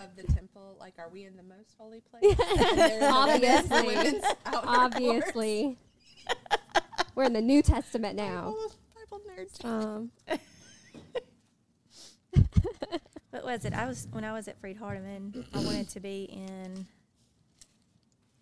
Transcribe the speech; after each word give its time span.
of 0.00 0.16
the 0.16 0.22
temple? 0.32 0.76
Like, 0.78 0.94
are 0.98 1.08
we 1.08 1.24
in 1.24 1.36
the 1.36 1.42
most 1.42 1.74
holy 1.78 2.00
place? 2.00 2.24
And 2.38 2.78
they're 2.78 2.94
in 2.94 3.00
the 3.00 3.14
women's- 3.26 3.70
Obviously. 3.70 3.96
women's 3.96 4.24
outer 4.46 4.66
courts? 4.66 4.66
obviously, 4.66 5.76
we're 7.14 7.24
in 7.24 7.32
the 7.32 7.40
New 7.42 7.62
Testament 7.62 8.16
now. 8.16 8.54
Bible, 8.54 8.72
Bible 9.10 9.20
nerds. 9.36 9.64
Um, 9.64 10.10
What 13.30 13.44
was 13.44 13.64
it? 13.66 13.74
I 13.74 13.86
was 13.86 14.08
when 14.10 14.24
I 14.24 14.32
was 14.32 14.48
at 14.48 14.58
Freed 14.60 14.78
Hardeman. 14.80 15.44
I 15.54 15.58
wanted 15.62 15.88
to 15.90 16.00
be 16.00 16.24
in. 16.24 16.86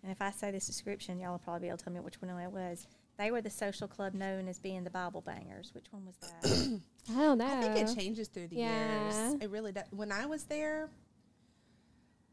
And 0.03 0.11
if 0.11 0.21
I 0.21 0.31
say 0.31 0.49
this 0.49 0.65
description, 0.65 1.19
y'all 1.19 1.31
will 1.31 1.39
probably 1.39 1.61
be 1.61 1.67
able 1.67 1.77
to 1.77 1.83
tell 1.83 1.93
me 1.93 1.99
which 1.99 2.21
one 2.21 2.31
it 2.31 2.51
was. 2.51 2.87
They 3.17 3.29
were 3.31 3.41
the 3.41 3.49
social 3.49 3.87
club 3.87 4.13
known 4.13 4.47
as 4.47 4.59
being 4.59 4.83
the 4.85 4.89
Bible 4.89 5.21
bangers. 5.21 5.71
Which 5.73 5.87
one 5.91 6.05
was 6.05 6.15
that? 6.19 6.79
I 7.11 7.19
don't 7.19 7.37
know. 7.39 7.45
I 7.47 7.61
think 7.61 7.89
it 7.89 7.95
changes 7.99 8.27
through 8.29 8.47
the 8.47 8.55
Yeah. 8.57 9.03
years. 9.31 9.35
It 9.41 9.49
really 9.49 9.71
does. 9.73 9.83
When 9.91 10.11
I 10.11 10.25
was 10.25 10.43
there, 10.45 10.89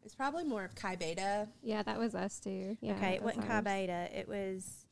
it's 0.05 0.15
probably 0.15 0.45
more 0.45 0.65
of 0.65 0.75
Chi 0.75 0.97
Beta. 0.97 1.49
Yeah, 1.63 1.83
that 1.83 1.99
was 1.99 2.15
us 2.15 2.39
too. 2.39 2.77
Yeah, 2.81 2.93
okay, 2.95 3.15
it 3.15 3.23
was 3.23 3.37
wasn't 3.37 3.49
Chi 3.49 3.55
ours. 3.57 3.65
Beta. 3.65 4.09
It 4.19 4.29
was 4.29 4.87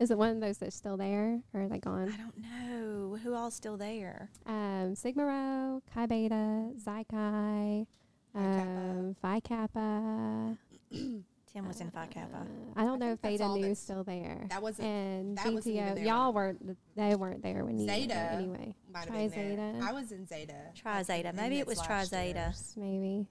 Is 0.00 0.10
it 0.10 0.18
one 0.18 0.30
of 0.30 0.40
those 0.40 0.58
that's 0.58 0.76
still 0.76 0.96
there, 0.96 1.40
or 1.52 1.62
are 1.62 1.68
they 1.68 1.78
gone? 1.78 2.12
I 2.12 2.16
don't 2.16 2.38
know 2.38 3.16
who 3.16 3.34
all's 3.34 3.54
still 3.54 3.76
there. 3.76 4.30
Um, 4.46 4.94
Sigma 4.94 5.24
Rho, 5.24 5.82
Chi 5.92 6.06
Beta, 6.06 6.70
Xi 6.84 7.04
Chi, 7.10 7.86
um, 8.34 9.16
Phi 9.20 9.40
Kappa. 9.40 10.56
Tim 11.54 11.68
was 11.68 11.80
in 11.80 11.88
Phi 11.92 12.06
Kappa. 12.06 12.38
Uh, 12.38 12.44
I 12.74 12.82
don't 12.82 13.00
I 13.00 13.06
know 13.06 13.12
if 13.12 13.20
think 13.20 13.38
that's 13.38 13.38
Beta 13.38 13.44
all 13.44 13.56
Nu's 13.56 13.78
still 13.78 14.02
there. 14.02 14.44
That 14.50 14.60
wasn't. 14.60 14.88
and 14.88 15.38
that 15.38 15.52
wasn't 15.54 15.76
there 15.94 16.04
y'all 16.04 16.32
weren't. 16.32 16.76
They 16.96 17.14
weren't 17.14 17.42
there 17.44 17.64
when 17.64 17.78
you 17.78 17.86
were 17.86 17.92
Zeta 17.94 18.14
anyway. 18.32 18.74
might 18.92 19.06
Tri 19.06 19.18
have 19.18 19.34
been 19.34 19.56
there. 19.56 19.72
Zeta. 19.74 19.86
I 19.86 19.92
was 19.92 20.10
in 20.10 20.26
Zeta. 20.26 20.56
Tri 20.74 20.96
like, 20.96 21.06
Zeta. 21.06 21.32
Maybe 21.32 21.60
it 21.60 21.66
was 21.68 21.80
Tri 21.80 21.98
last 21.98 22.10
Zeta. 22.10 22.52
Maybe. 22.76 23.28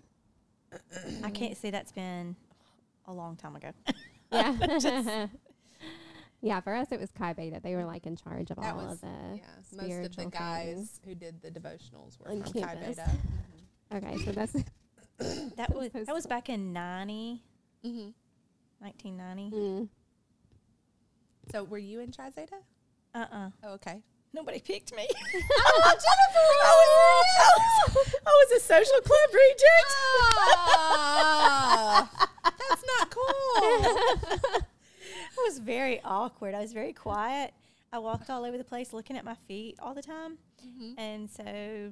I 1.24 1.30
can't 1.30 1.58
say 1.58 1.70
that's 1.72 1.92
been 1.92 2.36
a 3.08 3.14
long 3.14 3.36
time 3.36 3.56
ago. 3.56 3.72
Yeah. 4.32 5.28
yeah, 6.42 6.60
for 6.62 6.74
us 6.74 6.88
it 6.92 7.00
was 7.00 7.12
Chi 7.12 7.34
Beta. 7.34 7.60
They 7.64 7.76
were 7.76 7.86
like 7.86 8.06
in 8.06 8.16
charge 8.16 8.50
of 8.52 8.58
That 8.58 8.74
all 8.76 8.84
was 8.86 8.94
of 8.94 9.02
the. 9.02 9.08
yeah. 9.08 9.42
Most 9.58 9.72
of 9.74 9.78
the 9.78 9.86
spiritual 9.86 10.30
guys 10.30 10.76
things. 10.76 11.02
who 11.06 11.16
did 11.16 11.42
the 11.42 11.50
devotionals 11.52 12.20
were 12.20 12.32
On 12.32 12.44
from 12.44 12.54
Chi 12.54 12.60
campus. 12.76 12.98
Beta. 12.98 13.10
Okay, 13.96 14.18
so 14.26 14.32
that's. 14.32 14.54
That 15.56 15.74
was 15.74 15.90
that 15.94 16.14
was 16.14 16.26
back 16.26 16.50
in 16.50 16.74
90, 16.74 17.42
Mm-hmm. 17.86 18.10
1990. 18.80 19.56
Mm. 19.56 19.88
So 21.52 21.64
were 21.64 21.78
you 21.78 22.00
in 22.00 22.12
Tri 22.12 22.30
Zeta? 22.32 22.56
Uh-uh. 23.14 23.50
Oh, 23.64 23.74
okay. 23.74 24.02
Nobody 24.34 24.60
picked 24.60 24.96
me. 24.96 25.08
oh, 25.66 25.82
Jennifer! 25.86 26.48
I 26.64 26.74
was, 26.80 27.98
I 28.26 28.30
was 28.30 28.52
a 28.58 28.60
social 28.60 29.02
club 29.02 29.30
reject. 29.34 29.92
Ah, 30.76 32.30
that's 32.44 32.84
not 33.00 33.10
cool. 33.12 34.62
I 35.16 35.44
was 35.46 35.60
very 35.60 36.02
awkward. 36.04 36.56
I 36.56 36.62
was 36.62 36.74
very 36.74 36.94
quiet. 36.94 37.54
I 37.92 38.00
walked 38.00 38.30
all 38.30 38.44
over 38.44 38.58
the 38.58 38.64
place 38.64 38.92
looking 38.92 39.18
at 39.18 39.24
my 39.24 39.36
feet 39.48 39.78
all 39.80 39.94
the 39.94 40.02
time. 40.02 40.38
Mhm. 40.66 40.96
And 40.98 41.30
so 41.30 41.44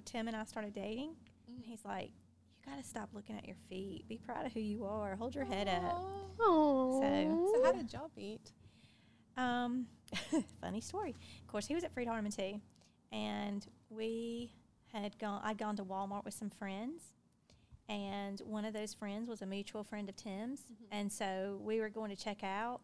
Tim 0.06 0.28
and 0.28 0.36
I 0.36 0.44
started 0.46 0.74
dating. 0.74 1.16
And 1.48 1.64
he's 1.64 1.86
like, 1.86 2.10
You 2.66 2.72
got 2.72 2.82
to 2.82 2.88
stop 2.88 3.10
looking 3.14 3.36
at 3.38 3.46
your 3.46 3.58
feet. 3.70 4.08
Be 4.08 4.18
proud 4.18 4.46
of 4.48 4.54
who 4.54 4.62
you 4.62 4.84
are. 4.86 5.16
Hold 5.16 5.36
your 5.36 5.46
head 5.46 5.68
up. 5.68 5.84
Aw. 5.84 6.20
Oh. 6.40 7.52
So 7.54 7.64
how 7.64 7.72
did 7.74 7.94
y'all 7.94 8.10
meet? 8.18 8.52
Um, 9.38 9.86
funny 10.62 10.82
story. 10.82 11.16
Of 11.42 11.48
course, 11.48 11.68
he 11.68 11.76
was 11.76 11.84
at 11.84 11.94
Freed 11.94 12.08
Hardeman 12.08 12.36
too, 12.36 12.60
and 13.12 13.66
we 13.90 14.52
had 14.94 15.18
gone. 15.20 15.42
I'd 15.44 15.58
gone 15.58 15.76
to 15.78 15.84
Walmart 15.84 16.26
with 16.26 16.34
some 16.34 16.50
friends, 16.50 17.02
and 17.90 18.40
one 18.42 18.66
of 18.66 18.74
those 18.74 18.94
friends 18.94 19.30
was 19.30 19.42
a 19.42 19.46
mutual 19.46 19.84
friend 19.84 20.10
of 20.10 20.16
Tim's, 20.16 20.62
mm-hmm. 20.62 20.86
and 20.92 21.12
so 21.12 21.60
we 21.64 21.80
were 21.80 21.90
going 21.90 22.10
to 22.10 22.22
check 22.22 22.44
out, 22.44 22.82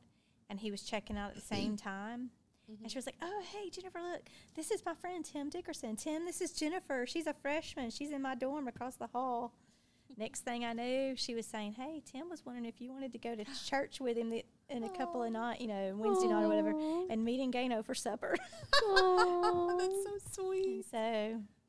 and 0.49 0.59
he 0.59 0.71
was 0.71 0.83
checking 0.83 1.17
out 1.17 1.29
at 1.29 1.35
the 1.35 1.41
same 1.41 1.77
time. 1.77 2.29
Mm-hmm. 2.71 2.83
And 2.83 2.91
she 2.91 2.97
was 2.97 3.05
like, 3.05 3.15
"Oh, 3.21 3.41
hey, 3.53 3.69
Jennifer, 3.69 3.99
look, 4.01 4.23
this 4.55 4.71
is 4.71 4.85
my 4.85 4.93
friend 4.93 5.23
Tim 5.23 5.49
Dickerson. 5.49 5.95
Tim, 5.95 6.25
this 6.25 6.41
is 6.41 6.51
Jennifer. 6.51 7.05
She's 7.07 7.27
a 7.27 7.33
freshman. 7.33 7.91
She's 7.91 8.11
in 8.11 8.21
my 8.21 8.35
dorm 8.35 8.67
across 8.67 8.95
the 8.95 9.07
hall." 9.07 9.53
Next 10.17 10.41
thing 10.41 10.63
I 10.65 10.73
knew, 10.73 11.15
she 11.15 11.35
was 11.35 11.45
saying, 11.45 11.73
"Hey, 11.73 12.01
Tim 12.05 12.29
was 12.29 12.45
wondering 12.45 12.65
if 12.65 12.81
you 12.81 12.91
wanted 12.91 13.11
to 13.13 13.17
go 13.17 13.35
to 13.35 13.45
church 13.65 13.99
with 13.99 14.17
him 14.17 14.29
in 14.69 14.83
a 14.83 14.89
couple 14.97 15.23
of 15.23 15.31
night, 15.31 15.61
you 15.61 15.67
know, 15.67 15.93
Wednesday 15.95 16.27
night 16.27 16.43
or 16.43 16.47
whatever, 16.49 16.73
and 17.09 17.23
meeting 17.23 17.51
Gano 17.51 17.83
for 17.83 17.95
supper." 17.95 18.35
Oh, 18.83 19.75
that's 19.79 20.03
so 20.03 20.13
and 20.13 20.61
sweet. 20.61 20.85
so 20.89 20.97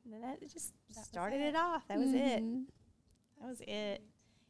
then 0.05 0.21
that 0.21 0.41
just 0.41 0.73
That 0.95 1.05
started 1.05 1.41
it. 1.41 1.49
it 1.49 1.55
off. 1.55 1.87
That 1.87 1.97
was 1.99 2.13
it. 2.13 2.43
Mhm. 2.43 2.63
That 3.41 3.47
was 3.47 3.61
it. 3.61 4.01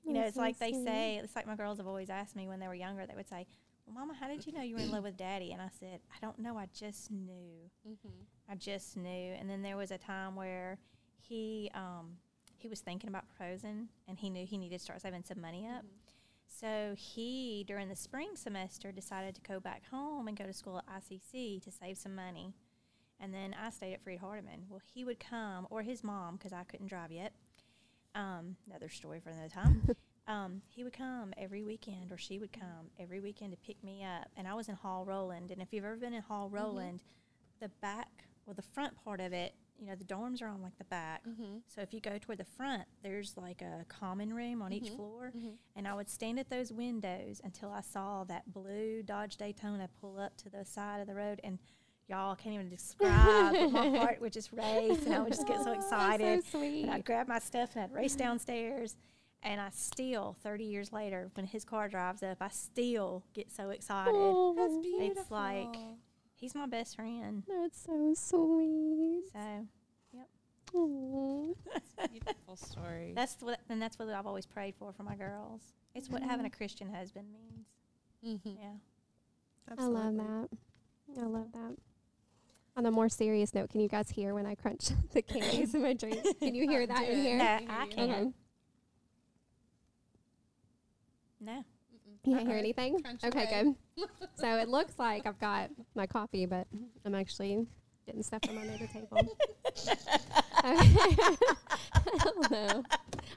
You 0.06 0.14
know, 0.14 0.20
That's 0.22 0.30
it's 0.30 0.36
so 0.38 0.42
like 0.42 0.58
they 0.60 0.72
say. 0.72 1.18
It's 1.24 1.36
like 1.36 1.46
my 1.48 1.56
girls 1.56 1.78
have 1.78 1.88
always 1.88 2.10
asked 2.10 2.36
me 2.36 2.48
when 2.48 2.60
they 2.60 2.68
were 2.68 2.74
younger. 2.76 3.06
They 3.06 3.16
would 3.16 3.28
say, 3.28 3.46
"Well, 3.86 3.94
Mama, 3.96 4.14
how 4.20 4.28
did 4.28 4.46
you 4.48 4.54
know 4.54 4.62
you 4.62 4.76
were 4.76 4.81
in 4.81 4.92
love 4.92 5.04
with 5.04 5.18
Daddy?" 5.18 5.52
And 5.52 5.62
I 5.62 5.70
said, 5.80 6.00
"I 6.16 6.18
don't 6.22 6.40
know. 6.40 6.58
I 6.58 6.68
just 6.74 7.12
knew. 7.12 7.70
Mm-hmm. 7.88 8.08
I 8.50 8.56
just 8.56 8.96
knew." 8.98 9.10
And 9.38 9.50
then 9.50 9.62
there 9.62 9.78
was 9.78 9.92
a 9.92 9.98
time 9.98 10.36
where 10.36 10.80
he 11.20 11.70
um, 11.76 12.18
he 12.58 12.68
was 12.70 12.80
thinking 12.80 13.10
about 13.10 13.26
proposing, 13.28 13.90
and 14.08 14.18
he 14.18 14.30
knew 14.30 14.46
he 14.46 14.58
needed 14.58 14.78
to 14.80 14.84
start 14.84 15.02
saving 15.02 15.24
some 15.24 15.42
money 15.42 15.68
up. 15.68 15.84
So 16.50 16.96
he, 16.98 17.64
during 17.68 17.88
the 17.88 17.96
spring 17.96 18.32
semester, 18.34 18.92
decided 18.92 19.36
to 19.36 19.42
go 19.42 19.60
back 19.60 19.84
home 19.90 20.28
and 20.28 20.36
go 20.36 20.46
to 20.46 20.54
school 20.54 20.80
at 20.80 21.04
ICC 21.04 21.62
to 21.64 21.72
save 21.72 21.98
some 21.98 22.16
money. 22.16 22.54
And 23.20 23.34
then 23.34 23.56
I 23.60 23.70
stayed 23.70 23.94
at 23.94 24.04
Freed 24.04 24.20
Hardeman. 24.20 24.68
Well, 24.68 24.82
he 24.94 25.06
would 25.06 25.20
come, 25.20 25.68
or 25.70 25.84
his 25.84 26.04
mom, 26.04 26.38
because 26.38 26.52
I 26.52 26.64
couldn't 26.64 26.88
drive 26.88 27.12
yet. 27.12 27.34
Um, 28.16 28.56
another 28.68 28.90
story 28.90 29.20
for 29.20 29.30
another 29.30 29.50
time. 29.50 29.90
um, 30.28 30.62
he 30.68 30.84
would 30.84 30.94
come 30.94 31.34
every 31.38 31.64
weekend, 31.64 32.12
or 32.12 32.18
she 32.18 32.40
would 32.40 32.52
come 32.52 32.90
every 33.00 33.20
weekend 33.20 33.52
to 33.52 33.58
pick 33.58 33.81
me 33.84 34.04
up. 34.04 34.30
And 34.36 34.48
I 34.48 34.54
was 34.54 34.70
in 34.70 34.76
Hall 34.76 35.06
Roland. 35.06 35.52
And 35.52 35.62
if 35.62 35.72
you've 35.72 35.86
ever 35.86 35.98
been 35.98 36.14
in 36.14 36.24
Hall 36.24 36.50
Roland, 36.50 37.04
the 37.62 37.70
back, 37.81 38.26
or 38.48 38.54
the 38.54 38.62
front 38.62 38.96
part 39.04 39.22
of 39.22 39.34
it, 39.34 39.54
you 39.79 39.88
know, 39.88 39.95
the 39.95 40.03
dorms 40.03 40.41
are 40.41 40.47
on 40.47 40.62
like 40.62 40.78
the 40.78 40.84
back. 40.85 41.23
Mm-hmm. 41.28 41.57
So 41.67 41.81
if 41.81 41.94
you 41.94 42.00
go 42.01 42.17
toward 42.17 42.38
the 42.38 42.45
front, 42.45 42.84
there's 43.01 43.38
like 43.38 43.62
a 43.62 43.85
common 43.88 44.34
room 44.34 44.62
on 44.62 44.73
each 44.73 44.91
Mhm. 44.91 44.95
floor. 44.95 45.31
Mhm. 45.35 45.53
And 45.75 45.88
I 45.88 45.94
would 45.94 46.09
stand 46.09 46.38
at 46.40 46.50
those 46.50 46.72
windows 46.73 47.40
until 47.44 47.72
I 47.72 47.81
saw 47.81 48.23
that 48.25 48.51
blue 48.53 49.01
Dodge 49.03 49.38
Daytona 49.38 49.89
pull 50.01 50.19
up 50.19 50.35
to 50.38 50.50
the 50.50 50.66
side 50.66 51.00
of 51.01 51.07
the 51.07 51.16
road. 51.16 51.39
And 51.44 51.59
y'all 52.07 52.35
can't 52.35 52.56
even 52.56 52.69
describe, 52.69 53.53
my 53.72 53.97
heart 53.97 54.19
would 54.22 54.34
just 54.34 54.51
race 54.51 55.06
and 55.06 55.13
I 55.16 55.19
would 55.22 55.31
just 55.34 55.47
get 55.47 55.63
so 55.63 55.72
excited. 55.79 56.44
So 56.45 56.59
sweet. 56.59 56.84
And 56.84 56.91
I'd 56.91 57.06
grab 57.06 57.28
my 57.28 57.39
stuff 57.39 57.75
and 57.75 57.84
I'd 57.85 57.91
race 57.94 58.16
downstairs. 58.16 58.97
And 59.41 59.62
I 59.62 59.69
still, 59.69 60.35
30 60.44 60.66
years 60.66 60.91
later, 60.91 61.31
when 61.35 61.45
his 61.45 61.63
car 61.63 61.88
drives 61.88 62.22
up, 62.23 62.39
I 62.41 62.50
still 62.50 63.23
get 63.34 63.50
so 63.50 63.69
excited. 63.69 64.13
Aw, 64.13 64.53
That's 64.56 64.78
beautiful. 64.79 65.22
It's 65.22 65.31
like- 65.31 65.75
He's 66.39 66.55
my 66.55 66.66
best 66.67 66.95
friend. 66.95 67.44
That's 67.47 67.83
so 67.85 68.13
sweet. 68.16 69.23
So 69.33 69.67
Aw. 70.75 71.53
beautiful 72.11 72.55
story. 72.55 73.11
that's 73.16 73.38
what, 73.41 73.59
and 73.69 73.81
that's 73.81 73.97
what 74.00 74.07
I've 74.09 74.27
always 74.27 74.45
prayed 74.45 74.75
for 74.77 74.94
for 74.94 75.03
my 75.03 75.16
girls. 75.16 75.61
It's 75.95 76.09
what 76.09 76.22
having 76.22 76.45
a 76.45 76.50
Christian 76.50 76.94
husband 76.94 77.27
means. 77.33 77.67
mm-hmm. 78.45 78.61
Yeah. 78.61 79.74
I 79.77 79.86
love 79.86 80.15
that. 80.15 80.50
I 81.19 81.25
love 81.25 81.51
that. 81.53 81.75
On 82.77 82.85
a 82.85 82.92
more 82.92 83.09
serious 83.09 83.53
note, 83.53 83.69
can 83.71 83.81
you 83.81 83.89
guys 83.89 84.09
hear 84.09 84.33
when 84.33 84.45
I 84.45 84.56
crunch 84.56 84.89
the 85.12 85.21
candies 85.21 85.74
in 85.75 85.81
my 85.81 85.94
drink? 85.94 86.24
Can 86.39 86.56
you 86.56 86.69
hear 86.69 86.88
that 86.88 87.09
in 87.09 87.19
here? 87.19 87.38
No, 87.38 87.44
I 87.44 87.47
I 87.47 87.85
hear 87.85 87.89
you. 87.89 87.95
can't. 87.95 88.12
Okay. 88.12 88.31
No. 91.42 91.63
You 92.25 92.36
can't 92.36 92.48
hear 92.48 92.57
anything? 92.57 93.01
Crunch 93.01 93.24
okay, 93.24 93.44
away. 93.44 93.75
good. 93.98 94.07
so 94.36 94.57
it 94.57 94.69
looks 94.69 94.94
like 94.98 95.25
I've 95.25 95.39
got 95.39 95.69
my 95.95 96.06
coffee, 96.06 96.45
but 96.45 96.68
I'm 97.06 97.16
actually 97.16 97.66
getting 98.06 98.24
stuff 98.24 98.42
from 98.45 98.57
under 98.57 98.77
the 98.77 98.88
table. 98.88 99.38
okay. 100.66 101.38
Hell 102.19 102.50
no. 102.51 102.83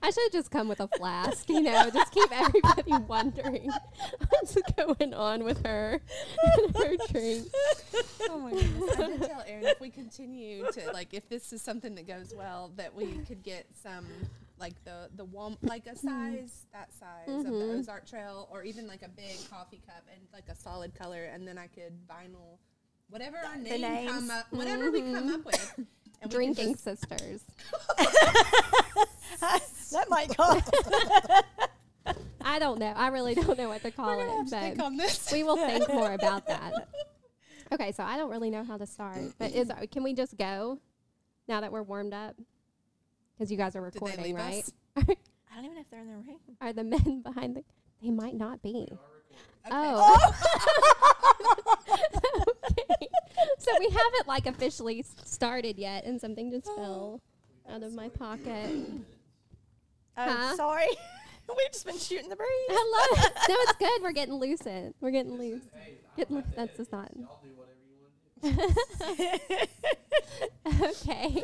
I 0.02 0.11
should 0.11 0.32
just 0.32 0.50
come 0.50 0.69
with 0.69 0.81
a 0.81 0.88
flask, 0.88 1.49
you 1.49 1.61
know, 1.61 1.90
just 1.90 2.12
keep 2.12 2.29
everybody 2.32 2.93
wondering 3.06 3.70
what's 4.31 4.56
going 4.76 5.14
on 5.14 5.44
with 5.44 5.64
her 5.64 6.00
and 6.43 6.76
her 6.76 6.96
drink. 7.08 7.46
Oh 8.29 8.38
my 8.38 8.50
goodness. 8.50 8.99
I 8.99 9.06
did 9.06 9.23
tell 9.23 9.44
Erin 9.46 9.67
if 9.67 9.81
we 9.81 9.90
continue 9.90 10.67
to 10.73 10.90
like 10.93 11.14
if 11.14 11.29
this 11.29 11.52
is 11.52 11.62
something 11.62 11.94
that 11.94 12.08
goes 12.08 12.34
well 12.37 12.73
that 12.76 12.94
we 12.94 13.19
could 13.29 13.43
get 13.43 13.67
some 13.81 14.06
like 14.62 14.82
the 14.85 15.11
the 15.17 15.25
Wal- 15.26 15.59
like 15.61 15.87
a 15.87 15.94
size 15.97 16.64
that 16.73 16.91
size 16.94 17.29
of 17.29 17.43
the 17.44 17.50
Mhm. 17.50 17.79
Ozark 17.81 18.06
Trail 18.09 18.49
or 18.50 18.62
even 18.62 18.87
like 18.87 19.03
a 19.03 19.09
big 19.09 19.37
coffee 19.50 19.82
cup 19.87 20.05
and 20.11 20.20
like 20.32 20.49
a 20.49 20.55
solid 20.55 20.94
color 20.94 21.25
and 21.25 21.47
then 21.47 21.59
I 21.59 21.67
could 21.67 21.93
vinyl 22.09 22.56
whatever 23.11 23.37
our 23.38 23.59
The 23.59 23.76
name 23.76 24.09
come 24.09 24.31
up 24.31 24.47
whatever 24.53 24.91
we 24.91 25.00
come 25.00 25.29
up 25.35 25.44
with. 25.44 25.81
And 26.23 26.31
Drinking 26.31 26.75
just- 26.75 26.85
sisters. 26.85 27.43
that 29.91 30.06
might 30.09 30.35
call. 30.37 30.61
I 32.44 32.58
don't 32.61 32.79
know. 32.79 32.93
I 32.94 33.08
really 33.08 33.35
don't 33.35 33.58
know 33.58 33.69
what 33.69 33.82
to 33.82 33.91
call 33.91 34.06
we're 34.17 34.26
gonna 34.26 34.37
have 34.37 34.47
it, 34.47 34.50
to 34.50 34.61
think 34.61 34.76
but 34.79 34.85
on 34.85 34.97
this. 34.97 35.32
we 35.32 35.43
will 35.43 35.56
think 35.56 35.88
more 35.93 36.12
about 36.20 36.47
that. 36.47 36.73
Okay, 37.73 37.91
so 37.91 38.05
I 38.05 38.17
don't 38.17 38.31
really 38.31 38.50
know 38.50 38.62
how 38.62 38.76
to 38.76 38.87
start, 38.87 39.19
but 39.38 39.50
is 39.53 39.69
can 39.91 40.05
we 40.05 40.15
just 40.15 40.37
go 40.37 40.79
now 41.49 41.61
that 41.61 41.73
we're 41.73 41.82
warmed 41.82 42.15
up? 42.15 42.37
Because 43.43 43.50
you 43.50 43.59
guys 43.59 43.75
are 43.75 43.81
Did 43.91 43.94
they 43.94 43.99
recording, 44.06 44.23
leave 44.25 44.37
right? 44.37 44.62
us? 44.62 44.73
I 44.97 45.03
don't 45.56 45.65
even 45.65 45.75
know 45.75 45.81
if 45.81 45.91
they're 45.91 45.99
in 45.99 46.06
the 46.06 46.12
room. 46.15 46.39
Are 46.61 46.73
the 46.73 46.85
men 46.85 47.23
behind 47.23 47.56
the? 47.56 47.65
They 48.00 48.11
might 48.12 48.37
not 48.37 48.62
be. 48.62 48.87
Oh. 48.89 48.99
Okay. 49.67 49.73
Oh. 49.73 50.33
okay. 52.71 53.09
So 53.59 53.73
we 53.81 53.87
haven't 53.87 54.29
like 54.29 54.47
officially 54.47 55.05
started 55.25 55.77
yet, 55.77 56.05
and 56.05 56.21
something 56.21 56.53
just 56.53 56.67
fell 56.77 57.21
out 57.69 57.83
of 57.83 57.93
my 57.94 58.11
pocket. 58.11 58.71
Oh, 60.17 60.23
Huh? 60.23 60.55
sorry. 60.55 60.87
We've 61.49 61.73
just 61.73 61.85
been 61.85 61.99
shooting 61.99 62.29
the 62.29 62.37
breeze. 62.37 62.49
Hello. 62.69 63.23
no, 63.49 63.56
it's 63.62 63.73
good. 63.73 64.03
We're 64.05 64.12
getting 64.12 64.35
loosened. 64.35 64.94
We're 65.00 65.11
getting 65.11 65.37
loose. 65.37 65.62
Getting 66.17 66.37
loose. 66.37 66.44
That's 66.55 66.77
just 66.77 66.93
not. 66.93 67.11
okay. 70.83 71.43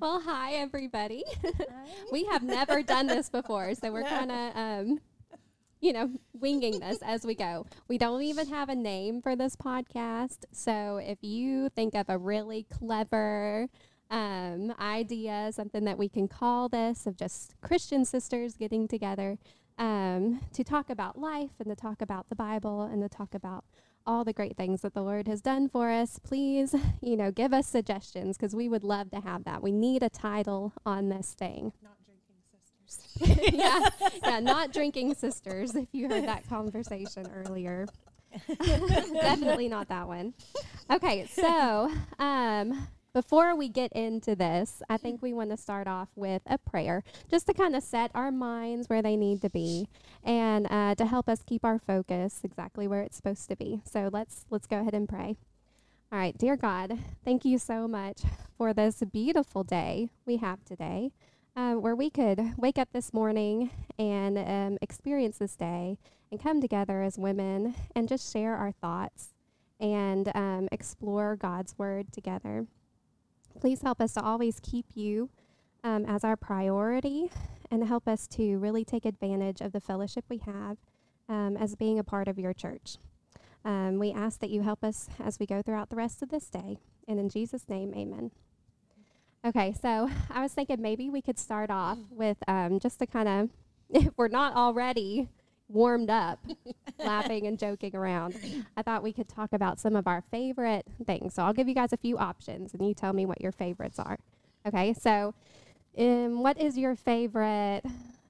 Well, 0.00 0.20
hi 0.20 0.54
everybody. 0.54 1.24
we 2.12 2.24
have 2.26 2.42
never 2.42 2.82
done 2.82 3.06
this 3.08 3.28
before, 3.28 3.74
so 3.74 3.92
we're 3.92 4.02
No. 4.02 4.08
kind 4.08 4.32
of, 4.32 4.56
um, 4.56 5.00
you 5.80 5.92
know, 5.92 6.10
winging 6.32 6.78
this 6.80 6.98
as 7.02 7.26
we 7.26 7.34
go. 7.34 7.66
We 7.88 7.98
don't 7.98 8.22
even 8.22 8.48
have 8.48 8.68
a 8.68 8.74
name 8.74 9.20
for 9.20 9.34
this 9.34 9.56
podcast, 9.56 10.44
so 10.52 10.98
if 10.98 11.18
you 11.22 11.68
think 11.70 11.94
of 11.94 12.08
a 12.08 12.18
really 12.18 12.66
clever 12.70 13.68
um, 14.10 14.72
idea, 14.78 15.50
something 15.52 15.84
that 15.84 15.98
we 15.98 16.08
can 16.08 16.28
call 16.28 16.68
this 16.68 17.06
of 17.06 17.16
just 17.16 17.54
Christian 17.60 18.04
sisters 18.04 18.56
getting 18.56 18.86
together 18.88 19.38
um, 19.76 20.40
to 20.52 20.64
talk 20.64 20.88
about 20.88 21.18
life 21.18 21.50
and 21.58 21.68
to 21.68 21.76
talk 21.76 22.00
about 22.00 22.28
the 22.28 22.36
Bible 22.36 22.82
and 22.82 23.02
to 23.02 23.08
talk 23.08 23.34
about 23.34 23.64
all 24.08 24.24
the 24.24 24.32
great 24.32 24.56
things 24.56 24.80
that 24.80 24.94
the 24.94 25.02
Lord 25.02 25.28
has 25.28 25.42
done 25.42 25.68
for 25.68 25.90
us, 25.90 26.18
please, 26.18 26.74
you 27.02 27.16
know, 27.16 27.30
give 27.30 27.52
us 27.52 27.68
suggestions 27.68 28.36
because 28.36 28.56
we 28.56 28.68
would 28.68 28.82
love 28.82 29.10
to 29.10 29.20
have 29.20 29.44
that. 29.44 29.62
We 29.62 29.70
need 29.70 30.02
a 30.02 30.08
title 30.08 30.72
on 30.86 31.10
this 31.10 31.34
thing. 31.34 31.72
Not 31.82 31.98
drinking 32.06 33.36
sisters. 33.38 33.54
yeah, 33.54 33.88
yeah, 34.24 34.40
not 34.40 34.72
drinking 34.72 35.14
sisters. 35.14 35.74
If 35.76 35.88
you 35.92 36.08
heard 36.08 36.24
that 36.24 36.48
conversation 36.48 37.30
earlier, 37.46 37.86
definitely 39.12 39.68
not 39.68 39.88
that 39.88 40.08
one. 40.08 40.32
Okay, 40.90 41.26
so 41.26 41.92
um, 42.18 42.88
before 43.18 43.56
we 43.56 43.68
get 43.68 43.92
into 43.94 44.36
this, 44.36 44.80
I 44.88 44.96
think 44.96 45.20
we 45.20 45.32
want 45.32 45.50
to 45.50 45.56
start 45.56 45.88
off 45.88 46.08
with 46.14 46.40
a 46.46 46.56
prayer, 46.56 47.02
just 47.28 47.48
to 47.48 47.52
kind 47.52 47.74
of 47.74 47.82
set 47.82 48.12
our 48.14 48.30
minds 48.30 48.88
where 48.88 49.02
they 49.02 49.16
need 49.16 49.42
to 49.42 49.50
be, 49.50 49.88
and 50.22 50.68
uh, 50.70 50.94
to 50.94 51.04
help 51.04 51.28
us 51.28 51.42
keep 51.44 51.64
our 51.64 51.80
focus 51.80 52.42
exactly 52.44 52.86
where 52.86 53.02
it's 53.02 53.16
supposed 53.16 53.48
to 53.48 53.56
be. 53.56 53.80
So 53.84 54.08
let's 54.12 54.46
let's 54.50 54.68
go 54.68 54.78
ahead 54.78 54.94
and 54.94 55.08
pray. 55.08 55.34
All 56.12 56.18
right, 56.20 56.38
dear 56.38 56.56
God, 56.56 56.96
thank 57.24 57.44
you 57.44 57.58
so 57.58 57.88
much 57.88 58.20
for 58.56 58.72
this 58.72 59.02
beautiful 59.12 59.64
day 59.64 60.10
we 60.24 60.36
have 60.36 60.64
today 60.64 61.10
uh, 61.56 61.72
where 61.72 61.96
we 61.96 62.10
could 62.10 62.52
wake 62.56 62.78
up 62.78 62.92
this 62.92 63.12
morning 63.12 63.70
and 63.98 64.38
um, 64.38 64.78
experience 64.80 65.38
this 65.38 65.56
day 65.56 65.98
and 66.30 66.40
come 66.40 66.60
together 66.60 67.02
as 67.02 67.18
women 67.18 67.74
and 67.96 68.08
just 68.08 68.32
share 68.32 68.54
our 68.54 68.70
thoughts 68.70 69.30
and 69.80 70.30
um, 70.36 70.68
explore 70.70 71.34
God's 71.34 71.76
Word 71.76 72.12
together. 72.12 72.68
Please 73.60 73.82
help 73.82 74.00
us 74.00 74.14
to 74.14 74.22
always 74.22 74.60
keep 74.60 74.86
you 74.94 75.30
um, 75.82 76.04
as 76.06 76.22
our 76.22 76.36
priority 76.36 77.30
and 77.70 77.84
help 77.84 78.06
us 78.06 78.26
to 78.28 78.56
really 78.58 78.84
take 78.84 79.04
advantage 79.04 79.60
of 79.60 79.72
the 79.72 79.80
fellowship 79.80 80.24
we 80.28 80.38
have 80.38 80.76
um, 81.28 81.56
as 81.56 81.74
being 81.74 81.98
a 81.98 82.04
part 82.04 82.28
of 82.28 82.38
your 82.38 82.52
church. 82.52 82.98
Um, 83.64 83.98
we 83.98 84.12
ask 84.12 84.38
that 84.40 84.50
you 84.50 84.62
help 84.62 84.84
us 84.84 85.08
as 85.22 85.38
we 85.40 85.46
go 85.46 85.60
throughout 85.60 85.90
the 85.90 85.96
rest 85.96 86.22
of 86.22 86.28
this 86.28 86.48
day. 86.48 86.78
And 87.08 87.18
in 87.18 87.28
Jesus' 87.28 87.68
name, 87.68 87.92
amen. 87.94 88.30
Okay, 89.44 89.74
so 89.80 90.08
I 90.30 90.40
was 90.40 90.52
thinking 90.52 90.80
maybe 90.80 91.10
we 91.10 91.20
could 91.20 91.38
start 91.38 91.70
off 91.70 91.98
with 92.10 92.38
um, 92.46 92.78
just 92.78 93.00
to 93.00 93.06
kind 93.06 93.28
of, 93.28 93.50
if 93.90 94.12
we're 94.16 94.28
not 94.28 94.54
already 94.54 95.28
warmed 95.68 96.10
up, 96.10 96.38
laughing 96.98 97.46
and 97.46 97.58
joking 97.58 97.94
around, 97.94 98.36
I 98.76 98.82
thought 98.82 99.02
we 99.02 99.12
could 99.12 99.28
talk 99.28 99.52
about 99.52 99.78
some 99.78 99.96
of 99.96 100.06
our 100.06 100.22
favorite 100.30 100.86
things. 101.06 101.34
So 101.34 101.42
I'll 101.42 101.52
give 101.52 101.68
you 101.68 101.74
guys 101.74 101.92
a 101.92 101.96
few 101.96 102.18
options 102.18 102.74
and 102.74 102.86
you 102.86 102.94
tell 102.94 103.12
me 103.12 103.26
what 103.26 103.40
your 103.40 103.52
favorites 103.52 103.98
are. 103.98 104.18
Okay, 104.66 104.92
so 104.94 105.34
um, 105.96 106.42
what 106.42 106.58
is 106.60 106.76
your 106.76 106.94
favorite? 106.94 107.82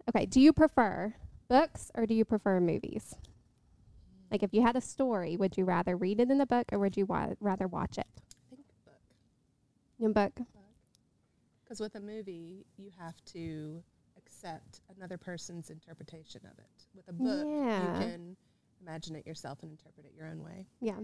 Okay, 0.08 0.26
do 0.26 0.40
you 0.40 0.52
prefer 0.52 1.14
books 1.48 1.90
or 1.94 2.06
do 2.06 2.14
you 2.14 2.24
prefer 2.24 2.60
movies? 2.60 3.14
Like 4.30 4.42
if 4.42 4.52
you 4.52 4.62
had 4.62 4.76
a 4.76 4.80
story, 4.80 5.36
would 5.36 5.56
you 5.56 5.64
rather 5.64 5.96
read 5.96 6.20
it 6.20 6.30
in 6.30 6.38
the 6.38 6.46
book 6.46 6.66
or 6.72 6.78
would 6.78 6.96
you 6.96 7.06
wa- 7.06 7.34
rather 7.40 7.66
watch 7.66 7.98
it? 7.98 8.06
I 8.52 8.54
think 8.54 8.66
book. 8.84 8.94
In 10.00 10.12
book? 10.12 10.46
Because 11.64 11.80
with 11.80 11.94
a 11.96 12.00
movie, 12.00 12.64
you 12.78 12.90
have 12.98 13.14
to 13.26 13.82
accept 14.42 14.80
another 14.96 15.16
person's 15.18 15.70
interpretation 15.70 16.40
of 16.44 16.58
it. 16.58 16.86
With 16.94 17.08
a 17.08 17.12
book, 17.12 17.46
Yeah. 17.46 17.94
you 17.94 18.00
can 18.10 18.36
imagine 18.82 19.16
it 19.16 19.26
yourself 19.26 19.58
and 19.62 19.70
interpret 19.72 20.06
it 20.06 20.12
your 20.16 20.26
own 20.28 20.42
way. 20.44 20.66
Yeah. 20.80 20.94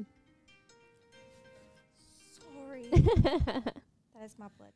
Sorry. 2.40 2.88
that 2.92 3.74
is 4.24 4.36
my 4.38 4.46
blood 4.58 4.72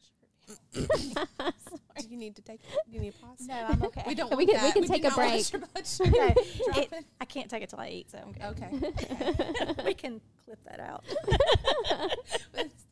sugar. 0.75 1.27
Do 2.01 2.07
you 2.09 2.17
need 2.17 2.35
to 2.37 2.43
take? 2.43 2.61
Do 2.63 2.69
you 2.91 3.01
need 3.01 3.13
to 3.15 3.19
pause? 3.21 3.47
No, 3.47 3.55
I'm 3.55 3.83
okay. 3.85 4.03
We 4.07 4.15
don't. 4.15 4.31
We 4.37 4.47
want 4.47 4.51
can- 4.51 4.63
we 4.63 4.67
that. 4.69 4.73
can 4.73 4.83
do 4.83 4.89
take 4.89 5.05
a 5.05 5.09
not 5.09 5.17
want 5.19 5.31
break. 5.33 5.53
your 5.53 5.61
blood 5.61 5.87
sugar 5.87 6.11
No, 6.11 6.81
it- 6.83 7.05
I 7.21 7.25
can't 7.27 7.51
take 7.51 7.63
it 7.63 7.69
till 7.69 7.81
I 7.81 7.89
eat, 7.89 8.11
so 8.11 8.19
I'm 8.19 8.33
good. 8.33 8.43
Okay. 8.43 9.75
we 9.85 9.95
can 9.95 10.21
clip 10.47 10.59
that 10.65 10.81
out. 10.81 11.05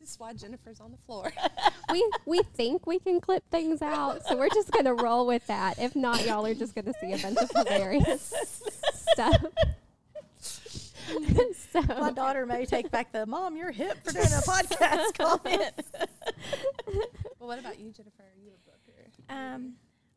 This 0.07 0.13
is 0.13 0.19
why 0.21 0.31
Jennifer's 0.31 0.79
on 0.79 0.91
the 0.91 0.97
floor. 1.05 1.29
we 1.91 2.09
we 2.25 2.39
think 2.53 2.87
we 2.87 2.97
can 2.97 3.19
clip 3.19 3.43
things 3.51 3.81
out, 3.81 4.25
so 4.25 4.37
we're 4.37 4.47
just 4.47 4.71
gonna 4.71 4.93
roll 4.93 5.27
with 5.27 5.45
that. 5.47 5.77
If 5.79 5.97
not, 5.97 6.25
y'all 6.25 6.45
are 6.45 6.53
just 6.53 6.73
gonna 6.75 6.93
see 7.01 7.11
a 7.11 7.17
bunch 7.17 7.37
of 7.37 7.49
hilarious 7.53 8.33
stuff. 9.11 9.43
so 11.71 11.81
My 11.99 12.11
daughter 12.11 12.45
may 12.45 12.65
take 12.65 12.89
back 12.89 13.11
the 13.11 13.25
mom, 13.25 13.57
you're 13.57 13.71
hip 13.71 13.97
for 14.03 14.13
doing 14.13 14.25
a 14.27 14.41
podcast 14.41 15.13
comment. 15.17 15.73
well, 16.87 17.49
what 17.49 17.59
about 17.59 17.77
you, 17.77 17.91
Jennifer? 17.91 18.23
Are 18.23 18.39
you 18.41 18.51
a 18.51 18.69
booker? 18.69 19.09
Um, 19.29 19.73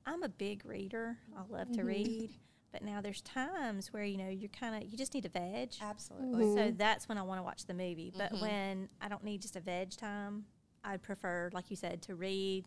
I'm 0.07 0.23
a 0.23 0.29
big 0.29 0.65
reader. 0.65 1.17
I 1.37 1.41
love 1.53 1.67
Mm-hmm. 1.69 1.75
to 1.81 1.85
read, 1.85 2.31
but 2.73 2.83
now 2.83 3.01
there's 3.01 3.21
times 3.23 3.93
where 3.93 4.05
you 4.05 4.17
know 4.17 4.29
you're 4.29 4.49
kind 4.51 4.75
of 4.83 4.91
you 4.91 4.97
just 4.97 5.15
need 5.15 5.25
a 5.25 5.29
veg. 5.29 5.71
Absolutely. 5.81 6.45
Mhm. 6.47 6.55
So 6.55 6.71
that's 6.77 7.09
when 7.09 7.19
I 7.19 7.23
want 7.23 7.39
to 7.39 7.43
watch 7.43 7.67
the 7.67 7.75
movie. 7.75 8.13
But 8.17 8.33
Mhm. 8.33 8.41
when 8.41 8.89
I 9.01 9.09
don't 9.09 9.25
need 9.25 9.43
just 9.43 9.57
a 9.57 9.61
veg 9.61 9.91
time, 9.97 10.47
I'd 10.85 11.03
prefer, 11.03 11.51
like 11.53 11.71
you 11.71 11.77
said, 11.77 12.03
to 12.03 12.15
read, 12.15 12.65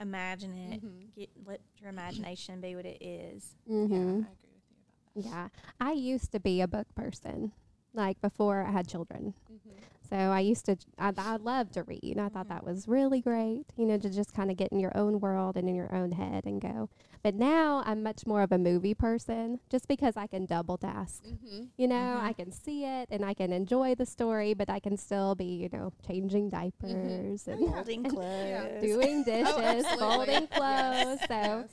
imagine 0.00 0.56
it, 0.56 0.82
Mhm. 0.82 1.12
get 1.14 1.30
let 1.46 1.60
your 1.78 1.90
imagination 1.90 2.60
be 2.60 2.74
what 2.76 2.86
it 2.86 3.02
is. 3.02 3.54
Yeah, 3.66 3.76
I 3.76 3.78
agree 3.88 3.92
with 3.92 4.70
you 4.70 4.76
about 5.14 5.14
that. 5.14 5.24
yeah, 5.24 5.48
I 5.80 5.92
used 5.92 6.32
to 6.32 6.40
be 6.40 6.60
a 6.60 6.68
book 6.68 6.92
person, 6.94 7.52
like 7.92 8.20
before 8.20 8.62
I 8.62 8.70
had 8.70 8.88
children. 8.88 9.34
Mm-hmm. 9.50 9.70
So 10.10 10.16
I 10.16 10.40
used 10.40 10.66
to, 10.66 10.76
I, 10.98 11.12
I 11.16 11.36
loved 11.36 11.74
to 11.74 11.82
read. 11.82 12.18
I 12.18 12.28
thought 12.28 12.46
Mhm. 12.46 12.50
that 12.50 12.64
was 12.64 12.86
really 12.88 13.20
great, 13.20 13.64
you 13.76 13.86
know, 13.86 13.96
to 13.98 14.10
just 14.10 14.34
kind 14.34 14.50
of 14.50 14.56
get 14.56 14.70
in 14.70 14.78
your 14.78 14.94
own 14.96 15.18
world 15.20 15.56
and 15.56 15.68
in 15.68 15.74
your 15.74 15.92
own 15.94 16.12
head 16.12 16.44
and 16.44 16.60
go. 16.60 16.88
But 17.24 17.34
now 17.34 17.82
I'm 17.86 18.02
much 18.02 18.26
more 18.26 18.42
of 18.42 18.52
a 18.52 18.58
movie 18.58 18.92
person 18.92 19.58
just 19.70 19.88
because 19.88 20.14
I 20.14 20.26
can 20.26 20.44
double 20.44 20.76
task. 20.76 21.24
Mm-hmm. 21.24 21.64
You 21.78 21.88
know, 21.88 21.94
Mhm. 22.20 22.22
I 22.22 22.32
can 22.34 22.52
see 22.52 22.84
it 22.84 23.08
and 23.10 23.24
I 23.24 23.32
can 23.32 23.50
enjoy 23.50 23.94
the 23.94 24.04
story, 24.04 24.52
but 24.52 24.68
I 24.68 24.78
can 24.78 24.98
still 24.98 25.34
be, 25.34 25.46
you 25.46 25.70
know, 25.72 25.90
changing 26.06 26.50
diapers 26.50 27.48
and 27.48 27.60
Folding 27.60 28.04
Yeah. 28.04 28.10
clothes. 28.10 28.80
doing 28.82 29.22
dishes, 29.24 29.84
Oh, 29.88 29.96
folding 29.98 30.46
clothes. 30.48 31.18
Yes, 31.18 31.28
So 31.28 31.34
yes. 31.34 31.68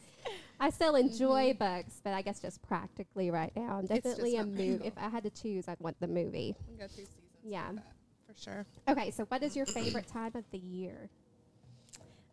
I 0.62 0.70
still 0.70 0.96
enjoy 0.96 1.52
Mhm. 1.54 1.60
books, 1.60 2.00
but 2.02 2.14
I 2.14 2.22
guess 2.22 2.40
just 2.40 2.62
practically 2.62 3.30
right 3.30 3.52
now, 3.54 3.78
I'm 3.80 3.88
definitely 3.88 4.38
a 4.38 4.46
movie. 4.46 4.86
If 4.86 4.98
I 4.98 5.10
had 5.10 5.24
to 5.24 5.30
choose, 5.32 5.68
I'd 5.68 5.82
want 5.82 6.00
the 6.00 6.08
movie. 6.08 6.56
We 6.60 6.66
can 6.66 6.78
go 6.78 6.88
through 6.88 7.04
seasons. 7.08 7.44
Yeah. 7.44 7.72
Like 7.72 7.84
for 8.26 8.36
sure. 8.42 8.66
Okay, 8.88 9.12
so 9.12 9.26
what 9.26 9.44
is 9.44 9.58
your 9.58 9.66
favorite 9.66 10.08
time 10.08 10.32
of 10.36 10.46
the 10.52 10.60
year? 10.60 11.10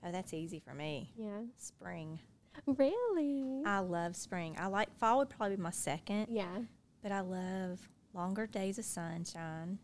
Oh, 0.05 0.13
that's 0.13 0.33
easy 0.33 0.61
for 0.61 0.73
me. 0.73 1.11
Yeah. 1.17 1.41
Spring. 1.57 2.21
Really? 2.67 3.63
I 3.65 3.81
love 3.81 4.17
spring. 4.17 4.57
I 4.59 4.67
like 4.67 4.95
fall 4.99 5.19
would 5.19 5.31
probably 5.31 5.57
be 5.57 5.63
my 5.63 5.71
second, 5.71 6.27
yeah. 6.31 6.59
but 7.03 7.13
I 7.13 7.21
love 7.21 7.81
longer 8.15 8.47
days 8.47 8.79
of 8.79 8.85
sunshine. 8.85 9.79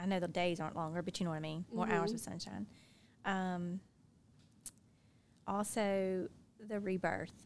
I 0.00 0.06
know 0.06 0.20
the 0.20 0.28
days 0.28 0.60
aren't 0.60 0.76
longer, 0.76 1.02
but 1.02 1.18
you 1.18 1.24
know 1.24 1.30
what 1.30 1.36
I 1.36 1.40
mean. 1.40 1.64
More 1.74 1.88
hours 1.88 2.12
Mhm. 2.12 2.14
of 2.14 2.20
sunshine. 2.20 2.66
Um, 3.24 3.80
also, 5.46 6.28
the 6.60 6.80
rebirth 6.80 7.44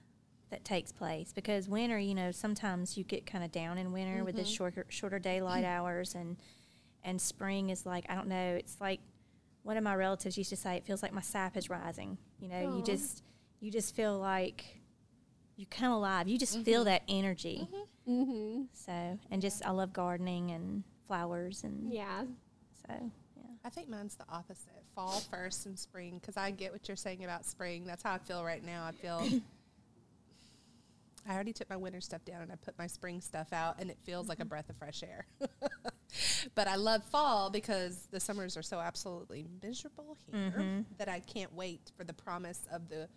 that 0.50 0.64
takes 0.64 0.92
place 0.92 1.32
because 1.32 1.68
winter, 1.68 1.98
you 1.98 2.14
know, 2.14 2.30
sometimes 2.30 2.98
you 2.98 3.04
get 3.04 3.24
kind 3.26 3.42
of 3.44 3.50
down 3.52 3.78
in 3.78 3.92
winter 3.92 4.24
with 4.24 4.36
the 4.36 4.42
Mhm. 4.42 4.54
shorter 4.56 4.86
shorter 4.88 5.18
daylight 5.18 5.64
hours, 5.64 6.14
and 6.14 6.36
and 7.04 7.20
spring 7.20 7.70
is 7.70 7.86
like 7.86 8.04
I 8.10 8.14
don't 8.14 8.28
know. 8.28 8.54
It's 8.56 8.80
like 8.80 9.00
one 9.62 9.76
of 9.76 9.84
my 9.84 9.94
relatives 9.94 10.36
used 10.36 10.50
to 10.50 10.56
say, 10.56 10.76
it 10.76 10.84
feels 10.84 11.02
like 11.02 11.12
my 11.12 11.20
sap 11.20 11.56
is 11.56 11.70
rising. 11.70 12.18
You 12.40 12.48
know, 12.48 12.76
you 12.76 12.82
just 12.82 13.22
you 13.62 13.70
just 13.70 13.94
feel 13.96 14.18
like 14.18 14.64
you 15.56 15.64
come 15.66 15.92
alive. 15.92 16.28
You 16.28 16.36
just 16.38 16.58
feel 16.64 16.82
Mhm. 16.82 16.86
that 16.86 17.02
energy. 17.08 17.68
Mhm. 17.72 17.86
Mm-hmm. 18.08 18.62
So, 18.74 19.18
and 19.30 19.40
just 19.40 19.64
I 19.64 19.70
love 19.70 19.92
gardening 19.92 20.50
and 20.50 20.82
flowers 21.06 21.62
and 21.62 21.92
Yeah. 21.92 22.24
So 22.86 22.92
yeah. 23.36 23.42
I 23.64 23.70
think 23.70 23.88
mine's 23.88 24.16
the 24.16 24.24
opposite. 24.28 24.84
Fall 24.96 25.20
first 25.30 25.66
and 25.66 25.78
spring 25.78 26.18
because 26.18 26.36
I 26.36 26.50
get 26.50 26.72
what 26.72 26.88
you're 26.88 26.96
saying 26.96 27.22
about 27.24 27.44
spring. 27.46 27.84
That's 27.86 28.02
how 28.02 28.12
I 28.14 28.18
feel 28.18 28.44
right 28.44 28.62
now. 28.64 28.84
I 28.84 28.90
feel 28.92 29.20
I 31.28 31.34
already 31.34 31.52
took 31.52 31.70
my 31.70 31.76
winter 31.76 32.00
stuff 32.00 32.24
down 32.24 32.42
and 32.42 32.50
I 32.50 32.56
put 32.56 32.76
my 32.76 32.88
spring 32.88 33.20
stuff 33.20 33.52
out 33.52 33.76
and 33.78 33.88
it 33.90 33.98
feels 34.02 34.28
like 34.28 34.40
a 34.40 34.44
breath 34.44 34.68
of 34.68 34.76
fresh 34.76 35.04
air. 35.04 35.24
but 36.56 36.66
I 36.66 36.74
love 36.74 37.04
fall 37.04 37.48
because 37.48 38.08
the 38.10 38.18
summers 38.18 38.56
are 38.56 38.62
so 38.62 38.80
absolutely 38.80 39.46
miserable 39.62 40.16
here 40.32 40.84
that 40.98 41.08
I 41.08 41.20
can't 41.20 41.54
wait 41.54 41.92
for 41.96 42.02
the 42.02 42.12
promise 42.12 42.66
of 42.72 42.88
the 42.88 43.08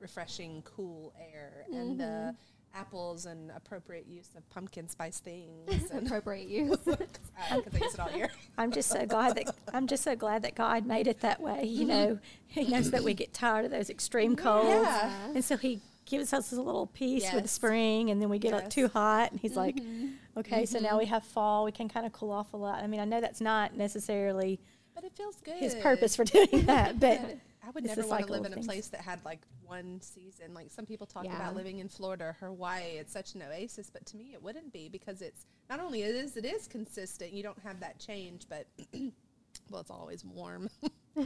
refreshing 0.00 0.62
cool 0.64 1.12
air 1.32 1.64
and 1.72 1.98
the 2.00 2.04
mm-hmm. 2.04 2.78
apples 2.80 3.26
and 3.26 3.50
appropriate 3.54 4.06
use 4.06 4.30
of 4.36 4.48
pumpkin 4.50 4.88
spice 4.88 5.20
things 5.20 5.90
and 5.92 6.06
Appropriate 6.06 6.48
use. 6.48 6.78
because 6.78 7.08
I, 7.50 7.56
use 7.56 7.94
it 7.94 8.00
all 8.00 8.10
year. 8.12 8.30
I'm 8.58 8.72
just 8.72 8.88
so 8.88 9.04
glad 9.06 9.36
that 9.36 9.54
I'm 9.72 9.86
just 9.86 10.02
so 10.02 10.16
glad 10.16 10.42
that 10.42 10.54
God 10.54 10.86
made 10.86 11.06
it 11.06 11.20
that 11.20 11.40
way. 11.40 11.64
You 11.64 11.80
mm-hmm. 11.80 11.88
know, 11.88 12.18
He 12.46 12.64
knows 12.64 12.90
that 12.90 13.02
we 13.02 13.14
get 13.14 13.32
tired 13.32 13.64
of 13.66 13.70
those 13.70 13.90
extreme 13.90 14.36
colds, 14.36 14.68
Yeah. 14.68 15.10
and 15.34 15.44
so 15.44 15.56
He 15.56 15.80
gives 16.06 16.32
us 16.32 16.52
a 16.52 16.60
little 16.60 16.86
peace 16.86 17.30
with 17.32 17.44
Yes. 17.44 17.52
spring, 17.52 18.10
and 18.10 18.20
then 18.20 18.28
we 18.28 18.38
get 18.38 18.52
like 18.52 18.64
Yes. 18.64 18.74
too 18.74 18.88
hot, 18.88 19.30
and 19.30 19.40
He's 19.40 19.56
like, 19.56 19.76
mm-hmm. 19.76 20.08
"Okay, 20.38 20.66
so 20.66 20.78
now 20.80 20.98
we 20.98 21.06
have 21.06 21.24
fall. 21.24 21.64
We 21.64 21.72
can 21.72 21.88
kind 21.88 22.06
of 22.06 22.12
cool 22.12 22.32
off 22.32 22.52
a 22.52 22.56
lot." 22.56 22.82
I 22.82 22.86
mean, 22.86 23.00
I 23.00 23.04
know 23.04 23.20
that's 23.20 23.40
not 23.40 23.76
necessarily 23.76 24.58
But 24.94 25.04
it 25.04 25.12
feels 25.16 25.36
good. 25.36 25.56
His 25.58 25.74
purpose 25.76 26.16
for 26.16 26.24
doing 26.24 26.66
that, 26.66 26.98
But 26.98 27.38
I 27.70 27.72
would 27.72 27.84
it's 27.84 27.96
never 27.96 28.08
want 28.08 28.26
to 28.26 28.32
live 28.32 28.44
in 28.46 28.50
a 28.52 28.54
things. 28.56 28.66
place 28.66 28.88
that 28.88 29.00
had 29.02 29.24
like 29.24 29.38
one 29.64 30.00
season. 30.02 30.52
Like 30.54 30.72
some 30.72 30.84
people 30.86 31.06
talk 31.06 31.24
Yeah. 31.24 31.36
about 31.36 31.54
living 31.54 31.78
in 31.78 31.88
Florida 31.88 32.24
or 32.24 32.36
Hawaii. 32.40 32.96
It's 32.98 33.12
such 33.12 33.36
an 33.36 33.42
oasis, 33.42 33.90
but 33.90 34.04
to 34.06 34.16
me, 34.16 34.32
it 34.34 34.42
wouldn't 34.42 34.72
be 34.72 34.88
because 34.88 35.22
it's 35.22 35.46
not 35.68 35.78
only 35.78 36.02
it 36.02 36.16
is 36.16 36.36
it 36.36 36.44
is 36.44 36.66
consistent. 36.66 37.32
You 37.32 37.44
don't 37.44 37.60
have 37.60 37.78
that 37.78 38.00
change, 38.00 38.46
but 38.48 38.66
well, 39.70 39.80
it's 39.80 39.90
always 39.90 40.24
warm. 40.24 40.68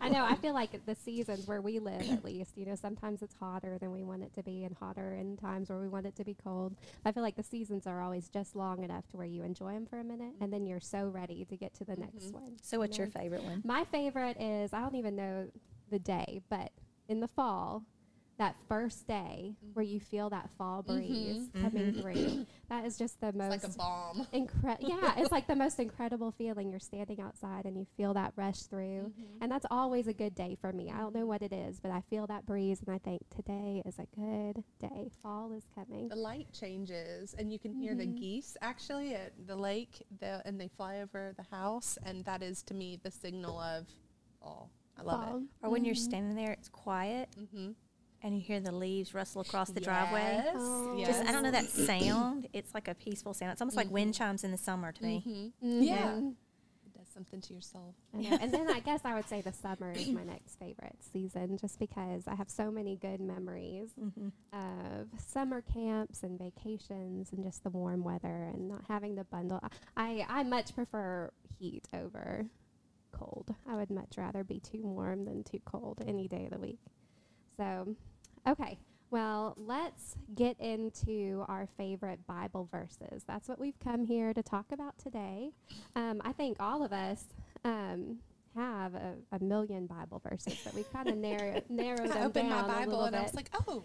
I 0.00 0.08
know. 0.08 0.24
I 0.24 0.36
feel 0.36 0.54
like 0.54 0.84
the 0.86 0.94
seasons 0.94 1.46
where 1.46 1.60
we 1.60 1.78
live, 1.78 2.10
at 2.10 2.24
least, 2.24 2.56
you 2.56 2.66
know, 2.66 2.74
sometimes 2.74 3.22
it's 3.22 3.34
hotter 3.34 3.78
than 3.78 3.92
we 3.92 4.04
want 4.04 4.22
it 4.22 4.32
to 4.34 4.42
be, 4.42 4.64
and 4.64 4.74
hotter 4.74 5.14
in 5.14 5.36
times 5.36 5.68
where 5.68 5.78
we 5.78 5.88
want 5.88 6.06
it 6.06 6.16
to 6.16 6.24
be 6.24 6.34
cold. 6.34 6.76
I 7.04 7.12
feel 7.12 7.22
like 7.22 7.36
the 7.36 7.42
seasons 7.42 7.86
are 7.86 8.00
always 8.00 8.28
just 8.28 8.56
long 8.56 8.82
enough 8.82 9.06
to 9.08 9.16
where 9.16 9.26
you 9.26 9.42
enjoy 9.42 9.72
them 9.72 9.86
for 9.86 9.98
a 9.98 10.04
minute, 10.04 10.34
and 10.40 10.52
then 10.52 10.66
you're 10.66 10.80
so 10.80 11.08
ready 11.08 11.44
to 11.44 11.56
get 11.56 11.74
to 11.74 11.84
the 11.84 11.92
mm-hmm. 11.92 12.02
next 12.02 12.32
one. 12.32 12.56
so 12.62 12.78
what's 12.78 12.98
your 12.98 13.08
know? 13.08 13.20
favorite 13.20 13.42
one? 13.42 13.62
My 13.64 13.84
favorite 13.84 14.40
is 14.40 14.72
I 14.72 14.80
don't 14.80 14.96
even 14.96 15.16
know 15.16 15.48
the 15.90 15.98
day, 15.98 16.40
but 16.48 16.70
in 17.08 17.20
the 17.20 17.28
fall, 17.28 17.84
that 18.38 18.56
first 18.68 19.06
day 19.06 19.54
where 19.72 19.84
you 19.84 20.00
feel 20.00 20.30
that 20.30 20.50
fall 20.58 20.82
mm-hmm. 20.82 20.96
breeze 20.96 21.48
mm-hmm. 21.48 21.62
coming 21.62 21.92
through, 21.94 22.46
that 22.68 22.84
is 22.84 22.98
just 22.98 23.20
the 23.20 23.28
it's 23.28 23.36
most 23.36 23.50
like 23.50 23.64
a 23.64 23.76
bomb. 23.76 24.26
incredible. 24.32 24.88
yeah, 25.02 25.14
it's 25.16 25.32
like 25.32 25.46
the 25.46 25.56
most 25.56 25.78
incredible 25.78 26.32
feeling. 26.32 26.70
You're 26.70 26.80
standing 26.80 27.20
outside 27.20 27.64
and 27.64 27.76
you 27.76 27.86
feel 27.96 28.14
that 28.14 28.32
rush 28.36 28.60
through, 28.62 29.12
mm-hmm. 29.12 29.42
and 29.42 29.50
that's 29.50 29.66
always 29.70 30.06
a 30.06 30.12
good 30.12 30.34
day 30.34 30.56
for 30.60 30.72
me. 30.72 30.92
I 30.94 30.98
don't 30.98 31.14
know 31.14 31.26
what 31.26 31.42
it 31.42 31.52
is, 31.52 31.80
but 31.80 31.90
I 31.90 32.02
feel 32.10 32.26
that 32.26 32.46
breeze, 32.46 32.80
and 32.86 32.94
I 32.94 32.98
think 32.98 33.22
today 33.34 33.82
is 33.86 33.98
a 33.98 34.06
good 34.16 34.62
day. 34.80 35.10
Fall 35.22 35.52
is 35.52 35.64
coming. 35.74 36.08
The 36.08 36.16
light 36.16 36.48
changes, 36.52 37.34
and 37.38 37.52
you 37.52 37.58
can 37.58 37.72
hear 37.72 37.94
the 37.94 38.06
geese 38.06 38.56
actually 38.60 39.14
at 39.14 39.32
the 39.46 39.56
lake, 39.56 40.04
the, 40.20 40.42
and 40.44 40.60
they 40.60 40.68
fly 40.68 41.00
over 41.00 41.34
the 41.36 41.56
house, 41.56 41.98
and 42.04 42.24
that 42.24 42.42
is 42.42 42.62
to 42.64 42.74
me 42.74 42.98
the 43.02 43.10
signal 43.10 43.58
of 43.60 43.86
fall. 44.40 44.70
I 44.98 45.02
love 45.02 45.20
Fall. 45.20 45.42
Or 45.62 45.70
when 45.70 45.84
you're 45.84 45.94
standing 45.94 46.36
there, 46.36 46.52
it's 46.52 46.68
quiet. 46.68 47.28
Mm-hmm. 47.38 47.72
And 48.22 48.34
you 48.34 48.40
hear 48.40 48.60
the 48.60 48.72
leaves 48.72 49.14
rustle 49.14 49.40
across 49.42 49.70
the 49.70 49.80
driveway. 49.80 50.40
Yes. 50.44 50.54
Oh. 50.58 50.96
yes. 50.96 51.08
Just 51.08 51.28
I 51.28 51.32
don't 51.32 51.42
know 51.42 51.50
that 51.52 51.64
sound. 51.68 52.48
It's 52.52 52.74
like 52.74 52.88
a 52.88 52.94
peaceful 52.94 53.34
sound. 53.34 53.52
It's 53.52 53.60
almost 53.60 53.76
like 53.76 53.90
wind 53.90 54.14
chimes 54.14 54.44
in 54.44 54.50
the 54.50 54.58
summer 54.58 54.92
to 54.92 55.02
me. 55.02 55.52
Mhm. 55.62 55.84
Yeah. 55.84 56.08
Mhm. 56.12 56.34
It 56.86 56.98
does 56.98 57.08
something 57.12 57.40
to 57.42 57.52
your 57.52 57.62
soul. 57.62 57.94
I 58.14 58.18
know. 58.22 58.38
and 58.40 58.52
then 58.54 58.70
I 58.70 58.80
guess 58.80 59.00
I 59.04 59.14
would 59.14 59.28
say 59.28 59.40
the 59.42 59.52
summer 59.52 59.92
is 59.92 60.08
my 60.08 60.24
next 60.24 60.58
favorite 60.58 60.96
season, 61.12 61.58
just 61.58 61.78
because 61.78 62.26
I 62.26 62.34
have 62.34 62.48
so 62.50 62.70
many 62.70 62.96
good 62.96 63.20
memories 63.20 63.90
Mm-hmm. 64.00 64.28
of 64.52 65.08
summer 65.20 65.60
camps 65.62 66.22
and 66.22 66.38
vacations 66.38 67.32
and 67.32 67.44
just 67.44 67.62
the 67.64 67.70
warm 67.70 68.02
weather 68.02 68.50
and 68.52 68.68
not 68.68 68.84
having 68.88 69.16
to 69.16 69.24
bundle. 69.24 69.60
I 69.96 70.24
I 70.28 70.42
much 70.42 70.74
prefer 70.74 71.30
heat 71.58 71.86
over 71.92 72.46
cold. 73.12 73.54
I 73.68 73.76
would 73.76 73.90
much 73.90 74.14
rather 74.18 74.44
be 74.44 74.60
too 74.60 74.82
warm 74.82 75.24
than 75.24 75.42
too 75.42 75.60
cold 75.64 76.02
any 76.06 76.28
day 76.28 76.44
of 76.44 76.50
the 76.50 76.58
week. 76.58 76.80
So, 77.56 77.94
okay. 78.46 78.78
Well, 79.10 79.54
let's 79.56 80.16
get 80.34 80.58
into 80.58 81.44
our 81.48 81.68
favorite 81.76 82.26
Bible 82.26 82.68
verses. 82.70 83.22
That's 83.26 83.48
what 83.48 83.58
we've 83.58 83.78
come 83.78 84.04
here 84.04 84.34
to 84.34 84.42
talk 84.42 84.66
about 84.72 84.98
today. 84.98 85.52
Um, 85.94 86.20
I 86.24 86.32
think 86.32 86.56
all 86.58 86.84
of 86.84 86.92
us 86.92 87.24
um, 87.64 88.18
have 88.56 88.94
a, 88.94 89.14
a 89.32 89.42
million 89.42 89.86
Bible 89.86 90.20
verses, 90.28 90.58
but 90.64 90.74
we've 90.74 90.92
kind 90.92 91.08
of 91.08 91.16
narrow, 91.16 91.62
narrowed 91.68 92.10
I 92.10 92.14
them 92.14 92.22
opened 92.24 92.48
down 92.48 92.66
my 92.66 92.80
Bible 92.80 93.04
and 93.04 93.12
bit. 93.12 93.20
I 93.20 93.22
was 93.22 93.34
like, 93.34 93.50
oh, 93.68 93.84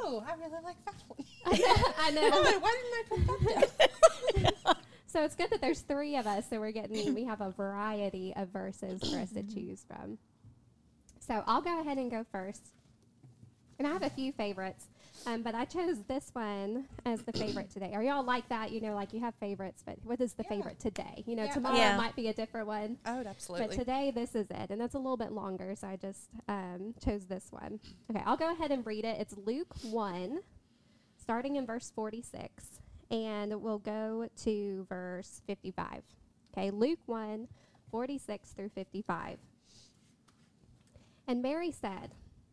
oh, 0.00 0.24
I 0.26 0.34
really 0.34 0.62
like 0.64 0.82
that 0.86 0.94
one. 1.08 1.24
I 1.98 2.10
know. 2.10 2.30
oh, 2.32 2.58
why 2.60 2.76
didn't 2.76 2.94
I 2.94 3.02
put 3.08 3.44
that 3.44 4.64
down? 4.64 4.76
So 5.06 5.22
it's 5.22 5.36
good 5.36 5.50
that 5.50 5.60
there's 5.60 5.82
three 5.82 6.16
of 6.16 6.26
us, 6.26 6.46
so 6.50 6.58
we're 6.58 6.72
getting 6.72 7.14
we 7.14 7.22
have 7.22 7.40
a 7.40 7.50
variety 7.52 8.32
of 8.34 8.48
verses 8.48 9.00
for 9.08 9.18
us 9.18 9.30
to 9.30 9.42
choose 9.54 9.84
from. 9.86 10.18
So 11.20 11.44
I'll 11.46 11.62
go 11.62 11.80
ahead 11.80 11.98
and 11.98 12.10
go 12.10 12.24
first, 12.32 12.72
and 13.78 13.86
I 13.88 13.92
have 13.92 14.02
a 14.02 14.10
few 14.10 14.32
favorites, 14.32 14.86
um, 15.26 15.42
but 15.42 15.54
I 15.54 15.64
chose 15.64 16.04
this 16.04 16.30
one 16.32 16.86
as 17.06 17.22
the 17.22 17.32
favorite 17.32 17.70
today. 17.70 17.92
Are 17.94 18.02
y'all 18.02 18.22
like 18.24 18.48
that? 18.50 18.70
You 18.72 18.80
know, 18.80 18.94
like 18.94 19.12
you 19.12 19.20
have 19.20 19.34
favorites, 19.36 19.82
but 19.84 19.96
what 20.04 20.20
is 20.20 20.34
the 20.34 20.42
Yeah. 20.44 20.48
favorite 20.50 20.78
today? 20.78 21.24
You 21.26 21.34
know, 21.36 21.44
Yeah. 21.44 21.54
tomorrow 21.54 21.76
Yeah. 21.76 21.96
might 21.96 22.14
be 22.14 22.28
a 22.28 22.34
different 22.34 22.66
one. 22.66 22.98
Oh, 23.06 23.20
absolutely. 23.26 23.68
But 23.68 23.74
today, 23.74 24.10
this 24.10 24.34
is 24.34 24.46
it, 24.50 24.70
and 24.70 24.80
it's 24.82 24.94
a 24.94 24.98
little 24.98 25.16
bit 25.16 25.32
longer, 25.32 25.74
so 25.76 25.88
I 25.88 25.96
just 25.96 26.28
um, 26.48 26.94
chose 27.02 27.26
this 27.26 27.50
one. 27.50 27.80
Okay, 28.10 28.22
I'll 28.24 28.36
go 28.36 28.52
ahead 28.52 28.70
and 28.70 28.84
read 28.84 29.04
it. 29.04 29.18
It's 29.20 29.36
Luke 29.36 29.74
1, 29.82 30.40
starting 31.16 31.56
in 31.56 31.64
verse 31.66 31.90
46, 31.94 32.80
and 33.10 33.62
we'll 33.62 33.78
go 33.78 34.28
to 34.42 34.84
verse 34.88 35.40
55. 35.46 36.02
Okay, 36.52 36.70
Luke 36.70 37.00
1, 37.06 37.48
46 37.90 38.50
through 38.52 38.68
55. 38.70 39.38
And 41.26 41.40
Mary 41.40 41.70
said, 41.70 42.10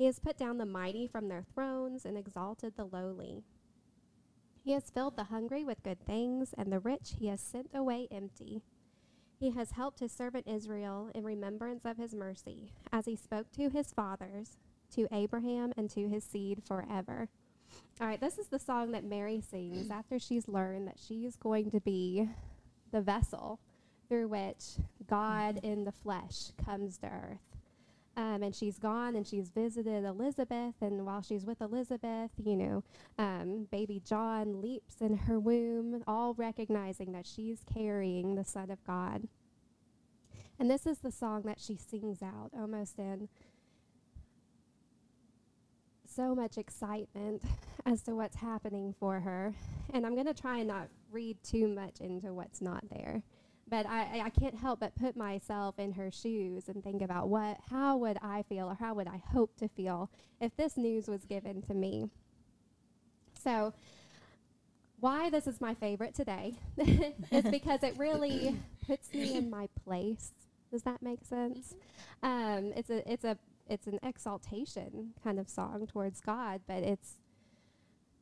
He 0.00 0.06
has 0.06 0.18
put 0.18 0.38
down 0.38 0.56
the 0.56 0.64
mighty 0.64 1.06
from 1.06 1.28
their 1.28 1.44
thrones 1.54 2.06
and 2.06 2.16
exalted 2.16 2.72
the 2.74 2.86
lowly. 2.86 3.44
He 4.64 4.72
has 4.72 4.88
filled 4.88 5.14
the 5.14 5.24
hungry 5.24 5.62
with 5.62 5.82
good 5.82 6.00
things, 6.06 6.54
and 6.56 6.72
the 6.72 6.78
rich 6.78 7.16
he 7.18 7.26
has 7.26 7.38
sent 7.42 7.68
away 7.74 8.08
empty. 8.10 8.62
He 9.38 9.50
has 9.50 9.72
helped 9.72 10.00
his 10.00 10.10
servant 10.10 10.48
Israel 10.48 11.10
in 11.14 11.24
remembrance 11.24 11.84
of 11.84 11.98
his 11.98 12.14
mercy, 12.14 12.72
as 12.90 13.04
he 13.04 13.14
spoke 13.14 13.52
to 13.52 13.68
his 13.68 13.92
fathers, 13.92 14.56
to 14.94 15.06
Abraham, 15.12 15.74
and 15.76 15.90
to 15.90 16.08
his 16.08 16.24
seed 16.24 16.62
forever. 16.64 17.28
All 18.00 18.06
right, 18.06 18.18
this 18.18 18.38
is 18.38 18.48
the 18.48 18.58
song 18.58 18.92
that 18.92 19.04
Mary 19.04 19.42
sings 19.42 19.90
after 19.90 20.18
she's 20.18 20.48
learned 20.48 20.88
that 20.88 20.98
she 20.98 21.26
is 21.26 21.36
going 21.36 21.70
to 21.72 21.80
be 21.80 22.26
the 22.90 23.02
vessel 23.02 23.60
through 24.08 24.28
which 24.28 24.78
God 25.06 25.60
in 25.62 25.84
the 25.84 25.92
flesh 25.92 26.52
comes 26.64 26.96
to 27.00 27.06
earth. 27.08 27.49
Um, 28.16 28.42
and 28.42 28.54
she's 28.54 28.78
gone 28.78 29.14
and 29.14 29.26
she's 29.26 29.50
visited 29.50 30.04
Elizabeth. 30.04 30.74
And 30.80 31.06
while 31.06 31.22
she's 31.22 31.44
with 31.44 31.60
Elizabeth, 31.60 32.30
you 32.42 32.56
know, 32.56 32.84
um, 33.18 33.68
baby 33.70 34.02
John 34.04 34.60
leaps 34.60 34.96
in 35.00 35.16
her 35.16 35.38
womb, 35.38 36.02
all 36.06 36.34
recognizing 36.34 37.12
that 37.12 37.26
she's 37.26 37.60
carrying 37.72 38.34
the 38.34 38.44
Son 38.44 38.70
of 38.70 38.84
God. 38.84 39.28
And 40.58 40.70
this 40.70 40.86
is 40.86 40.98
the 40.98 41.12
song 41.12 41.42
that 41.46 41.60
she 41.60 41.76
sings 41.76 42.22
out 42.22 42.50
almost 42.54 42.98
in 42.98 43.28
so 46.04 46.34
much 46.34 46.58
excitement 46.58 47.42
as 47.86 48.02
to 48.02 48.14
what's 48.14 48.36
happening 48.36 48.94
for 48.98 49.20
her. 49.20 49.54
And 49.94 50.04
I'm 50.04 50.14
going 50.14 50.26
to 50.26 50.34
try 50.34 50.58
and 50.58 50.68
not 50.68 50.88
read 51.10 51.38
too 51.42 51.68
much 51.68 52.00
into 52.00 52.34
what's 52.34 52.60
not 52.60 52.84
there. 52.90 53.22
But 53.70 53.86
I, 53.86 54.22
I- 54.24 54.30
can't 54.30 54.56
help 54.58 54.80
but 54.80 54.94
put 54.96 55.16
myself 55.16 55.78
in 55.78 55.92
her 55.92 56.10
shoes 56.10 56.68
and 56.68 56.82
think 56.82 57.02
about 57.02 57.28
what, 57.28 57.58
how 57.70 57.96
would 57.98 58.18
I 58.22 58.42
feel 58.42 58.66
or 58.68 58.74
how 58.74 58.94
would 58.94 59.06
I 59.06 59.22
hope 59.32 59.56
to 59.58 59.68
feel 59.68 60.10
if 60.40 60.56
this 60.56 60.76
news 60.76 61.06
was 61.08 61.24
given 61.24 61.62
to 61.62 61.74
me. 61.74 62.08
So, 63.42 63.72
why 64.98 65.30
this 65.30 65.46
is 65.46 65.60
my 65.60 65.74
favorite 65.74 66.14
today 66.14 66.54
is 67.30 67.44
because 67.50 67.82
it 67.82 67.96
really 67.96 68.56
puts 68.86 69.12
me 69.14 69.34
in 69.34 69.48
my 69.48 69.68
place 69.84 70.32
Does 70.70 70.82
that 70.82 71.00
make 71.00 71.24
sense? 71.24 71.74
Um, 72.22 72.72
it's 72.76 72.90
a 72.90 73.10
it's 73.10 73.24
a 73.24 73.38
it's 73.68 73.86
an 73.86 73.98
exaltation 74.02 75.14
kind 75.24 75.38
of 75.38 75.48
song 75.48 75.86
towards 75.86 76.20
God, 76.20 76.60
but 76.66 76.82
it's 76.82 77.14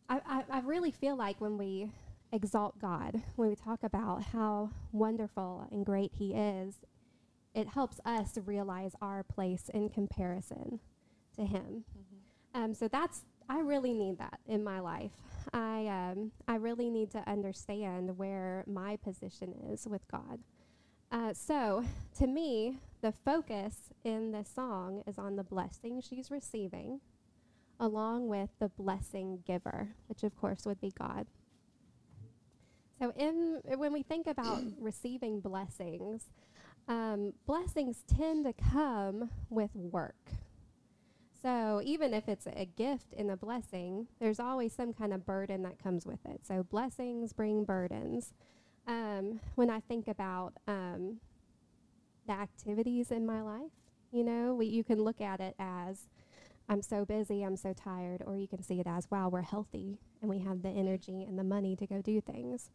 I, 0.09 0.21
I, 0.27 0.45
I 0.51 0.61
really 0.61 0.91
feel 0.93 1.17
like 1.17 1.41
when 1.41 1.59
we 1.59 1.91
exalt 2.33 2.79
God, 2.79 3.23
when 3.37 3.49
we 3.49 3.55
talk 3.57 3.83
about 3.83 4.23
how 4.25 4.71
wonderful 4.93 5.67
and 5.71 5.85
great 5.85 6.13
He 6.19 6.35
is, 6.35 6.77
it 7.55 7.69
helps 7.69 8.01
us 8.05 8.39
realize 8.45 8.95
our 9.01 9.23
place 9.23 9.71
in 9.73 9.89
comparison 9.89 10.81
to 11.37 11.45
Him. 11.45 11.85
Um, 12.55 12.75
so 12.75 12.89
that's 12.89 13.23
I 13.51 13.61
really 13.61 13.95
need 13.95 14.19
that 14.19 14.41
in 14.47 14.63
my 14.63 14.81
life. 14.81 15.13
I 15.53 15.87
um, 15.87 16.33
I 16.47 16.57
really 16.57 16.91
need 16.91 17.11
to 17.13 17.29
understand 17.29 18.19
where 18.19 18.65
my 18.67 18.97
position 18.97 19.55
is 19.73 19.87
with 19.87 20.07
God. 20.11 20.41
Uh, 21.11 21.33
so 21.33 21.85
to 22.19 22.27
me, 22.27 22.79
the 23.01 23.13
focus 23.25 23.91
in 24.05 24.33
this 24.33 24.51
song 24.55 25.03
is 25.07 25.19
on 25.19 25.37
the 25.37 25.45
blessing 25.45 26.03
she's 26.03 26.31
receiving, 26.31 27.01
along 27.81 28.29
with 28.29 28.51
the 28.59 28.69
blessing 28.69 29.43
giver, 29.47 29.89
which 30.09 30.23
of 30.23 30.37
course 30.37 30.67
would 30.67 30.81
be 30.81 30.93
God. 30.99 31.27
So 32.99 33.13
in 33.17 33.61
when 33.77 33.93
we 33.93 34.03
think 34.03 34.27
about 34.27 34.63
receiving 34.81 35.41
blessings, 35.41 36.25
um, 36.89 37.35
blessings 37.47 38.03
tend 38.07 38.45
to 38.47 38.53
come 38.53 39.31
with 39.51 39.75
work. 39.75 40.33
So 41.41 41.81
even 41.85 42.15
if 42.15 42.29
it's 42.29 42.47
a 42.47 42.65
gift 42.65 43.15
and 43.17 43.31
a 43.31 43.37
blessing, 43.37 44.09
there's 44.19 44.41
always 44.41 44.73
some 44.73 44.93
kind 44.93 45.13
of 45.13 45.25
burden 45.25 45.63
that 45.63 45.81
comes 45.81 46.05
with 46.05 46.19
it. 46.27 46.41
So 46.45 46.65
blessings 46.65 47.33
bring 47.33 47.65
burdens. 47.65 48.33
Um, 48.87 49.41
when 49.55 49.71
I 49.71 49.81
think 49.81 50.09
about 50.09 50.55
um, 50.67 51.21
the 52.27 52.33
activities 52.33 53.13
in 53.13 53.25
my 53.25 53.43
life, 53.43 53.71
you 54.11 54.25
know, 54.25 54.55
we, 54.55 54.67
you 54.67 54.83
can 54.83 55.01
look 55.01 55.21
at 55.21 55.41
it 55.41 55.55
as 55.61 56.09
I'm 56.69 56.83
so 56.83 57.05
busy, 57.05 57.43
I'm 57.43 57.57
so 57.57 57.73
tired, 57.73 58.23
or 58.27 58.37
you 58.37 58.49
can 58.49 58.63
see 58.63 58.81
it 58.81 58.87
as 58.87 59.11
wow, 59.11 59.29
we're 59.29 59.43
healthy 59.43 59.99
and 60.21 60.29
we 60.29 60.41
have 60.41 60.63
the 60.63 60.69
energy 60.71 61.23
and 61.23 61.39
the 61.39 61.45
money 61.45 61.77
to 61.77 61.87
go 61.87 62.03
do 62.03 62.21
things. 62.21 62.71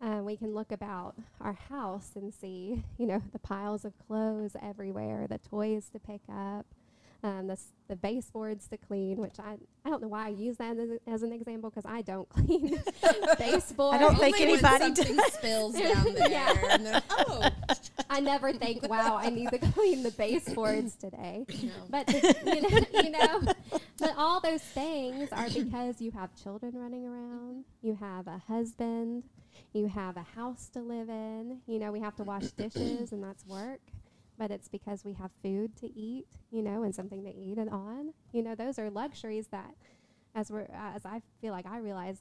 Uh, 0.00 0.20
we 0.22 0.36
can 0.36 0.54
look 0.54 0.70
about 0.70 1.16
our 1.40 1.54
house 1.54 2.12
and 2.14 2.32
see, 2.32 2.84
you 2.98 3.06
know, 3.06 3.20
the 3.32 3.38
piles 3.38 3.84
of 3.84 3.98
clothes 4.06 4.54
everywhere, 4.62 5.26
the 5.28 5.38
toys 5.38 5.88
to 5.90 5.98
pick 5.98 6.20
up, 6.32 6.66
um, 7.24 7.48
the, 7.48 7.58
the 7.88 7.96
baseboards 7.96 8.68
to 8.68 8.76
clean, 8.76 9.16
which 9.18 9.40
I, 9.40 9.56
I 9.84 9.90
don't 9.90 10.00
know 10.00 10.08
why 10.08 10.26
I 10.26 10.28
use 10.28 10.56
that 10.58 10.76
as, 10.76 10.90
a- 10.90 11.10
as 11.10 11.22
an 11.22 11.32
example 11.32 11.70
because 11.70 11.84
I 11.90 12.02
don't 12.02 12.28
clean 12.30 12.70
baseboards. 13.38 13.96
I 13.96 13.98
don't 13.98 14.16
think 14.18 14.36
Only 14.36 14.56
when 14.56 14.64
anybody 14.64 14.94
something 14.94 15.18
spills 15.32 15.72
down 15.80 16.14
there. 16.14 16.30
Yeah. 16.30 16.54
And 16.70 16.86
then, 16.86 17.02
oh, 17.10 17.48
I 18.08 18.20
never 18.20 18.52
think, 18.52 18.88
wow, 18.88 19.16
I 19.20 19.30
need 19.30 19.50
to 19.50 19.58
clean 19.58 20.02
the 20.02 20.12
baseboards 20.12 20.94
today. 20.94 21.44
no. 21.62 21.70
But 21.90 22.06
the, 22.06 22.36
you 22.44 22.60
know, 22.60 23.02
you 23.02 23.10
know, 23.10 23.52
but 23.98 24.14
all 24.16 24.40
those 24.40 24.62
things 24.62 25.30
are 25.32 25.48
because 25.50 26.00
you 26.00 26.12
have 26.12 26.30
children 26.40 26.72
running 26.76 27.04
around, 27.06 27.64
you 27.82 27.96
have 28.00 28.28
a 28.28 28.38
husband, 28.38 29.24
you 29.72 29.88
have 29.88 30.16
a 30.16 30.22
house 30.22 30.68
to 30.74 30.80
live 30.80 31.08
in. 31.08 31.58
You 31.66 31.80
know, 31.80 31.90
we 31.90 31.98
have 32.00 32.14
to 32.16 32.22
wash 32.22 32.46
dishes, 32.52 33.10
and 33.12 33.22
that's 33.24 33.44
work. 33.46 33.80
But 34.38 34.50
it's 34.50 34.68
because 34.68 35.04
we 35.04 35.14
have 35.14 35.30
food 35.42 35.76
to 35.78 35.86
eat, 35.98 36.26
you 36.50 36.62
know, 36.62 36.84
and 36.84 36.94
something 36.94 37.24
to 37.24 37.34
eat 37.34 37.58
it 37.58 37.68
on. 37.68 38.12
You 38.32 38.42
know, 38.42 38.54
those 38.54 38.78
are 38.78 38.88
luxuries 38.88 39.48
that, 39.48 39.74
as 40.34 40.50
we're 40.50 40.62
uh, 40.62 40.94
as 40.94 41.04
I 41.04 41.22
feel 41.40 41.52
like 41.52 41.66
I 41.66 41.78
realize 41.78 42.18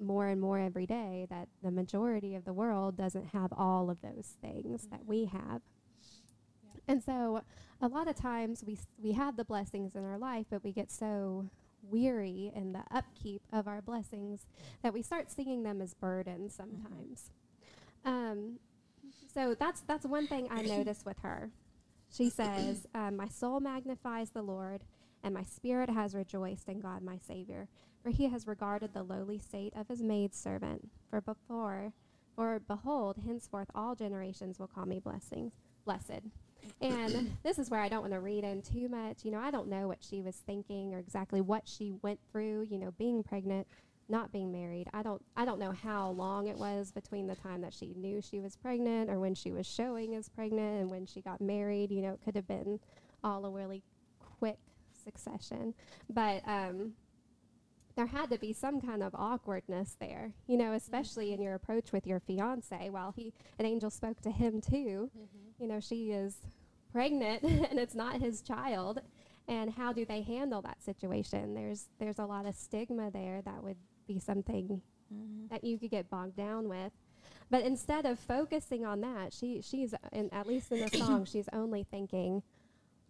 more 0.00 0.26
and 0.26 0.40
more 0.40 0.58
every 0.58 0.86
day 0.86 1.26
that 1.30 1.48
the 1.62 1.70
majority 1.70 2.34
of 2.34 2.44
the 2.44 2.52
world 2.52 2.96
doesn't 2.96 3.28
have 3.28 3.52
all 3.52 3.90
of 3.90 4.00
those 4.02 4.36
things 4.40 4.88
that 4.90 5.06
we 5.06 5.24
mm-hmm. 5.26 5.36
have. 5.36 5.62
And 6.88 7.02
so 7.02 7.42
a 7.80 7.88
lot 7.88 8.06
of 8.06 8.14
times 8.14 8.62
we 8.64 8.74
s- 8.74 8.86
we 8.96 9.12
have 9.12 9.36
the 9.36 9.44
blessings 9.44 9.96
in 9.96 10.04
our 10.04 10.18
life, 10.18 10.46
but 10.50 10.62
we 10.62 10.72
get 10.72 10.90
so 10.90 11.50
weary 11.82 12.52
in 12.54 12.72
the 12.72 12.84
upkeep 12.90 13.42
of 13.52 13.66
our 13.66 13.80
blessings 13.80 14.46
that 14.82 14.92
we 14.92 15.02
start 15.02 15.30
seeing 15.30 15.62
them 15.62 15.80
as 15.80 15.94
burdens 15.94 16.56
mm-hmm. 16.56 16.82
sometimes. 16.82 17.30
Um, 18.04 18.58
so 19.36 19.54
that's 19.54 19.82
that's 19.82 20.06
one 20.06 20.26
thing 20.26 20.48
I 20.50 20.62
notice 20.62 21.04
with 21.04 21.18
her. 21.18 21.50
She 22.10 22.30
says, 22.30 22.86
um, 22.94 23.16
"My 23.16 23.28
soul 23.28 23.60
magnifies 23.60 24.30
the 24.30 24.40
Lord, 24.40 24.84
and 25.22 25.34
my 25.34 25.42
spirit 25.42 25.90
has 25.90 26.14
rejoiced 26.14 26.68
in 26.70 26.80
God 26.80 27.02
my 27.02 27.18
Savior, 27.18 27.68
for 28.02 28.08
He 28.08 28.28
has 28.28 28.46
regarded 28.46 28.94
the 28.94 29.02
lowly 29.02 29.38
state 29.38 29.74
of 29.76 29.88
His 29.88 30.02
maidservant. 30.02 30.88
For 31.10 31.20
before, 31.20 31.92
for 32.34 32.60
behold, 32.60 33.18
henceforth 33.26 33.68
all 33.74 33.94
generations 33.94 34.58
will 34.58 34.68
call 34.68 34.86
me 34.86 35.00
blessings, 35.00 35.52
blessed." 35.84 36.22
And 36.80 37.36
this 37.42 37.58
is 37.58 37.70
where 37.70 37.80
I 37.80 37.88
don't 37.88 38.00
want 38.00 38.14
to 38.14 38.20
read 38.20 38.42
in 38.42 38.62
too 38.62 38.88
much. 38.88 39.24
You 39.24 39.30
know, 39.32 39.38
I 39.38 39.50
don't 39.50 39.68
know 39.68 39.86
what 39.86 40.02
she 40.02 40.22
was 40.22 40.36
thinking 40.36 40.94
or 40.94 40.98
exactly 40.98 41.40
what 41.40 41.68
she 41.68 41.92
went 42.02 42.20
through. 42.32 42.66
You 42.70 42.78
know, 42.78 42.90
being 42.98 43.22
pregnant, 43.22 43.66
not 44.08 44.32
being 44.32 44.52
married. 44.52 44.88
I 44.92 45.02
don't. 45.02 45.22
I 45.36 45.44
don't 45.44 45.58
know 45.58 45.72
how 45.72 46.10
long 46.10 46.46
it 46.46 46.56
was 46.56 46.92
between 46.92 47.26
the 47.26 47.34
time 47.34 47.60
that 47.62 47.74
she 47.74 47.94
knew 47.96 48.20
she 48.20 48.40
was 48.40 48.56
pregnant 48.56 49.10
or 49.10 49.18
when 49.18 49.34
she 49.34 49.52
was 49.52 49.66
showing 49.66 50.14
as 50.14 50.28
pregnant 50.28 50.80
and 50.80 50.90
when 50.90 51.06
she 51.06 51.20
got 51.20 51.40
married. 51.40 51.90
You 51.90 52.02
know, 52.02 52.12
it 52.12 52.20
could 52.24 52.36
have 52.36 52.46
been 52.46 52.78
all 53.24 53.44
a 53.46 53.50
really 53.50 53.82
quick 54.38 54.58
succession, 55.04 55.74
but 56.08 56.42
um, 56.46 56.92
there 57.96 58.06
had 58.06 58.30
to 58.30 58.38
be 58.38 58.52
some 58.52 58.80
kind 58.80 59.02
of 59.02 59.14
awkwardness 59.14 59.96
there. 59.98 60.32
You 60.46 60.56
know, 60.56 60.72
especially 60.72 61.32
in 61.32 61.42
your 61.42 61.54
approach 61.54 61.92
with 61.92 62.06
your 62.06 62.20
fiance. 62.20 62.90
While 62.90 63.12
he, 63.16 63.32
an 63.58 63.66
angel 63.66 63.90
spoke 63.90 64.20
to 64.22 64.30
him 64.30 64.60
too 64.60 65.10
you 65.58 65.66
know, 65.66 65.80
she 65.80 66.12
is 66.12 66.36
pregnant 66.92 67.42
and 67.42 67.78
it's 67.78 67.94
not 67.94 68.20
his 68.20 68.42
child. 68.42 69.00
And 69.48 69.70
how 69.70 69.92
do 69.92 70.04
they 70.04 70.22
handle 70.22 70.60
that 70.62 70.82
situation? 70.82 71.54
There's 71.54 71.88
there's 71.98 72.18
a 72.18 72.24
lot 72.24 72.46
of 72.46 72.56
stigma 72.56 73.10
there 73.12 73.42
that 73.42 73.62
would 73.62 73.76
be 74.06 74.18
something 74.18 74.80
mm-hmm. 75.12 75.48
that 75.50 75.64
you 75.64 75.78
could 75.78 75.90
get 75.90 76.10
bogged 76.10 76.36
down 76.36 76.68
with. 76.68 76.92
But 77.50 77.62
instead 77.62 78.06
of 78.06 78.18
focusing 78.18 78.84
on 78.84 79.00
that, 79.02 79.32
she 79.32 79.60
she's 79.62 79.94
in, 80.12 80.32
at 80.32 80.46
least 80.46 80.72
in 80.72 80.80
the 80.80 80.96
song, 80.98 81.24
she's 81.24 81.48
only 81.52 81.84
thinking, 81.84 82.42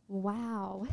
"Wow, 0.09 0.87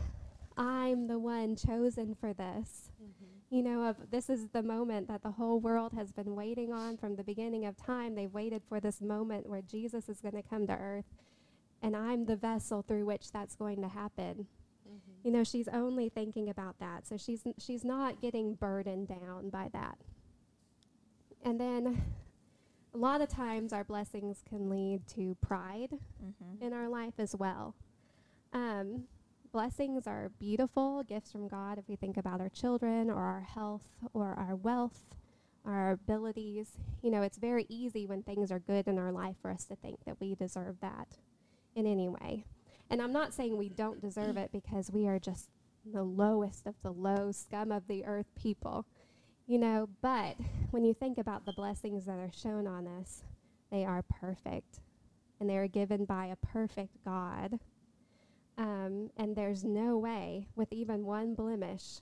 I'm 0.57 1.07
the 1.07 1.19
one 1.19 1.55
chosen 1.55 2.15
for 2.15 2.33
this." 2.33 2.91
Mm-hmm. 3.01 3.55
You 3.55 3.63
know, 3.63 3.83
of 3.83 4.09
this 4.09 4.29
is 4.29 4.47
the 4.47 4.63
moment 4.63 5.07
that 5.09 5.21
the 5.21 5.31
whole 5.31 5.59
world 5.59 5.93
has 5.93 6.11
been 6.11 6.35
waiting 6.35 6.73
on 6.73 6.97
from 6.97 7.15
the 7.15 7.23
beginning 7.23 7.65
of 7.65 7.77
time. 7.77 8.15
They've 8.15 8.33
waited 8.33 8.63
for 8.67 8.79
this 8.79 9.01
moment 9.01 9.47
where 9.47 9.61
Jesus 9.61 10.09
is 10.09 10.21
going 10.21 10.35
to 10.35 10.41
come 10.41 10.65
to 10.67 10.73
earth 10.73 11.05
and 11.83 11.97
I'm 11.97 12.25
the 12.25 12.37
vessel 12.37 12.81
through 12.81 13.05
which 13.05 13.31
that's 13.31 13.55
going 13.55 13.81
to 13.81 13.89
happen. 13.89 14.47
You 15.23 15.31
know, 15.31 15.43
she's 15.43 15.67
only 15.69 16.09
thinking 16.09 16.49
about 16.49 16.79
that. 16.79 17.07
So 17.07 17.15
she's 17.17 17.45
n- 17.45 17.53
she's 17.57 17.83
not 17.85 18.21
getting 18.21 18.55
burdened 18.55 19.07
down 19.07 19.49
by 19.49 19.69
that. 19.73 19.97
And 21.43 21.59
then 21.59 22.01
a 22.93 22.97
lot 22.97 23.21
of 23.21 23.29
times 23.29 23.73
our 23.73 23.83
blessings 23.83 24.43
can 24.47 24.69
lead 24.69 25.07
to 25.15 25.35
pride 25.41 25.89
Mm-hmm. 26.23 26.63
in 26.63 26.73
our 26.73 26.87
life 26.89 27.15
as 27.19 27.35
well. 27.35 27.75
Um, 28.53 29.05
blessings 29.51 30.07
are 30.07 30.31
beautiful 30.39 31.03
gifts 31.03 31.31
from 31.31 31.47
God 31.47 31.77
if 31.77 31.87
we 31.87 31.95
think 31.95 32.17
about 32.17 32.39
our 32.39 32.49
children 32.49 33.09
or 33.09 33.21
our 33.21 33.41
health 33.41 33.87
or 34.13 34.33
our 34.35 34.55
wealth, 34.55 35.15
our 35.65 35.91
abilities. 35.91 36.71
You 37.01 37.11
know, 37.11 37.21
it's 37.23 37.37
very 37.37 37.65
easy 37.69 38.05
when 38.05 38.23
things 38.23 38.51
are 38.51 38.59
good 38.59 38.87
in 38.87 38.97
our 38.99 39.11
life 39.11 39.35
for 39.41 39.51
us 39.51 39.65
to 39.65 39.75
think 39.75 40.03
that 40.05 40.19
we 40.19 40.35
deserve 40.35 40.77
that 40.81 41.17
in 41.75 41.85
any 41.87 42.07
way. 42.09 42.45
And 42.89 43.01
I'm 43.01 43.13
not 43.13 43.33
saying 43.33 43.57
we 43.57 43.69
don't 43.69 44.01
deserve 44.01 44.37
it 44.37 44.51
because 44.51 44.91
we 44.91 45.07
are 45.07 45.19
just 45.19 45.49
the 45.91 46.03
lowest 46.03 46.67
of 46.67 46.75
the 46.83 46.91
low 46.91 47.31
scum 47.31 47.71
of 47.71 47.87
the 47.87 48.05
earth 48.05 48.27
people. 48.35 48.85
You 49.47 49.59
know, 49.59 49.89
but 50.01 50.37
when 50.71 50.85
you 50.85 50.93
think 50.93 51.17
about 51.17 51.45
the 51.45 51.53
blessings 51.53 52.05
that 52.05 52.19
are 52.19 52.31
shown 52.33 52.67
on 52.67 52.87
us, 52.87 53.23
they 53.71 53.83
are 53.83 54.03
perfect 54.03 54.79
and 55.39 55.49
they 55.49 55.57
are 55.57 55.67
given 55.67 56.05
by 56.05 56.27
a 56.27 56.35
perfect 56.37 57.03
God. 57.03 57.59
Um, 58.57 59.09
and 59.17 59.35
there's 59.35 59.63
no 59.63 59.97
way, 59.97 60.47
with 60.55 60.71
even 60.71 61.05
one 61.05 61.33
blemish, 61.33 61.99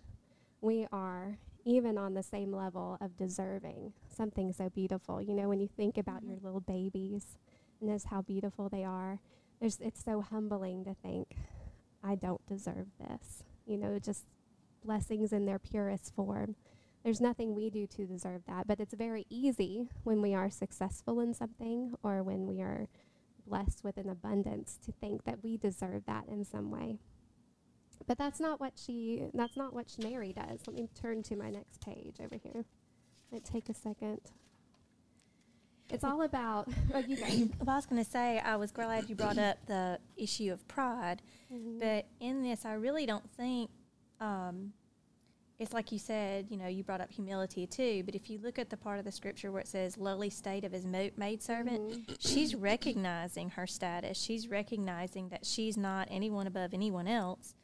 we 0.60 0.86
are 0.92 1.38
even 1.66 1.98
on 1.98 2.14
the 2.14 2.24
same 2.24 2.54
level 2.54 2.98
of 3.02 3.18
deserving 3.18 3.94
something 4.16 4.52
so 4.52 4.70
beautiful. 4.70 5.22
You 5.22 5.34
know, 5.34 5.48
when 5.48 5.60
you 5.60 5.68
think 5.68 5.98
about 5.98 6.24
your 6.24 6.38
little 6.44 6.60
babies 6.60 7.38
and 7.80 7.90
just 7.90 8.08
how 8.08 8.22
beautiful 8.22 8.70
they 8.70 8.84
are, 8.84 9.20
there's, 9.62 9.80
it's 9.80 10.04
so 10.04 10.22
humbling 10.22 10.84
to 10.86 10.96
think, 10.96 11.38
I 12.04 12.16
don't 12.16 12.46
deserve 12.48 12.88
this. 13.00 13.44
You 13.66 13.78
know, 13.78 14.00
just 14.00 14.26
blessings 14.84 15.32
in 15.32 15.46
their 15.46 15.60
purest 15.60 16.14
form. 16.16 16.56
There's 17.04 17.22
nothing 17.22 17.56
we 17.56 17.70
do 17.70 17.88
to 17.88 18.06
deserve 18.06 18.42
that, 18.48 18.68
but 18.68 18.80
it's 18.80 18.94
very 18.94 19.26
easy 19.30 19.88
when 20.04 20.22
we 20.22 20.34
are 20.34 20.50
successful 20.50 21.20
in 21.20 21.34
something 21.34 21.94
or 22.04 22.24
when 22.24 22.48
we 22.48 22.62
are 22.62 22.88
blessed 23.48 23.84
with 23.84 23.98
an 23.98 24.10
abundance 24.10 24.78
to 24.86 24.92
think 24.92 25.24
that 25.24 25.44
we 25.44 25.58
deserve 25.58 26.04
that 26.08 26.26
in 26.28 26.44
some 26.44 26.72
way. 26.72 26.98
But 28.08 28.18
that's 28.18 28.40
not 28.40 28.60
what 28.60 28.74
she 28.84 29.24
that's 29.34 29.56
not 29.56 29.74
what 29.74 29.96
Mary 30.02 30.34
does. 30.34 30.62
Let 30.66 30.76
me 30.76 30.90
turn 31.00 31.22
to 31.24 31.36
my 31.36 31.50
next 31.52 31.82
page 31.82 32.18
over 32.20 32.36
here. 32.36 32.66
Might 33.32 33.46
take 33.46 33.70
a 33.70 33.74
second. 33.74 34.20
It's 35.92 36.04
all 36.04 36.22
about. 36.24 36.68
Oh, 36.94 37.00
you 37.00 37.16
go. 37.18 37.26
Well, 37.66 37.70
I 37.70 37.76
was 37.76 37.86
going 37.86 38.04
to 38.04 38.10
say, 38.10 38.40
I 38.40 38.56
was 38.58 38.72
glad 38.72 39.10
you 39.10 39.16
brought 39.16 39.38
up 39.38 39.58
the 39.68 40.00
issue 40.18 40.52
of 40.52 40.68
pride, 40.68 41.22
Mhm. 41.54 41.80
but 41.80 42.06
in 42.20 42.42
this, 42.44 42.66
I 42.66 42.74
really 42.74 43.06
don't 43.06 43.30
think 43.32 43.70
um, 44.20 44.74
it's 45.60 45.74
like 45.74 45.92
you 45.92 46.00
said, 46.00 46.48
you 46.50 46.58
know, 46.58 46.68
you 46.68 46.84
brought 46.84 47.02
up 47.02 47.12
humility 47.12 47.66
too, 47.68 48.04
but 48.06 48.14
if 48.16 48.30
you 48.30 48.40
look 48.40 48.58
at 48.60 48.70
the 48.70 48.78
part 48.78 49.00
of 49.00 49.06
the 49.06 49.12
scripture 49.12 49.52
where 49.52 49.62
it 49.62 49.68
says 49.68 49.98
lowly 49.98 50.30
state 50.30 50.64
of 50.64 50.72
his 50.72 50.86
mo- 50.86 51.10
maidservant, 51.18 51.82
Mhm. 52.08 52.16
she's 52.20 52.56
recognizing 52.56 53.50
her 53.52 53.66
status. 53.68 54.18
She's 54.18 54.48
recognizing 54.48 55.30
that 55.30 55.46
she's 55.46 55.78
not 55.78 56.08
anyone 56.12 56.46
above 56.48 56.74
anyone 56.74 57.08
else. 57.08 57.56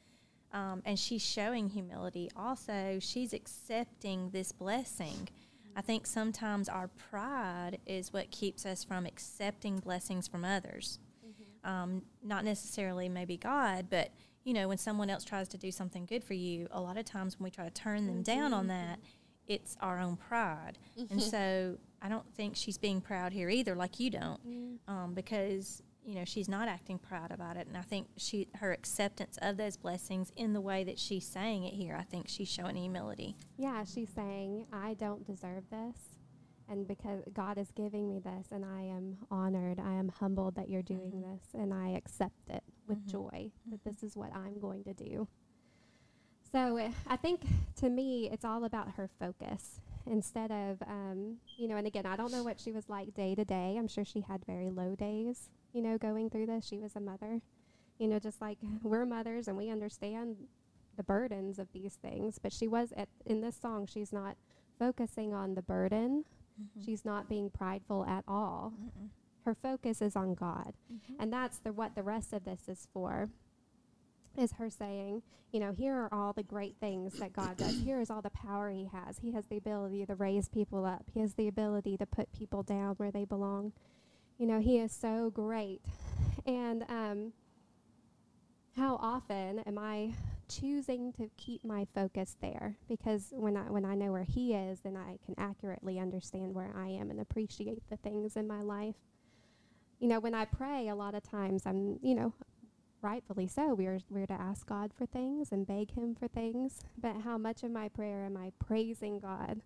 Um, 0.54 0.82
and 0.86 0.98
she's 0.98 1.22
showing 1.22 1.70
humility. 1.70 2.30
Also, 2.36 3.00
she's 3.02 3.34
accepting 3.34 4.30
this 4.30 4.52
blessing. 4.52 5.28
I 5.78 5.82
think 5.82 6.08
sometimes 6.08 6.68
our 6.68 6.88
pride 7.12 7.78
is 7.86 8.12
what 8.12 8.32
keeps 8.32 8.66
us 8.66 8.84
from 8.84 9.06
accepting 9.06 9.78
blessings 9.78 10.28
from 10.28 10.44
others. 10.44 10.98
Um, 11.64 12.02
not 12.24 12.44
necessarily 12.44 13.08
maybe 13.10 13.38
God, 13.38 13.86
but 13.90 14.10
you 14.44 14.54
know, 14.54 14.68
when 14.70 14.78
someone 14.80 15.10
else 15.10 15.24
tries 15.24 15.48
to 15.50 15.58
do 15.58 15.72
something 15.72 16.06
good 16.06 16.24
for 16.24 16.34
you, 16.34 16.68
a 16.72 16.82
lot 16.82 16.98
of 16.98 17.06
times 17.06 17.38
when 17.38 17.44
we 17.44 17.52
try 17.52 17.66
to 17.66 17.70
turn 17.70 18.08
them 18.08 18.24
down 18.24 18.54
on 18.54 18.68
that, 18.68 19.00
it's 19.48 19.78
our 19.82 20.00
own 20.00 20.16
pride. 20.18 20.80
And 21.12 21.22
so 21.22 21.78
I 22.02 22.10
don't 22.10 22.26
think 22.34 22.56
she's 22.56 22.78
being 22.78 23.00
proud 23.00 23.32
here 23.32 23.50
either, 23.50 23.76
like 23.76 24.00
you 24.00 24.10
don't, 24.10 24.40
um, 24.88 25.14
because 25.14 25.84
you 26.08 26.16
know 26.16 26.24
she's 26.26 26.48
not 26.50 26.68
acting 26.68 26.98
proud 26.98 27.32
about 27.32 27.58
it. 27.58 27.68
And 27.68 27.78
I 27.78 27.82
think 27.82 28.08
she 28.18 28.48
her 28.56 28.72
acceptance 28.72 29.38
of 29.42 29.58
those 29.58 29.76
blessings 29.78 30.32
in 30.36 30.54
the 30.54 30.62
way 30.62 30.84
that 30.86 30.98
she's 30.98 31.28
saying 31.28 31.66
it 31.66 31.74
here, 31.74 31.96
I 32.00 32.04
think 32.04 32.28
she's 32.30 32.48
showing 32.50 32.76
humility. 32.78 33.36
Yeah, 33.58 33.84
she's 33.84 34.10
saying, 34.10 34.66
I 34.72 34.94
don't 34.96 35.26
deserve 35.28 35.70
this. 35.70 35.98
And 36.70 36.88
because 36.88 37.24
God 37.34 37.58
is 37.58 37.72
giving 37.72 38.10
me 38.10 38.20
this, 38.20 38.48
and 38.52 38.66
I 38.66 38.82
am 38.82 39.18
honored, 39.32 39.80
I 39.80 39.94
am 39.94 40.10
humbled 40.10 40.56
that 40.56 40.70
you're 40.70 40.82
doing 40.82 41.12
Mhm. 41.12 41.24
this, 41.40 41.54
and 41.54 41.74
I 41.74 41.90
accept 41.90 42.50
it 42.50 42.64
with 42.88 43.06
Mhm. 43.06 43.12
joy 43.12 43.52
that 43.68 43.84
this 43.86 44.04
is 44.04 44.18
what 44.18 44.34
I'm 44.36 44.60
going 44.60 44.84
to 44.86 44.94
do. 44.94 45.28
So 46.52 46.78
uh, 46.78 46.92
I 47.08 47.18
think 47.18 47.42
to 47.78 47.90
me, 47.90 48.30
it's 48.30 48.46
all 48.46 48.64
about 48.64 48.92
her 48.96 49.08
focus 49.08 49.82
instead 50.06 50.52
of, 50.52 50.82
um, 50.88 51.38
you 51.58 51.68
know, 51.68 51.76
and 51.76 51.86
again, 51.88 52.06
I 52.06 52.16
don't 52.16 52.32
know 52.32 52.44
what 52.44 52.60
she 52.60 52.72
was 52.72 52.90
like 52.90 53.14
day 53.14 53.36
to 53.36 53.44
day. 53.46 53.76
I'm 53.78 53.88
sure 53.88 54.06
she 54.06 54.22
had 54.22 54.46
very 54.46 54.70
low 54.70 54.96
days, 54.96 55.50
you 55.78 55.84
know, 55.84 55.96
going 56.00 56.28
through 56.32 56.48
this. 56.48 56.66
She 56.66 56.80
was 56.80 56.96
a 56.96 57.00
mother, 57.00 57.40
you 58.00 58.08
know, 58.08 58.18
just 58.18 58.42
like 58.42 58.58
we're 58.82 59.06
mothers 59.06 59.48
and 59.48 59.56
we 59.56 59.70
understand 59.70 60.38
the 60.98 61.04
burdens 61.04 61.60
of 61.60 61.68
these 61.72 62.00
things. 62.02 62.40
But 62.42 62.52
she 62.52 62.68
was 62.68 62.92
at, 62.98 63.08
in 63.28 63.42
this 63.42 63.56
song, 63.56 63.86
she's 63.86 64.12
not 64.12 64.36
focusing 64.80 65.36
on 65.36 65.54
the 65.54 65.62
burden. 65.62 66.26
She's 66.84 67.06
not 67.06 67.30
being 67.30 67.52
prideful 67.52 68.04
at 68.08 68.24
all. 68.28 68.74
Mm-mm. 68.82 69.10
Her 69.46 69.54
focus 69.54 70.02
is 70.02 70.16
on 70.16 70.34
God. 70.34 70.74
Mhm. 70.92 71.16
And 71.20 71.32
that's 71.32 71.60
the 71.60 71.72
what 71.72 71.94
the 71.94 72.02
rest 72.02 72.34
of 72.34 72.46
this 72.46 72.68
is 72.68 72.88
for. 72.92 73.30
Is 74.36 74.54
her 74.54 74.68
saying, 74.72 75.22
you 75.52 75.60
know, 75.60 75.72
here 75.72 75.94
are 75.94 76.10
all 76.12 76.34
the 76.34 76.42
great 76.42 76.76
things 76.80 77.20
that 77.20 77.34
God 77.34 77.58
does. 77.58 77.80
Here 77.84 78.00
is 78.02 78.10
all 78.10 78.24
the 78.24 78.32
power 78.32 78.72
he 78.72 78.90
has. 78.92 79.20
He 79.20 79.32
has 79.34 79.46
the 79.46 79.58
ability 79.58 80.06
to 80.08 80.16
raise 80.16 80.50
people 80.50 80.84
up. 80.84 81.06
He 81.14 81.20
has 81.20 81.36
the 81.36 81.48
ability 81.48 81.96
to 81.98 82.06
put 82.08 82.32
people 82.34 82.64
down 82.64 82.96
where 82.96 83.12
they 83.12 83.26
belong. 83.26 83.74
You 84.38 84.48
know, 84.48 84.60
he 84.60 84.78
is 84.80 84.92
so 84.92 85.30
great. 85.32 85.82
And 86.46 86.84
um 86.90 87.34
how 88.76 88.98
often 89.02 89.60
am 89.60 89.80
I 89.80 90.14
choosing 90.48 91.12
to 91.14 91.30
keep 91.38 91.64
my 91.66 91.88
focus 91.96 92.38
there? 92.42 92.78
Because 92.88 93.30
when 93.32 93.58
I 93.58 93.64
when 93.72 93.86
I 93.86 93.96
know 93.96 94.12
where 94.12 94.24
he 94.24 94.54
is, 94.54 94.82
then 94.82 94.96
I 94.98 95.18
can 95.26 95.36
accurately 95.38 96.00
understand 96.00 96.54
where 96.54 96.72
I 96.76 96.90
am 96.90 97.10
and 97.10 97.20
appreciate 97.20 97.82
the 97.90 97.98
things 97.98 98.36
in 98.36 98.48
my 98.48 98.62
life 98.62 98.96
you 100.00 100.08
know, 100.08 100.20
when 100.20 100.36
I 100.36 100.46
pray, 100.46 100.90
a 100.90 100.96
lot 100.96 101.16
of 101.16 101.24
times 101.24 101.64
I'm, 101.66 102.00
you 102.02 102.16
know, 102.16 102.34
rightfully 103.02 103.48
so, 103.48 103.74
we're, 103.74 104.00
we're 104.10 104.28
to 104.28 104.34
ask 104.34 104.68
God 104.68 104.92
for 104.94 105.06
things 105.06 105.52
and 105.52 105.66
beg 105.66 105.92
Him 105.92 106.16
for 106.16 106.28
things. 106.28 106.82
But 106.98 107.22
how 107.24 107.38
much 107.38 107.64
of 107.64 107.72
my 107.72 107.90
prayer 107.90 108.26
am 108.26 108.38
I 108.38 108.52
praising 108.64 109.20
God? 109.20 109.62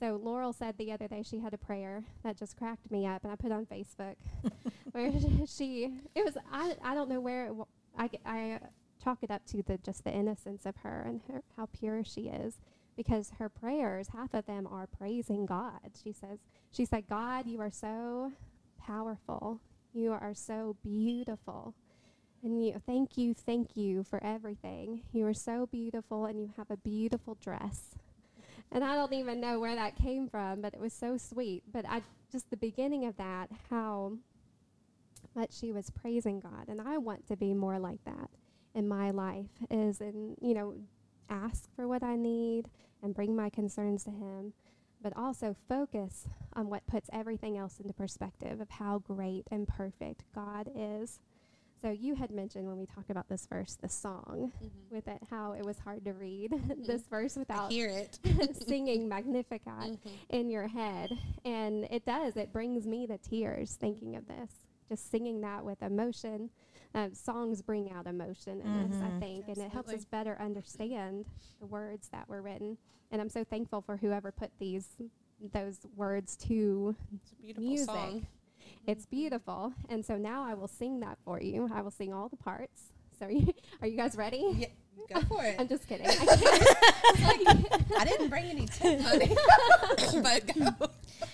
So 0.00 0.18
Laurel 0.22 0.54
said 0.54 0.78
the 0.78 0.92
other 0.92 1.06
day 1.06 1.22
she 1.22 1.40
had 1.40 1.52
a 1.52 1.58
prayer 1.58 2.04
that 2.24 2.38
just 2.38 2.56
cracked 2.56 2.90
me 2.90 3.06
up, 3.06 3.22
and 3.22 3.32
I 3.32 3.36
put 3.36 3.52
on 3.52 3.66
Facebook 3.66 4.16
where 4.92 5.12
she, 5.46 5.92
it 6.14 6.24
was, 6.24 6.38
I, 6.50 6.74
I 6.82 6.94
don't 6.94 7.10
know 7.10 7.20
where, 7.20 7.44
it 7.44 7.48
w- 7.48 7.66
I, 7.98 8.10
I 8.24 8.52
uh, 8.52 8.58
chalk 9.02 9.18
it 9.22 9.30
up 9.30 9.44
to 9.48 9.62
the 9.62 9.76
just 9.78 10.04
the 10.04 10.12
innocence 10.12 10.64
of 10.64 10.76
her 10.76 11.04
and 11.06 11.20
her, 11.28 11.42
how 11.56 11.66
pure 11.66 12.02
she 12.02 12.22
is. 12.22 12.54
Because 12.96 13.32
her 13.38 13.48
prayers, 13.48 14.08
half 14.08 14.34
of 14.34 14.46
them 14.46 14.66
are 14.66 14.86
praising 14.86 15.46
God. 15.46 15.80
She 16.02 16.12
says, 16.12 16.38
she 16.70 16.84
said, 16.84 17.06
God, 17.08 17.46
you 17.46 17.60
are 17.60 17.70
so 17.70 18.32
powerful. 18.78 19.60
You 19.94 20.12
are 20.12 20.34
so 20.34 20.76
beautiful. 20.82 21.74
And 22.42 22.62
you, 22.62 22.80
thank 22.86 23.16
you, 23.16 23.32
thank 23.32 23.76
you 23.76 24.02
for 24.02 24.22
everything. 24.22 25.02
You 25.12 25.26
are 25.26 25.34
so 25.34 25.66
beautiful 25.66 26.26
and 26.26 26.40
you 26.40 26.52
have 26.56 26.70
a 26.70 26.76
beautiful 26.76 27.36
dress. 27.40 27.94
And 28.72 28.84
I 28.84 28.94
don't 28.94 29.12
even 29.12 29.40
know 29.40 29.58
where 29.58 29.74
that 29.74 29.96
came 29.96 30.28
from, 30.28 30.60
but 30.60 30.74
it 30.74 30.80
was 30.80 30.92
so 30.92 31.16
sweet. 31.16 31.64
But 31.72 31.84
I 31.88 32.02
just 32.30 32.50
the 32.50 32.56
beginning 32.56 33.06
of 33.06 33.16
that, 33.16 33.50
how 33.70 34.12
much 35.34 35.52
she 35.52 35.72
was 35.72 35.90
praising 35.90 36.40
God. 36.40 36.68
And 36.68 36.80
I 36.80 36.98
want 36.98 37.26
to 37.28 37.36
be 37.36 37.54
more 37.54 37.78
like 37.78 38.04
that 38.04 38.30
in 38.74 38.86
my 38.86 39.10
life 39.10 39.50
is 39.70 40.00
in, 40.00 40.36
you 40.40 40.54
know, 40.54 40.74
ask 41.28 41.68
for 41.74 41.88
what 41.88 42.02
I 42.02 42.16
need 42.16 42.68
and 43.02 43.14
bring 43.14 43.34
my 43.34 43.50
concerns 43.50 44.04
to 44.04 44.10
him 44.10 44.52
but 45.02 45.16
also 45.16 45.56
focus 45.68 46.26
on 46.54 46.68
what 46.68 46.86
puts 46.86 47.08
everything 47.12 47.56
else 47.56 47.78
into 47.80 47.92
perspective 47.92 48.60
of 48.60 48.68
how 48.70 48.98
great 48.98 49.44
and 49.50 49.66
perfect 49.66 50.24
God 50.34 50.70
is. 50.74 51.20
So 51.82 51.90
you 51.90 52.14
had 52.14 52.30
mentioned 52.30 52.66
when 52.66 52.76
we 52.76 52.84
talked 52.84 53.08
about 53.10 53.28
this 53.28 53.46
verse, 53.46 53.76
the 53.80 53.88
song, 53.88 54.52
with 54.90 55.08
it, 55.08 55.18
how 55.30 55.52
it 55.52 55.64
was 55.64 55.78
hard 55.78 56.04
to 56.04 56.12
read 56.12 56.52
this 56.86 57.06
verse 57.08 57.36
I 57.36 57.40
without 57.40 57.72
hear 57.72 57.88
it. 57.88 58.18
singing 58.68 59.08
Magnificat 59.08 59.62
Mhm. 59.92 59.98
in 60.28 60.50
your 60.50 60.68
head. 60.68 61.16
And 61.44 61.84
it 61.90 62.04
does, 62.04 62.36
it 62.36 62.52
brings 62.52 62.86
me 62.86 63.06
to 63.06 63.16
tears 63.16 63.76
thinking 63.76 64.14
of 64.16 64.26
this. 64.26 64.50
Just 64.90 65.10
singing 65.10 65.40
that 65.40 65.64
with 65.64 65.80
emotion. 65.82 66.50
Uh, 66.94 67.08
songs 67.14 67.62
bring 67.62 67.90
out 67.92 68.06
emotion 68.06 68.60
in 68.60 68.76
us, 68.92 69.00
I 69.00 69.10
Mhm. 69.12 69.18
think, 69.20 69.48
and 69.48 69.56
it 69.58 69.70
helps 69.70 69.92
us 69.92 70.04
better 70.04 70.36
understand 70.40 71.26
the 71.60 71.66
words 71.66 72.08
that 72.08 72.28
were 72.28 72.42
written. 72.42 72.76
And 73.10 73.22
I'm 73.22 73.28
so 73.30 73.42
thankful 73.44 73.80
for 73.80 73.96
whoever 73.96 74.30
put 74.32 74.50
these 74.58 74.96
those 75.54 75.86
words 75.96 76.36
to 76.36 76.94
It's 77.14 77.32
a 77.32 77.36
beautiful 77.36 77.62
music. 77.70 77.86
song. 77.88 78.26
It's 78.86 79.06
beautiful. 79.06 79.72
And 79.88 80.04
so 80.04 80.16
now 80.16 80.42
I 80.44 80.54
will 80.54 80.68
sing 80.68 81.00
that 81.00 81.18
for 81.24 81.40
you. 81.40 81.68
I 81.72 81.82
will 81.82 81.90
sing 81.90 82.12
all 82.12 82.28
the 82.28 82.36
parts. 82.36 82.92
So 83.18 83.26
are 83.26 83.30
you, 83.32 83.52
are 83.82 83.86
you 83.88 83.96
guys 83.96 84.16
ready? 84.16 84.44
Yeah, 85.08 85.20
go 85.20 85.26
for 85.26 85.44
it. 85.44 85.56
I'm 85.58 85.68
just 85.68 85.86
kidding. 85.88 86.06
I 86.08 87.42
can't. 87.44 87.66
I 87.98 88.04
didn't 88.04 88.28
bring 88.28 88.46
any 88.46 88.66
tip 88.66 89.00
money, 89.02 89.34
but 90.22 90.46
go. 90.54 90.90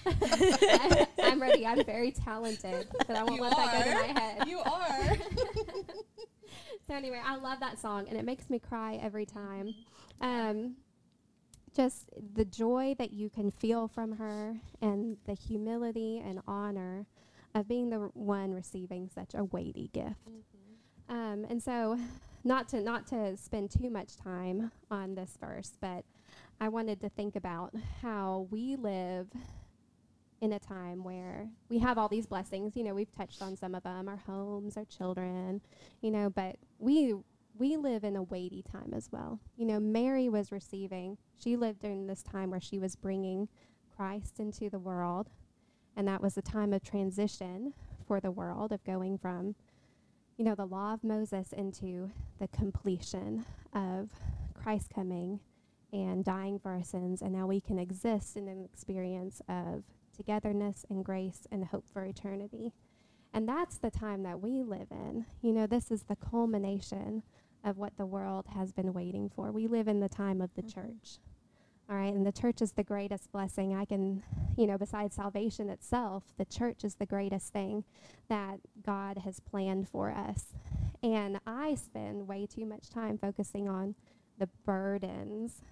I, 0.07 1.07
I'm 1.23 1.41
ready. 1.41 1.67
I'm 1.67 1.85
very 1.85 2.11
talented, 2.11 2.89
but 3.07 3.17
I 3.17 3.23
won't 3.23 3.37
You 3.37 3.43
let 3.43 3.57
that 3.57 3.73
go 3.85 3.91
to 3.91 3.97
are. 3.97 4.01
my 4.15 4.21
head. 4.21 4.49
You 4.49 4.59
are. 4.61 5.17
So 6.89 6.95
anyway, 6.95 7.21
I 7.25 7.37
love 7.37 7.59
that 7.61 7.79
song, 7.81 8.07
and 8.09 8.17
it 8.17 8.25
makes 8.25 8.49
me 8.49 8.59
cry 8.61 8.99
every 9.03 9.27
time. 9.27 9.75
Um, 10.21 10.77
just 11.75 12.09
the 12.35 12.45
joy 12.45 12.95
that 12.99 13.13
you 13.13 13.29
can 13.29 13.51
feel 13.51 13.89
from 13.89 14.13
her, 14.13 14.57
and 14.81 15.17
the 15.27 15.35
humility 15.35 16.23
and 16.25 16.41
honor 16.47 17.07
of 17.57 17.67
being 17.67 17.89
the 17.91 18.11
one 18.13 18.53
receiving 18.53 19.09
such 19.09 19.35
a 19.35 19.45
weighty 19.45 19.89
gift. 19.93 20.31
Um, 21.09 21.47
and 21.49 21.63
so, 21.63 21.99
not 22.45 22.69
to 22.69 22.81
not 22.81 23.07
to 23.09 23.37
spend 23.37 23.71
too 23.71 23.91
much 23.91 24.17
time 24.17 24.71
on 24.91 25.15
this 25.15 25.37
verse, 25.41 25.73
but 25.81 26.05
I 26.61 26.69
wanted 26.69 27.01
to 27.01 27.09
think 27.09 27.35
about 27.35 27.75
how 28.03 28.47
we 28.51 28.77
live 28.77 29.29
in 30.43 30.53
a 30.53 30.59
time 30.59 31.03
where 31.03 31.49
we 31.71 31.79
have 31.79 31.97
all 31.97 32.09
these 32.09 32.27
blessings. 32.27 32.77
You 32.77 32.85
know, 32.85 32.95
we've 32.95 33.11
touched 33.11 33.41
on 33.41 33.57
some 33.57 33.75
of 33.75 33.83
them: 33.83 34.09
our 34.09 34.19
homes, 34.27 34.77
our 34.77 34.85
children. 34.85 35.63
You 36.03 36.11
know, 36.11 36.31
but 36.31 36.57
we 36.79 37.15
we 37.59 37.79
live 37.79 38.05
in 38.05 38.17
a 38.17 38.23
weighty 38.23 38.63
time 38.63 38.93
as 38.95 39.09
well. 39.11 39.41
You 39.57 39.65
know, 39.65 39.81
Mary 39.81 40.29
was 40.29 40.53
receiving. 40.53 41.17
She 41.43 41.57
lived 41.57 41.81
during 41.81 42.07
this 42.07 42.23
time 42.23 42.51
where 42.51 42.61
she 42.61 42.79
was 42.79 42.97
bringing 42.97 43.49
Christ 43.97 44.41
into 44.41 44.69
the 44.69 44.79
world, 44.79 45.31
and 45.97 46.07
that 46.07 46.23
was 46.23 46.37
a 46.37 46.43
time 46.43 46.73
of 46.73 46.83
transition 46.83 47.73
for 48.07 48.21
the 48.21 48.31
world 48.31 48.73
of 48.73 48.85
going 48.85 49.19
from 49.19 49.55
you 50.37 50.45
know, 50.45 50.55
the 50.55 50.67
law 50.67 50.93
of 50.93 51.03
Moses 51.03 51.53
into 51.53 52.11
the 52.39 52.49
completion 52.49 53.47
of 53.73 54.11
Christ 54.53 54.91
coming 54.95 55.41
and 55.93 56.25
dying 56.25 56.59
for 56.59 56.73
our 56.73 56.83
sins. 56.83 57.23
And 57.23 57.33
now 57.33 57.47
we 57.47 57.61
can 57.61 57.79
exist 57.79 58.37
in 58.37 58.47
an 58.49 58.63
experience 58.63 59.41
of 59.49 59.85
togetherness 60.15 60.85
and 60.91 61.03
grace 61.05 61.47
and 61.51 61.65
hope 61.65 61.89
for 61.89 62.05
eternity. 62.05 62.73
And 63.33 63.49
that's 63.49 63.79
the 63.79 63.91
time 63.91 64.25
that 64.25 64.41
we 64.41 64.63
live 64.63 64.89
in. 64.91 65.25
You 65.41 65.53
know, 65.53 65.67
this 65.67 65.91
is 65.91 66.03
the 66.03 66.17
culmination 66.17 67.23
of 67.65 67.79
what 67.79 67.97
the 67.97 68.07
world 68.07 68.47
has 68.55 68.73
been 68.73 68.93
waiting 68.93 69.31
for. 69.35 69.51
We 69.51 69.67
live 69.67 69.89
in 69.89 70.01
the 70.01 70.09
time 70.09 70.43
of 70.43 70.53
the 70.55 70.63
Mhm. 70.63 70.75
church, 70.75 71.19
All 71.89 71.95
right, 71.97 72.13
and 72.13 72.27
the 72.27 72.33
church 72.33 72.61
is 72.63 72.73
the 72.73 72.83
greatest 72.83 73.31
blessing. 73.31 73.73
I 73.73 73.85
can, 73.85 74.25
you 74.57 74.67
know, 74.67 74.77
besides 74.77 75.15
salvation 75.15 75.71
itself, 75.71 76.25
the 76.37 76.45
church 76.45 76.83
is 76.83 76.97
the 76.97 77.07
greatest 77.07 77.53
thing 77.53 77.85
that 78.29 78.59
God 78.85 79.19
has 79.19 79.39
planned 79.39 79.89
for 79.89 80.11
us. 80.11 80.53
And 81.05 81.39
I 81.47 81.77
spend 81.77 82.27
way 82.27 82.45
too 82.47 82.67
much 82.67 82.91
time 82.91 83.19
focusing 83.19 83.69
on 83.69 83.95
the 84.37 84.49
burdens 84.65 85.63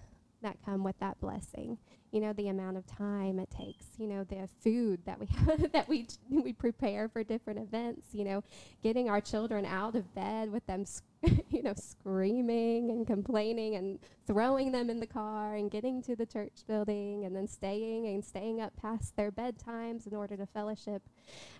that 0.45 0.57
come 0.63 0.83
with 0.83 0.97
that 0.99 1.19
blessing. 1.19 1.77
You 2.11 2.21
know, 2.21 2.33
the 2.33 2.47
amount 2.47 2.77
of 2.77 2.87
time 2.87 3.39
it 3.39 3.49
takes, 3.51 3.85
you 3.97 4.07
know, 4.07 4.23
the 4.23 4.47
food 4.63 5.01
that 5.05 5.19
we 5.19 5.27
that 5.73 5.87
we 5.87 6.07
we 6.29 6.53
prepare 6.53 7.09
for 7.09 7.23
different 7.23 7.59
events, 7.59 8.07
you 8.13 8.23
know, 8.23 8.43
getting 8.81 9.09
our 9.09 9.21
children 9.21 9.65
out 9.65 9.95
of 9.95 10.13
bed 10.15 10.51
with 10.51 10.65
them 10.65 10.85
you 11.49 11.63
know, 11.63 11.73
screaming 11.75 12.89
and 12.91 13.07
complaining 13.07 13.75
and 13.75 13.99
throwing 14.27 14.71
them 14.71 14.89
in 14.89 14.99
the 14.99 15.07
car 15.07 15.55
and 15.55 15.71
getting 15.71 16.01
to 16.03 16.15
the 16.15 16.25
church 16.25 16.63
building 16.67 17.25
and 17.25 17.35
then 17.35 17.47
staying 17.47 18.07
and 18.07 18.23
staying 18.23 18.61
up 18.61 18.73
past 18.75 19.15
their 19.15 19.31
bedtimes 19.31 20.07
in 20.07 20.15
order 20.15 20.37
to 20.37 20.45
fellowship. 20.45 21.01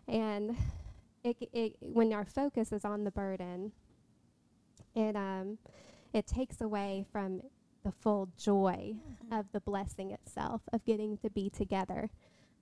And 0.08 0.56
it, 1.24 1.38
it, 1.54 1.76
when 1.82 2.14
our 2.14 2.26
focus 2.26 2.72
is 2.72 2.86
on 2.86 3.04
the 3.04 3.12
burden, 3.12 3.72
it, 4.94 5.16
um, 5.16 5.58
it 6.14 6.28
takes 6.28 6.62
away 6.62 7.06
from 7.12 7.42
the 7.86 7.92
full 7.92 8.28
joy 8.38 8.96
mm-hmm. 8.96 9.34
of 9.34 9.46
the 9.54 9.62
blessing 9.62 10.12
itself 10.12 10.62
of 10.74 10.84
getting 10.84 11.18
to 11.18 11.30
be 11.30 11.50
together 11.50 12.10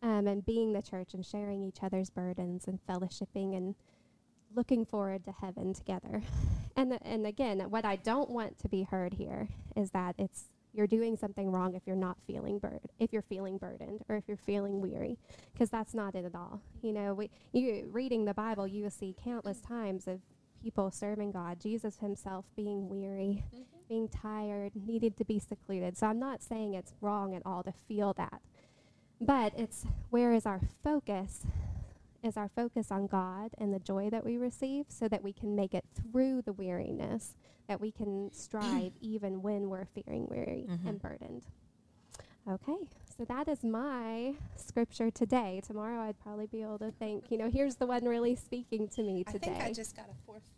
um, 0.04 0.28
and 0.28 0.46
being 0.46 0.74
the 0.74 0.82
church 0.82 1.14
and 1.14 1.26
sharing 1.26 1.64
each 1.64 1.78
other's 1.82 2.10
burdens 2.10 2.68
and 2.68 2.80
fellowshipping 2.88 3.56
and 3.56 3.74
looking 4.54 4.86
forward 4.86 5.24
to 5.24 5.32
heaven 5.32 5.74
together. 5.74 6.22
And 6.76 6.98
and 7.04 7.28
again, 7.28 7.60
what 7.70 7.86
I 7.86 7.98
don't 7.98 8.32
want 8.32 8.58
to 8.58 8.68
be 8.68 8.82
heard 8.82 9.14
here 9.14 9.48
is 9.76 9.92
that 9.92 10.16
it's 10.18 10.46
you're 10.74 10.88
doing 10.88 11.16
something 11.16 11.52
wrong 11.52 11.76
if 11.76 11.84
you're 11.86 11.96
not 11.96 12.18
feeling 12.26 12.58
burdened, 12.58 12.92
if 12.98 13.14
you're 13.14 13.22
feeling 13.22 13.60
burdened 13.60 14.04
or 14.10 14.16
if 14.16 14.24
you're 14.28 14.38
feeling 14.38 14.82
weary, 14.82 15.20
because 15.54 15.70
that's 15.70 15.94
not 15.94 16.16
it 16.16 16.26
at 16.26 16.34
all. 16.34 16.62
You 16.82 16.94
know, 16.94 17.14
we, 17.14 17.30
you 17.52 17.88
reading 17.92 18.26
the 18.26 18.34
Bible, 18.34 18.66
you 18.66 18.82
will 18.82 18.90
see 18.90 19.16
countless 19.24 19.62
times 19.62 20.08
of 20.08 20.22
people 20.64 20.90
serving 20.90 21.32
God, 21.32 21.60
Jesus 21.60 21.98
himself 21.98 22.46
being 22.56 22.90
weary, 22.90 23.44
mm-hmm. 23.54 23.62
Being 23.94 24.08
tired, 24.08 24.72
needed 24.88 25.16
to 25.16 25.24
be 25.24 25.38
secluded. 25.38 25.96
So 25.96 26.08
I'm 26.08 26.18
not 26.18 26.42
saying 26.42 26.74
it's 26.74 26.94
wrong 27.00 27.36
at 27.36 27.44
all 27.46 27.62
to 27.62 27.72
feel 27.88 28.14
that. 28.14 28.42
But 29.22 29.54
it's 29.56 29.86
where 30.10 30.34
is 30.34 30.48
our 30.48 30.62
focus 30.84 31.46
is 32.24 32.38
our 32.38 32.50
focus 32.56 32.90
on 32.90 33.06
God 33.06 33.52
and 33.58 33.74
the 33.74 33.80
joy 33.80 34.10
that 34.10 34.26
we 34.26 34.38
receive 34.38 34.86
so 34.88 35.08
that 35.10 35.22
we 35.22 35.34
can 35.34 35.56
make 35.56 35.74
it 35.74 35.84
through 35.94 36.42
the 36.42 36.54
weariness, 36.54 37.36
that 37.68 37.82
we 37.82 37.92
can 37.92 38.32
strive 38.34 38.94
even 39.02 39.42
when 39.42 39.70
we're 39.70 39.86
feeling 39.86 40.26
weary 40.28 40.66
mm-hmm. 40.70 40.88
and 40.88 41.02
burdened. 41.02 41.44
Okay, 42.50 42.88
so 43.16 43.26
that 43.26 43.48
is 43.48 43.64
my 43.64 44.34
scripture 44.56 45.12
today. 45.12 45.62
Tomorrow 45.68 46.02
I'd 46.02 46.20
probably 46.20 46.48
be 46.48 46.62
able 46.62 46.80
to 46.80 46.92
think, 46.92 47.26
you 47.30 47.38
know, 47.38 47.50
here's 47.52 47.76
the 47.76 47.86
one 47.86 48.06
really 48.06 48.36
speaking 48.36 48.88
to 48.96 49.04
me 49.04 49.24
today. 49.26 49.52
I 49.52 49.54
think 49.56 49.64
I 49.66 49.74
just 49.74 49.96
got 49.96 50.06
a 50.10 50.16
fourth. 50.26 50.50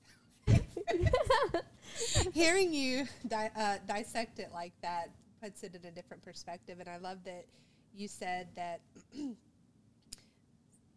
Hearing 2.34 2.74
you 2.74 3.06
di- 3.28 3.52
uh, 3.56 3.78
dissect 3.88 4.40
it 4.40 4.50
like 4.54 4.74
that 4.82 5.12
puts 5.42 5.64
it 5.64 5.76
in 5.76 5.86
a 5.88 5.92
different 5.92 6.24
perspective, 6.24 6.80
and 6.80 6.90
I 6.90 6.98
love 6.98 7.20
that 7.26 7.46
you 7.96 8.08
said 8.08 8.48
that 8.56 8.82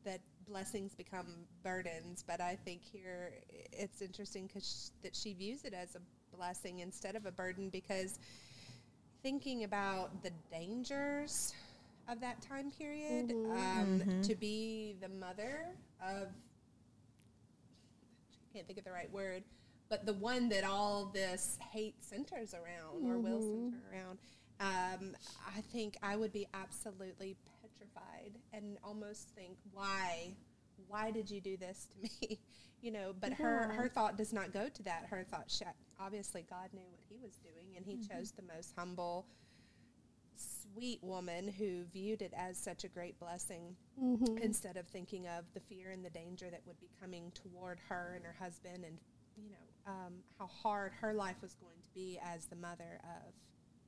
that 0.04 0.20
blessings 0.48 0.94
become 0.94 1.26
burdens, 1.62 2.24
but 2.26 2.40
I 2.40 2.56
think 2.64 2.82
here 2.82 3.32
it's 3.72 4.02
interesting 4.02 4.46
because 4.46 4.90
sh- 4.92 5.02
that 5.02 5.14
she 5.14 5.34
views 5.34 5.64
it 5.64 5.74
as 5.74 5.94
a 5.94 6.00
blessing 6.36 6.80
instead 6.80 7.16
of 7.16 7.26
a 7.26 7.32
burden 7.32 7.68
because 7.68 8.18
thinking 9.22 9.64
about 9.64 10.22
the 10.22 10.30
dangers 10.50 11.52
of 12.08 12.20
that 12.20 12.40
time 12.40 12.70
period, 12.70 13.28
mm-hmm. 13.28 13.50
Um, 13.52 14.00
mm-hmm. 14.00 14.20
to 14.22 14.34
be 14.34 14.96
the 15.00 15.08
mother 15.08 15.66
of, 16.00 16.28
I 18.32 18.54
can't 18.54 18.66
think 18.66 18.78
of 18.78 18.84
the 18.84 18.92
right 18.92 19.12
word, 19.12 19.42
but 19.88 20.04
the 20.04 20.12
one 20.14 20.48
that 20.50 20.64
all 20.64 21.10
this 21.12 21.58
hate 21.72 22.02
centers 22.04 22.54
around 22.54 23.02
mm-hmm. 23.02 23.10
or 23.10 23.18
will 23.18 23.40
mm-hmm. 23.40 23.70
center 23.70 23.82
around. 23.92 24.18
Um, 24.60 25.16
I 25.56 25.60
think 25.72 25.96
I 26.02 26.16
would 26.16 26.32
be 26.32 26.48
absolutely 26.52 27.36
petrified 27.62 28.32
and 28.52 28.76
almost 28.82 29.30
think, 29.30 29.56
why, 29.72 30.34
why 30.88 31.10
did 31.10 31.30
you 31.30 31.40
do 31.40 31.56
this 31.56 31.86
to 31.92 32.02
me? 32.02 32.40
you 32.82 32.90
know, 32.90 33.14
but 33.18 33.30
yeah. 33.30 33.36
her 33.36 33.72
her 33.72 33.88
thought 33.88 34.16
does 34.16 34.32
not 34.32 34.52
go 34.52 34.68
to 34.68 34.82
that. 34.84 35.06
Her 35.08 35.24
thought, 35.24 35.52
obviously, 36.00 36.44
God 36.48 36.70
knew 36.72 36.86
what 36.90 37.00
He 37.08 37.18
was 37.22 37.36
doing, 37.36 37.76
and 37.76 37.84
He 37.84 37.94
mm-hmm. 37.94 38.18
chose 38.18 38.32
the 38.32 38.42
most 38.42 38.74
humble, 38.76 39.26
sweet 40.34 41.02
woman 41.02 41.48
who 41.48 41.84
viewed 41.92 42.22
it 42.22 42.32
as 42.36 42.58
such 42.58 42.84
a 42.84 42.88
great 42.88 43.18
blessing, 43.20 43.76
mm-hmm. 44.02 44.38
instead 44.38 44.76
of 44.76 44.86
thinking 44.88 45.26
of 45.28 45.44
the 45.54 45.60
fear 45.60 45.90
and 45.90 46.04
the 46.04 46.10
danger 46.10 46.50
that 46.50 46.62
would 46.66 46.80
be 46.80 46.90
coming 47.00 47.32
toward 47.32 47.78
her 47.88 48.14
and 48.16 48.24
her 48.24 48.36
husband, 48.38 48.84
and 48.84 48.98
you 49.36 49.50
know 49.50 49.67
um, 49.88 50.14
how 50.38 50.46
hard 50.46 50.92
her 51.00 51.14
life 51.14 51.36
was 51.40 51.54
going 51.54 51.78
to 51.80 51.88
be 51.94 52.20
as 52.22 52.46
the 52.46 52.56
mother 52.56 53.00
of 53.02 53.32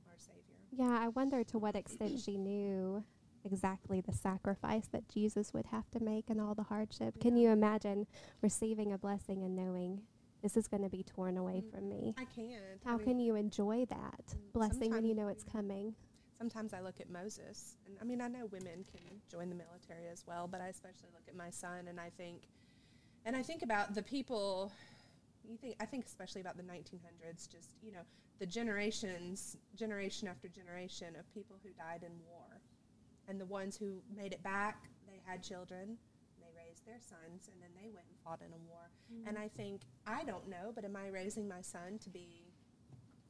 our 0.07 0.17
Savior. 0.17 0.41
Yeah, 0.71 0.97
I 0.99 1.09
wonder 1.09 1.43
to 1.45 1.59
what 1.59 1.75
extent 1.75 2.19
she 2.19 2.37
knew 2.37 3.03
exactly 3.43 4.01
the 4.01 4.13
sacrifice 4.13 4.87
that 4.91 5.07
Jesus 5.07 5.53
would 5.53 5.67
have 5.67 5.89
to 5.91 5.99
make 5.99 6.29
and 6.29 6.41
all 6.41 6.55
the 6.55 6.63
hardship. 6.63 7.15
Yeah. 7.17 7.21
Can 7.21 7.37
you 7.37 7.49
imagine 7.49 8.07
receiving 8.41 8.93
a 8.93 8.97
blessing 8.97 9.43
and 9.43 9.55
knowing 9.55 10.01
this 10.41 10.57
is 10.57 10.67
going 10.67 10.83
to 10.83 10.89
be 10.89 11.03
torn 11.03 11.37
away 11.37 11.63
mm, 11.65 11.71
from 11.71 11.87
me? 11.87 12.15
I 12.17 12.25
can't. 12.25 12.81
How 12.83 12.95
I 12.95 12.97
mean, 12.97 13.05
can 13.05 13.19
you 13.19 13.35
enjoy 13.35 13.85
that 13.85 14.25
mm, 14.27 14.53
blessing 14.53 14.91
when 14.91 15.05
you 15.05 15.15
know 15.15 15.27
it's 15.27 15.43
coming? 15.43 15.93
Sometimes 16.37 16.73
I 16.73 16.81
look 16.81 16.99
at 16.99 17.07
Moses, 17.07 17.75
and 17.85 17.95
I 18.01 18.03
mean, 18.03 18.19
I 18.19 18.27
know 18.27 18.47
women 18.47 18.83
can 18.91 19.21
join 19.29 19.49
the 19.49 19.55
military 19.55 20.07
as 20.11 20.23
well, 20.25 20.47
but 20.47 20.59
I 20.59 20.69
especially 20.69 21.09
look 21.13 21.27
at 21.27 21.35
my 21.35 21.51
son 21.51 21.87
and 21.87 21.99
I 21.99 22.09
think, 22.17 22.47
and 23.25 23.35
I 23.35 23.43
think 23.43 23.61
about 23.61 23.93
the 23.93 24.01
people. 24.01 24.71
You 25.47 25.57
think 25.57 25.75
I 25.79 25.85
think 25.85 26.05
especially 26.05 26.41
about 26.41 26.57
the 26.57 26.63
1900s, 26.63 27.49
just 27.49 27.73
you 27.83 27.91
know 27.91 28.01
the 28.39 28.45
generations, 28.45 29.57
generation 29.75 30.27
after 30.27 30.47
generation 30.47 31.15
of 31.19 31.31
people 31.33 31.57
who 31.63 31.69
died 31.71 32.03
in 32.03 32.11
war 32.27 32.61
and 33.27 33.39
the 33.39 33.45
ones 33.45 33.77
who 33.77 34.01
made 34.15 34.33
it 34.33 34.43
back, 34.43 34.89
they 35.07 35.21
had 35.25 35.43
children, 35.43 35.97
they 36.39 36.51
raised 36.57 36.85
their 36.85 36.99
sons, 36.99 37.49
and 37.51 37.61
then 37.61 37.69
they 37.75 37.89
went 37.89 38.05
and 38.09 38.17
fought 38.23 38.41
in 38.41 38.51
a 38.51 38.57
war. 38.67 38.89
Mm-hmm. 39.13 39.29
And 39.29 39.37
I 39.37 39.47
think, 39.47 39.81
I 40.07 40.23
don't 40.23 40.49
know, 40.49 40.71
but 40.73 40.85
am 40.85 40.95
I 40.95 41.07
raising 41.07 41.47
my 41.47 41.61
son 41.61 41.99
to 42.03 42.09
be 42.09 42.51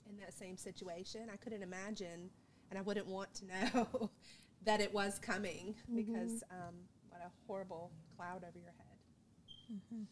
in 0.09 0.17
that 0.17 0.33
same 0.33 0.57
situation? 0.57 1.29
I 1.31 1.37
couldn't 1.37 1.61
imagine, 1.61 2.29
and 2.69 2.79
I 2.79 2.81
wouldn't 2.81 3.07
want 3.07 3.33
to 3.35 3.45
know 3.45 4.09
that 4.65 4.81
it 4.81 4.93
was 4.93 5.19
coming 5.19 5.75
mm-hmm. 5.83 5.97
because 5.97 6.43
um, 6.51 6.75
what 7.09 7.21
a 7.21 7.29
horrible 7.47 7.91
cloud 8.15 8.43
over 8.47 8.57
your 8.57 8.73
head. 8.77 8.97
Mm-hmm. 9.73 10.03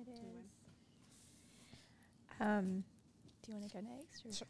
It 0.00 0.08
is. 0.10 0.46
Um, 2.40 2.84
do 3.42 3.52
you 3.52 3.58
want 3.58 3.68
to 3.70 3.76
go 3.76 3.82
next? 3.82 4.24
Or? 4.24 4.32
Sure. 4.32 4.46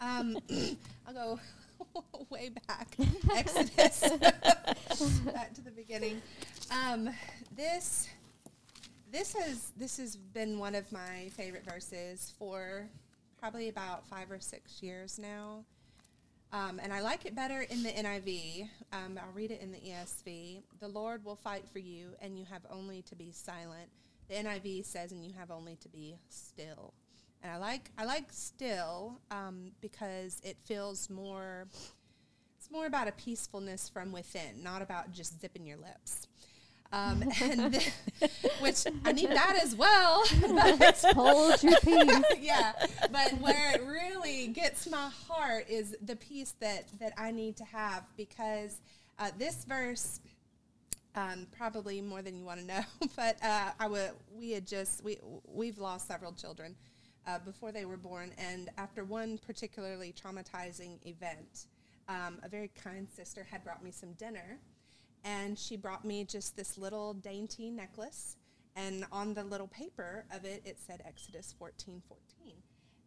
Um, 0.00 0.38
I'll 1.06 1.14
go 1.14 1.40
way 2.30 2.50
back, 2.66 2.96
Exodus, 3.36 4.00
back 5.32 5.52
to 5.54 5.60
the 5.60 5.70
beginning. 5.70 6.22
Um, 6.70 7.10
this 7.54 8.08
this 9.12 9.34
has 9.34 9.72
this 9.76 9.98
has 9.98 10.16
been 10.16 10.58
one 10.58 10.74
of 10.74 10.90
my 10.92 11.28
favorite 11.32 11.64
verses 11.64 12.32
for 12.38 12.88
probably 13.38 13.68
about 13.68 14.06
five 14.06 14.30
or 14.30 14.40
six 14.40 14.82
years 14.82 15.18
now. 15.18 15.64
Um, 16.52 16.80
and 16.82 16.92
I 16.92 17.00
like 17.00 17.26
it 17.26 17.34
better 17.34 17.60
in 17.60 17.82
the 17.82 17.90
NIV. 17.90 18.68
Um, 18.92 19.18
I'll 19.22 19.32
read 19.32 19.50
it 19.50 19.60
in 19.60 19.70
the 19.70 19.78
ESV. 19.78 20.62
The 20.80 20.88
Lord 20.88 21.24
will 21.24 21.36
fight 21.36 21.64
for 21.72 21.78
you, 21.78 22.10
and 22.20 22.38
you 22.38 22.44
have 22.46 22.62
only 22.70 23.02
to 23.02 23.14
be 23.14 23.30
silent. 23.30 23.88
The 24.28 24.34
NIV 24.34 24.84
says, 24.84 25.12
and 25.12 25.24
you 25.24 25.32
have 25.38 25.50
only 25.50 25.76
to 25.76 25.88
be 25.88 26.16
still 26.28 26.92
and 27.42 27.52
I 27.52 27.56
like 27.56 27.90
I 27.96 28.04
like 28.04 28.26
still 28.30 29.18
um, 29.30 29.72
because 29.80 30.40
it 30.44 30.56
feels 30.64 31.08
more. 31.08 31.66
It's 32.58 32.70
more 32.70 32.86
about 32.86 33.08
a 33.08 33.12
peacefulness 33.12 33.88
from 33.88 34.12
within, 34.12 34.62
not 34.62 34.82
about 34.82 35.12
just 35.12 35.40
zipping 35.40 35.66
your 35.66 35.78
lips. 35.78 36.26
Um, 36.92 37.22
and 37.42 37.72
th- 37.72 37.92
which 38.60 38.84
I 39.04 39.12
need 39.12 39.30
that 39.30 39.58
as 39.62 39.76
well. 39.76 40.24
But 40.40 41.04
Hold 41.14 41.62
your 41.62 41.78
peace. 41.84 42.22
yeah, 42.40 42.72
but 43.12 43.32
where 43.40 43.74
it 43.74 43.82
really 43.84 44.48
gets 44.48 44.88
my 44.90 45.08
heart 45.28 45.66
is 45.68 45.96
the 46.04 46.16
peace 46.16 46.54
that 46.60 46.86
that 46.98 47.12
I 47.16 47.30
need 47.30 47.56
to 47.58 47.64
have 47.64 48.04
because 48.16 48.80
uh, 49.18 49.30
this 49.38 49.64
verse. 49.64 50.20
Um, 51.16 51.48
probably 51.50 52.00
more 52.00 52.22
than 52.22 52.36
you 52.36 52.44
want 52.44 52.60
to 52.60 52.66
know, 52.66 52.82
but 53.16 53.36
uh, 53.42 53.70
I 53.80 53.88
would. 53.88 54.12
We 54.32 54.52
had 54.52 54.64
just 54.64 55.02
we 55.02 55.18
we've 55.44 55.76
lost 55.78 56.06
several 56.06 56.32
children 56.32 56.76
uh, 57.26 57.38
before 57.44 57.72
they 57.72 57.84
were 57.84 57.96
born. 57.96 58.30
And 58.38 58.70
after 58.78 59.04
one 59.04 59.38
particularly 59.44 60.12
traumatizing 60.12 61.04
event, 61.04 61.66
um, 62.08 62.38
a 62.44 62.48
very 62.48 62.70
kind 62.80 63.08
sister 63.08 63.46
had 63.50 63.64
brought 63.64 63.82
me 63.82 63.90
some 63.90 64.12
dinner. 64.14 64.58
And 65.24 65.58
she 65.58 65.76
brought 65.76 66.04
me 66.04 66.24
just 66.24 66.56
this 66.56 66.78
little 66.78 67.14
dainty 67.14 67.70
necklace. 67.70 68.36
And 68.76 69.04
on 69.12 69.34
the 69.34 69.44
little 69.44 69.66
paper 69.66 70.24
of 70.34 70.44
it, 70.44 70.62
it 70.64 70.78
said 70.78 71.02
Exodus 71.06 71.54
14 71.58 72.02
14. 72.08 72.54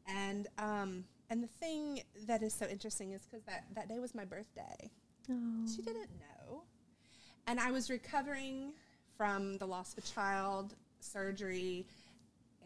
And 0.07 0.47
um, 0.57 1.05
and 1.29 1.41
the 1.41 1.47
thing 1.47 2.01
that 2.27 2.43
is 2.43 2.53
so 2.53 2.67
interesting 2.67 3.13
is 3.13 3.21
because 3.25 3.43
that, 3.45 3.65
that 3.73 3.89
day 3.89 3.99
was 3.99 4.13
my 4.13 4.25
birthday. 4.25 4.91
She 5.73 5.81
didn't 5.81 6.09
know. 6.19 6.63
And 7.47 7.59
I 7.59 7.71
was 7.71 7.89
recovering 7.89 8.73
from 9.17 9.57
the 9.57 9.65
loss 9.65 9.93
of 9.93 10.03
a 10.03 10.07
child, 10.07 10.75
surgery. 10.99 11.87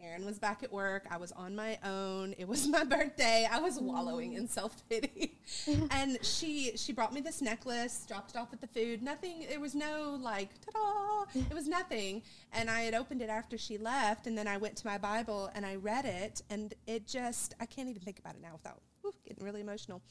Aaron 0.02 0.24
was 0.24 0.38
back 0.38 0.62
at 0.62 0.72
work. 0.72 1.06
I 1.10 1.16
was 1.16 1.32
on 1.32 1.54
my 1.54 1.78
own. 1.84 2.34
It 2.38 2.46
was 2.46 2.66
my 2.68 2.84
birthday. 2.84 3.48
I 3.50 3.60
was 3.60 3.80
wallowing 3.80 4.34
in 4.34 4.44
mm. 4.44 4.50
self 4.50 4.88
pity. 4.88 5.38
and 5.90 6.18
she 6.24 6.72
she 6.76 6.92
brought 6.92 7.12
me 7.12 7.20
this 7.20 7.42
necklace, 7.42 8.04
dropped 8.06 8.32
it 8.32 8.36
off 8.36 8.50
with 8.50 8.60
the 8.60 8.66
food. 8.66 9.02
Nothing. 9.02 9.46
There 9.48 9.60
was 9.60 9.74
no 9.74 10.18
like 10.20 10.50
ta 10.60 11.24
da. 11.34 11.40
It 11.40 11.54
was 11.54 11.68
nothing. 11.68 12.22
And 12.52 12.70
I 12.70 12.82
had 12.82 12.94
opened 12.94 13.22
it 13.22 13.30
after 13.30 13.58
she 13.58 13.78
left, 13.78 14.26
and 14.26 14.36
then 14.36 14.46
I 14.46 14.56
went 14.56 14.76
to 14.76 14.86
my 14.86 14.98
Bible 14.98 15.50
and 15.54 15.64
I 15.64 15.76
read 15.76 16.04
it, 16.04 16.42
and 16.50 16.74
it 16.86 17.06
just 17.06 17.54
I 17.60 17.66
can't 17.66 17.88
even 17.88 18.02
think 18.02 18.18
about 18.18 18.34
it 18.34 18.42
now 18.42 18.52
without 18.52 18.80
whew, 19.02 19.12
getting 19.26 19.44
really 19.44 19.60
emotional. 19.60 20.02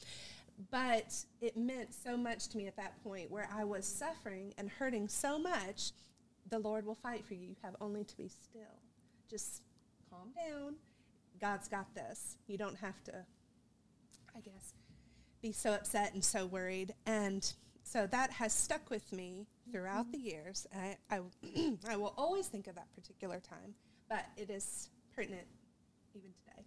But 0.70 1.14
it 1.40 1.56
meant 1.56 1.94
so 1.94 2.16
much 2.16 2.48
to 2.48 2.56
me 2.58 2.66
at 2.66 2.76
that 2.76 3.02
point 3.04 3.30
where 3.30 3.48
I 3.54 3.64
was 3.64 3.86
suffering 3.86 4.54
and 4.58 4.68
hurting 4.68 5.08
so 5.08 5.38
much. 5.38 5.92
The 6.50 6.58
Lord 6.58 6.84
will 6.84 6.96
fight 6.96 7.24
for 7.24 7.34
you. 7.34 7.48
You 7.48 7.56
have 7.62 7.76
only 7.80 8.04
to 8.04 8.16
be 8.16 8.28
still. 8.28 8.62
Just 9.30 9.62
calm 10.18 10.32
down. 10.36 10.74
God's 11.40 11.68
got 11.68 11.94
this. 11.94 12.36
You 12.46 12.58
don't 12.58 12.76
have 12.76 13.02
to, 13.04 13.12
I 14.36 14.40
guess, 14.40 14.74
be 15.40 15.52
so 15.52 15.72
upset 15.72 16.14
and 16.14 16.24
so 16.24 16.46
worried. 16.46 16.94
And 17.06 17.50
so 17.84 18.06
that 18.08 18.30
has 18.32 18.52
stuck 18.52 18.90
with 18.90 19.12
me 19.12 19.46
throughout 19.70 20.10
the 20.10 20.18
years. 20.18 20.66
I, 20.74 20.96
I, 21.10 21.20
I 21.88 21.96
will 21.96 22.14
always 22.16 22.48
think 22.48 22.66
of 22.66 22.74
that 22.74 22.92
particular 22.94 23.40
time, 23.40 23.74
but 24.08 24.26
it 24.36 24.50
is 24.50 24.90
pertinent 25.14 25.46
even 26.14 26.30
today. 26.32 26.66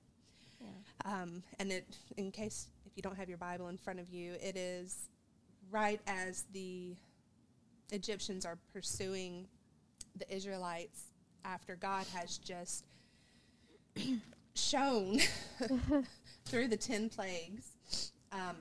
Yeah. 0.62 1.22
Um, 1.22 1.44
and 1.60 1.72
it, 1.72 1.98
in 2.18 2.32
case 2.32 2.68
if 2.86 2.94
you 2.96 3.02
don't 3.02 3.18
have 3.18 3.28
your 3.28 3.38
Bible 3.38 3.68
in 3.68 3.78
front 3.78 4.00
of 4.00 4.10
you, 4.10 4.34
it 4.42 4.56
is 4.56 5.10
right 5.70 6.00
as 6.08 6.46
the 6.54 6.96
Egyptians 7.92 8.46
are 8.46 8.58
pursuing 8.72 9.48
the 10.18 10.34
Israelites 10.34 11.06
after 11.44 11.76
God 11.76 12.06
has 12.14 12.38
just 12.38 12.86
shown 14.54 15.20
through 16.46 16.68
the 16.68 16.78
10 16.78 17.10
plagues 17.10 17.72
um, 18.32 18.56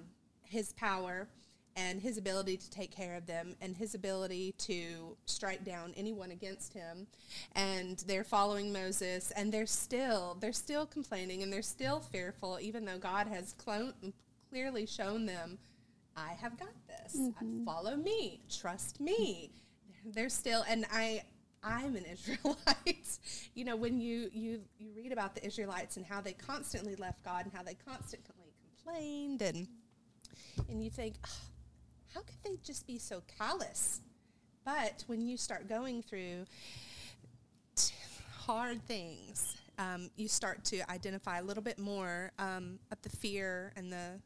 his 0.44 0.72
power 0.72 1.28
and 1.76 2.00
his 2.00 2.18
ability 2.18 2.56
to 2.56 2.70
take 2.70 2.90
care 2.90 3.14
of 3.14 3.26
them 3.26 3.54
and 3.60 3.76
his 3.76 3.94
ability 3.94 4.52
to 4.58 5.16
strike 5.26 5.64
down 5.64 5.94
anyone 5.96 6.30
against 6.30 6.74
him. 6.74 7.06
And 7.54 7.98
they're 8.06 8.24
following 8.24 8.72
Moses 8.72 9.30
and 9.32 9.52
they're 9.52 9.66
still 9.66 10.36
they're 10.40 10.52
still 10.52 10.86
complaining 10.86 11.42
and 11.42 11.52
they're 11.52 11.62
still 11.62 12.00
fearful 12.00 12.58
even 12.60 12.84
though 12.84 12.98
God 12.98 13.28
has 13.28 13.54
clearly 14.50 14.86
shown 14.86 15.26
them 15.26 15.58
I 16.16 16.34
have 16.40 16.58
got 16.58 16.74
this. 16.86 17.16
Follow 17.64 17.96
me. 17.96 18.40
Trust 18.50 19.00
me. 19.00 19.50
They're 20.04 20.28
still 20.28 20.64
and 20.68 20.84
I 20.92 21.22
I'm 21.62 21.96
an 21.96 22.04
Israelite. 22.12 23.18
you 23.54 23.64
know, 23.64 23.76
when 23.76 24.00
you, 24.00 24.30
you 24.32 24.60
you 24.78 24.90
read 24.96 25.12
about 25.12 25.34
the 25.34 25.44
Israelites 25.44 25.96
and 25.96 26.06
how 26.06 26.20
they 26.20 26.32
constantly 26.32 26.96
left 26.96 27.22
God 27.24 27.44
and 27.44 27.54
how 27.54 27.62
they 27.62 27.74
constantly 27.74 28.52
complained 28.84 29.42
and 29.42 29.68
and 30.68 30.82
you 30.82 30.90
think, 30.90 31.16
"Ah, 31.24 31.40
how 32.14 32.20
could 32.20 32.42
they 32.44 32.56
just 32.62 32.86
be 32.86 32.98
so 32.98 33.22
callous? 33.38 34.00
But 34.64 35.04
when 35.06 35.26
you 35.26 35.36
start 35.36 35.68
going 35.68 36.02
through 36.02 36.46
hard 38.32 38.82
things, 38.86 39.56
um, 39.78 40.10
you 40.16 40.28
start 40.28 40.64
to 40.66 40.90
identify 40.90 41.38
a 41.38 41.42
little 41.42 41.62
bit 41.62 41.78
more 41.78 42.32
um, 42.38 42.78
of 42.90 43.00
the 43.02 43.08
fear 43.08 43.72
and 43.76 43.92
the 43.92 44.20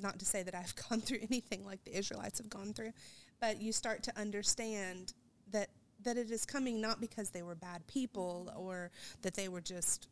not 0.00 0.18
to 0.18 0.24
say 0.24 0.42
that 0.42 0.54
I've 0.54 0.74
gone 0.88 1.00
through 1.00 1.18
anything 1.30 1.64
like 1.64 1.84
the 1.84 1.96
Israelites 1.96 2.38
have 2.38 2.48
gone 2.48 2.72
through, 2.72 2.92
but 3.40 3.60
you 3.60 3.72
start 3.72 4.02
to 4.04 4.18
understand 4.18 5.12
that 5.50 5.68
that 6.04 6.16
it 6.16 6.30
is 6.30 6.44
coming 6.44 6.80
not 6.80 7.00
because 7.00 7.30
they 7.30 7.42
were 7.42 7.54
bad 7.54 7.86
people 7.86 8.48
mm-hmm. 8.50 8.60
or 8.60 8.90
that 9.22 9.34
they 9.34 9.48
were 9.48 9.60
just 9.60 10.08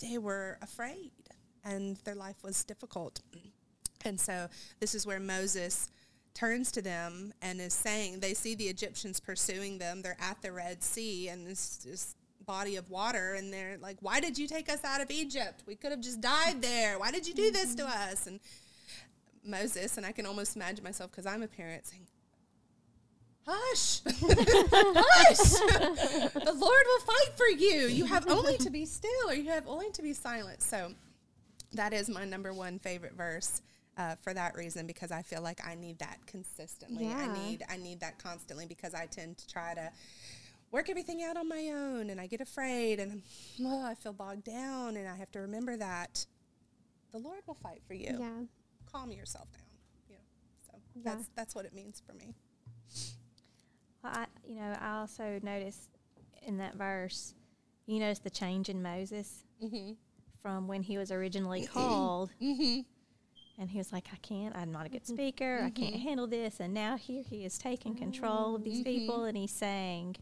they 0.00 0.18
were 0.18 0.58
afraid 0.62 1.10
and 1.64 1.96
their 2.04 2.14
life 2.14 2.42
was 2.42 2.64
difficult. 2.64 3.20
And 4.04 4.18
so 4.18 4.48
this 4.80 4.94
is 4.94 5.06
where 5.06 5.20
Moses 5.20 5.90
turns 6.32 6.72
to 6.72 6.80
them 6.80 7.34
and 7.42 7.60
is 7.60 7.74
saying 7.74 8.20
they 8.20 8.34
see 8.34 8.54
the 8.54 8.64
Egyptians 8.64 9.20
pursuing 9.20 9.78
them. 9.78 10.00
They're 10.00 10.16
at 10.18 10.40
the 10.40 10.52
Red 10.52 10.82
Sea 10.82 11.28
and 11.28 11.46
this 11.46 11.78
this 11.78 12.14
body 12.46 12.76
of 12.76 12.90
water 12.90 13.34
and 13.34 13.52
they're 13.52 13.76
like, 13.78 13.98
Why 14.00 14.20
did 14.20 14.38
you 14.38 14.46
take 14.46 14.70
us 14.70 14.82
out 14.84 15.00
of 15.00 15.10
Egypt? 15.10 15.62
We 15.66 15.76
could 15.76 15.90
have 15.90 16.00
just 16.00 16.20
died 16.20 16.62
there. 16.62 16.98
Why 16.98 17.10
did 17.10 17.26
you 17.26 17.34
do 17.34 17.50
this 17.50 17.74
to 17.76 17.84
mm-hmm. 17.84 18.12
us? 18.12 18.26
And 18.26 18.40
Moses, 19.44 19.96
and 19.96 20.06
I 20.06 20.12
can 20.12 20.26
almost 20.26 20.56
imagine 20.56 20.84
myself 20.84 21.10
because 21.10 21.26
I'm 21.26 21.42
a 21.42 21.48
parent 21.48 21.86
saying, 21.86 22.06
Hush, 23.46 24.00
hush. 24.04 25.50
the 26.34 26.52
Lord 26.54 26.84
will 26.86 27.00
fight 27.00 27.36
for 27.36 27.48
you. 27.48 27.88
You 27.88 28.04
have 28.04 28.28
only 28.28 28.56
to 28.58 28.70
be 28.70 28.84
still 28.86 29.28
or 29.28 29.34
you 29.34 29.50
have 29.50 29.66
only 29.66 29.90
to 29.92 30.02
be 30.02 30.12
silent. 30.12 30.62
So 30.62 30.92
that 31.72 31.92
is 31.92 32.08
my 32.08 32.24
number 32.24 32.52
one 32.52 32.78
favorite 32.78 33.14
verse. 33.14 33.62
Uh, 33.98 34.14
for 34.22 34.32
that 34.32 34.54
reason, 34.56 34.86
because 34.86 35.10
I 35.10 35.20
feel 35.20 35.42
like 35.42 35.60
I 35.66 35.74
need 35.74 35.98
that 35.98 36.18
consistently. 36.26 37.08
I 37.08 37.26
need 37.34 37.64
I 37.68 37.76
need 37.76 38.00
that 38.00 38.18
constantly 38.22 38.64
because 38.64 38.94
I 38.94 39.04
tend 39.04 39.36
to 39.38 39.48
try 39.48 39.74
to 39.74 39.90
work 40.70 40.88
everything 40.88 41.22
out 41.22 41.36
on 41.36 41.48
my 41.48 41.70
own, 41.74 42.08
and 42.08 42.18
I 42.18 42.26
get 42.26 42.40
afraid, 42.40 42.98
and 42.98 43.20
oh, 43.62 43.82
I 43.84 43.94
feel 43.94 44.14
bogged 44.14 44.44
down, 44.44 44.96
and 44.96 45.06
I 45.06 45.16
have 45.16 45.30
to 45.32 45.40
remember 45.40 45.76
that 45.76 46.24
the 47.12 47.18
Lord 47.18 47.40
will 47.46 47.58
fight 47.62 47.82
for 47.86 47.92
you. 47.92 48.16
Yeah. 48.18 48.30
Calm 48.90 49.10
yourself 49.12 49.52
down. 49.52 49.64
You 50.08 50.14
know, 50.14 50.22
so 50.66 50.78
Yeah. 50.94 51.02
that's 51.04 51.28
that's 51.36 51.54
what 51.54 51.66
it 51.66 51.74
means 51.74 52.00
for 52.06 52.14
me. 52.14 52.34
Well, 54.02 54.12
I, 54.14 54.26
you 54.46 54.56
know, 54.56 54.76
I 54.80 54.98
also 54.98 55.38
noticed 55.42 55.88
in 56.46 56.58
that 56.58 56.74
verse, 56.76 57.34
you 57.86 57.98
notice 58.00 58.18
the 58.20 58.30
change 58.30 58.68
in 58.68 58.82
Moses 58.82 59.44
Mm-hmm. 59.62 59.92
from 60.42 60.66
when 60.68 60.82
he 60.82 60.96
was 60.96 61.10
originally 61.12 61.66
called, 61.66 62.30
Mm-hmm. 62.40 62.80
and 63.60 63.68
he 63.70 63.76
was 63.76 63.92
like, 63.92 64.06
"I 64.10 64.16
can't. 64.22 64.56
I'm 64.56 64.72
not 64.72 64.86
a 64.86 64.88
good 64.88 65.06
speaker. 65.06 65.60
I 65.62 65.68
can't 65.70 65.96
handle 65.96 66.26
this." 66.26 66.60
And 66.60 66.72
now 66.72 66.96
here 66.96 67.22
he 67.28 67.44
is 67.44 67.58
taking 67.58 67.94
control 67.94 68.54
of 68.56 68.64
these 68.64 68.82
people, 68.82 69.24
and 69.24 69.36
he's 69.36 69.52
saying. 69.52 70.16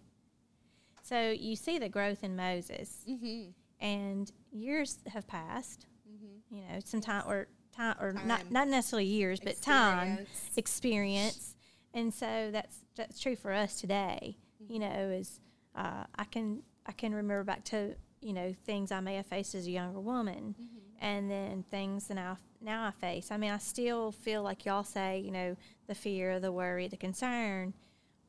So 1.02 1.30
you 1.30 1.54
see 1.56 1.78
the 1.78 1.88
growth 1.88 2.24
in 2.24 2.34
Moses, 2.34 3.04
Mm-hmm. 3.08 3.50
and 3.80 4.32
years 4.50 4.98
have 5.06 5.26
passed. 5.28 5.86
Mm-hmm. 6.10 6.56
You 6.56 6.62
know, 6.62 6.80
some 6.84 7.00
time 7.00 7.22
or 7.28 7.46
time 7.72 7.94
or 8.00 8.12
Time. 8.14 8.26
not 8.26 8.50
not 8.50 8.66
necessarily 8.66 9.06
years, 9.06 9.38
but 9.38 9.62
time 9.62 10.26
Experience. 10.56 11.47
Experience, 11.92 11.94
and 11.94 12.14
so 12.14 12.51
that's 12.53 12.85
that's 12.96 13.20
true 13.20 13.37
for 13.37 13.53
us 13.53 13.81
today. 13.81 14.37
You 14.68 14.79
know, 14.81 15.11
is 15.12 15.40
uh, 15.77 16.05
I 16.16 16.24
can 16.24 16.62
I 16.87 16.92
can 16.92 17.14
remember 17.14 17.44
back 17.44 17.64
to 17.66 17.94
you 18.20 18.33
know 18.33 18.55
things 18.66 18.90
I 18.92 19.01
may 19.01 19.14
have 19.16 19.27
faced 19.27 19.55
as 19.55 19.66
a 19.66 19.70
younger 19.70 20.01
woman, 20.01 20.55
and 21.01 21.31
then 21.31 21.64
things 21.70 22.09
that 22.09 22.14
now 22.14 22.37
now 22.61 22.85
I 22.87 22.90
face. 22.90 23.31
I 23.31 23.37
mean, 23.37 23.51
I 23.51 23.59
still 23.59 24.11
feel 24.12 24.42
like 24.42 24.64
y'all 24.66 24.85
say, 24.85 25.20
you 25.20 25.31
know, 25.31 25.57
the 25.87 25.94
fear, 25.94 26.40
the 26.40 26.51
worry, 26.53 26.88
the 26.88 26.96
concern, 26.96 27.72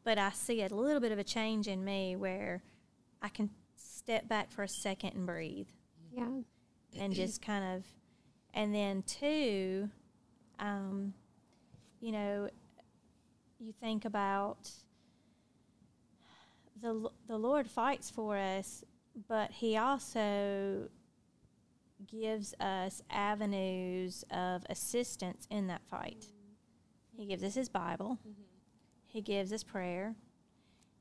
but 0.03 0.17
I 0.19 0.29
see 0.31 0.61
a 0.61 0.67
little 0.69 0.99
bit 1.01 1.11
of 1.11 1.17
a 1.19 1.23
change 1.23 1.67
in 1.67 1.83
me 1.83 2.15
where 2.15 2.61
I 3.21 3.29
can 3.29 3.49
step 3.75 4.27
back 4.29 4.51
for 4.51 4.63
a 4.63 4.67
second 4.67 5.13
and 5.15 5.25
breathe 5.25 5.67
Yeah. 6.15 6.29
and 6.99 7.13
just 7.13 7.41
kind 7.45 7.75
of, 7.75 7.85
and 8.53 8.73
then 8.73 9.01
two, 9.03 9.89
um, 10.59 11.13
you 11.99 12.11
know, 12.11 12.49
you 13.59 13.73
think 13.73 14.05
about 14.05 14.71
the 16.81 17.09
the 17.27 17.37
Lord 17.37 17.69
fights 17.69 18.09
for 18.09 18.37
us, 18.37 18.83
but 19.27 19.51
He 19.51 19.77
also 19.77 20.89
gives 22.07 22.53
us 22.59 23.01
avenues 23.09 24.23
of 24.31 24.63
assistance 24.69 25.47
in 25.49 25.67
that 25.67 25.81
fight. 25.89 26.21
Mm-hmm. 26.21 27.21
He 27.21 27.25
gives 27.27 27.43
us 27.43 27.55
His 27.55 27.69
Bible. 27.69 28.17
Mm-hmm. 28.21 28.41
He 29.05 29.21
gives 29.21 29.51
us 29.51 29.63
prayer. 29.63 30.15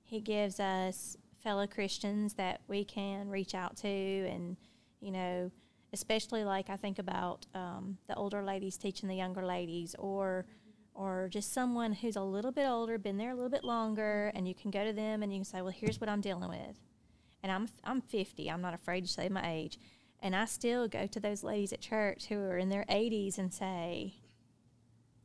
He 0.03 0.21
gives 0.21 0.59
us 0.59 1.17
fellow 1.43 1.67
Christians 1.67 2.35
that 2.35 2.61
we 2.67 2.85
can 2.85 3.29
reach 3.29 3.55
out 3.55 3.77
to, 3.79 3.89
and 3.89 4.57
you 5.01 5.13
know, 5.13 5.51
especially 5.93 6.45
like 6.45 6.71
I 6.71 6.77
think 6.77 6.99
about 6.99 7.47
um, 7.55 7.99
the 8.09 8.15
older 8.15 8.43
ladies 8.43 8.77
teaching 8.77 9.09
the 9.09 9.15
younger 9.15 9.45
ladies, 9.45 9.95
or 9.99 10.47
mm-hmm. 10.49 10.68
Or 10.99 11.29
just 11.31 11.53
someone 11.53 11.93
who's 11.93 12.17
a 12.17 12.23
little 12.23 12.51
bit 12.51 12.67
older, 12.67 12.99
been 12.99 13.19
there 13.19 13.31
a 13.31 13.35
little 13.35 13.49
bit 13.49 13.63
longer, 13.63 14.27
mm-hmm. 14.29 14.37
and 14.37 14.49
you 14.49 14.55
can 14.55 14.73
go 14.73 14.85
to 14.85 14.93
them 14.93 15.23
and 15.23 15.33
you 15.33 15.39
can 15.39 15.45
say, 15.45 15.63
"Well, 15.63 15.71
here's 15.71 16.01
what 16.01 16.11
I'm 16.11 16.21
dealing 16.21 16.49
with," 16.51 16.77
and 17.43 17.53
I'm 17.53 17.69
I'm 17.85 18.01
50. 18.01 18.51
I'm 18.51 18.61
not 18.61 18.75
afraid 18.75 19.03
to 19.03 19.09
say 19.09 19.29
my 19.29 19.49
age, 19.49 19.79
and 20.21 20.35
I 20.35 20.45
still 20.45 20.89
go 20.89 21.07
to 21.07 21.21
those 21.21 21.45
ladies 21.45 21.73
at 21.73 21.81
church 21.81 22.27
who 22.27 22.41
are 22.41 22.59
in 22.59 22.69
their 22.69 22.85
80s 22.91 23.39
and 23.39 23.55
say, 23.55 24.17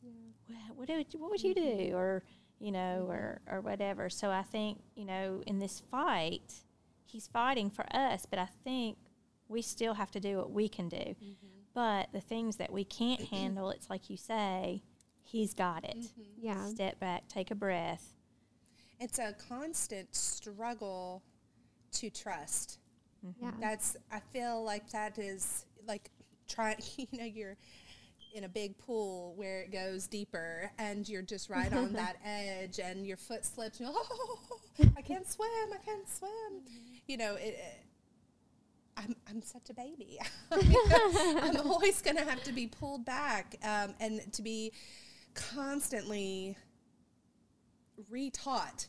"Well, 0.04 0.58
what 0.76 0.88
would 0.88 1.08
what 1.18 1.32
would 1.32 1.44
you 1.44 1.56
do?" 1.56 1.62
Mm-hmm. 1.62 1.96
or 1.96 2.24
you 2.60 2.72
know, 2.72 3.08
mm-hmm. 3.10 3.12
or 3.12 3.42
or 3.50 3.62
whatever. 3.62 4.12
So 4.12 4.30
I 4.30 4.44
think 4.44 4.80
you 4.96 5.06
know, 5.06 5.42
in 5.48 5.58
this 5.58 5.82
fight, 5.90 6.54
he's 7.08 7.26
fighting 7.26 7.72
for 7.72 7.86
us, 7.96 8.28
but 8.30 8.38
I 8.38 8.48
think 8.64 8.98
we 9.48 9.64
still 9.64 9.96
have 9.96 10.12
to 10.12 10.20
do 10.20 10.38
what 10.38 10.52
we 10.52 10.70
can 10.70 10.88
do. 10.88 11.16
But 11.74 12.10
the 12.14 12.22
things 12.22 12.58
that 12.58 12.72
we 12.72 12.84
can't 12.84 13.22
handle, 13.32 13.72
it's 13.72 13.90
like 13.90 14.12
you 14.12 14.18
say, 14.18 14.84
He's 15.34 15.56
got 15.56 15.84
it. 15.84 15.98
Mm-hmm. 15.98 16.46
Yeah. 16.46 16.68
Step 16.68 17.00
back, 17.00 17.28
take 17.28 17.50
a 17.50 17.56
breath. 17.56 18.14
It's 19.00 19.18
a 19.18 19.34
constant 19.50 20.14
struggle 20.14 21.24
to 21.94 22.12
trust. 22.12 22.78
Mm-hmm. 23.26 23.46
Yeah. 23.46 23.52
That's 23.60 23.98
I 24.12 24.20
feel 24.32 24.64
like 24.64 24.92
that 24.92 25.18
is 25.18 25.66
like 25.88 26.12
trying 26.48 26.78
you 26.98 27.08
know 27.14 27.26
you're 27.26 27.58
in 28.36 28.44
a 28.44 28.48
big 28.48 28.78
pool 28.78 29.34
where 29.36 29.62
it 29.62 29.72
goes 29.72 30.06
deeper 30.06 30.72
and 30.78 31.10
you're 31.10 31.24
just 31.24 31.50
right 31.50 31.74
on 31.74 31.94
that 31.94 32.18
edge 32.24 32.80
and 32.80 33.08
your 33.08 33.18
foot 33.18 33.44
slips 33.44 33.80
and 33.80 33.90
you're 33.90 33.98
oh 34.00 34.40
I 34.96 35.02
can't 35.02 35.28
swim 35.28 35.50
I 35.74 35.84
can't 35.84 36.08
swim 36.08 36.30
mm-hmm. 36.30 36.96
you 37.08 37.18
know 37.18 37.34
it, 37.36 37.58
it 37.58 37.86
I'm, 38.96 39.16
I'm 39.28 39.42
such 39.42 39.72
a 39.72 39.74
baby. 39.74 40.20
I 40.52 40.62
mean, 40.62 41.40
I'm 41.42 41.68
always 41.68 42.00
going 42.04 42.18
to 42.18 42.24
have 42.24 42.44
to 42.44 42.52
be 42.52 42.68
pulled 42.68 43.06
back 43.06 43.56
um, 43.64 43.96
and 44.00 44.32
to 44.34 44.44
be 44.44 44.72
constantly 45.34 46.58
retaught. 48.12 48.88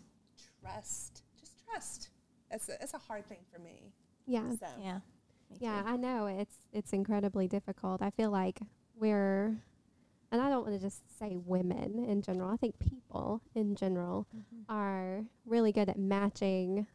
Trust. 0.60 1.22
Just 1.38 1.64
trust. 1.64 2.08
That's 2.50 2.68
a, 2.68 2.72
that's 2.80 2.94
a 2.94 2.98
hard 2.98 3.26
thing 3.28 3.40
for 3.52 3.60
me. 3.60 3.92
Yeah. 4.26 4.50
So. 4.50 4.66
Yeah. 4.80 4.98
me 5.50 5.56
Yeah, 5.60 5.82
too. 5.82 5.88
I 5.88 5.96
know 5.96 6.26
it's 6.26 6.56
it's 6.72 6.92
incredibly 6.92 7.48
difficult. 7.48 8.02
I 8.02 8.10
feel 8.10 8.30
like 8.30 8.60
we're 8.96 9.56
and 10.32 10.42
I 10.42 10.48
don't 10.48 10.66
want 10.66 10.74
to 10.74 10.80
just 10.80 11.02
say 11.18 11.36
women 11.36 12.04
in 12.08 12.22
general. 12.22 12.50
I 12.50 12.56
think 12.56 12.78
people 12.78 13.40
in 13.54 13.76
general 13.76 14.26
mm-hmm. 14.34 14.62
are 14.68 15.24
really 15.46 15.70
good 15.70 15.88
at 15.88 15.98
matching 15.98 16.86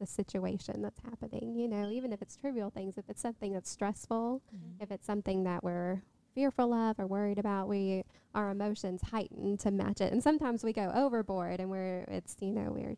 the 0.00 0.06
situation 0.06 0.82
that's 0.82 1.00
happening, 1.04 1.56
you 1.56 1.68
know, 1.68 1.90
even 1.90 2.12
if 2.12 2.20
it's 2.22 2.36
trivial 2.36 2.70
things, 2.70 2.98
if 2.98 3.04
it's 3.08 3.20
something 3.20 3.52
that's 3.52 3.70
stressful, 3.70 4.42
mm-hmm. 4.54 4.82
if 4.82 4.90
it's 4.90 5.06
something 5.06 5.44
that 5.44 5.64
we're 5.64 6.02
fearful 6.36 6.72
of 6.72 7.00
or 7.00 7.06
worried 7.08 7.38
about, 7.40 7.66
we 7.68 8.04
our 8.34 8.50
emotions 8.50 9.00
heighten 9.10 9.56
to 9.56 9.70
match 9.72 10.00
it. 10.00 10.12
And 10.12 10.22
sometimes 10.22 10.62
we 10.62 10.72
go 10.72 10.92
overboard 10.94 11.58
and 11.58 11.70
we're 11.70 12.04
it's, 12.08 12.36
you 12.40 12.52
know, 12.52 12.70
we're 12.70 12.96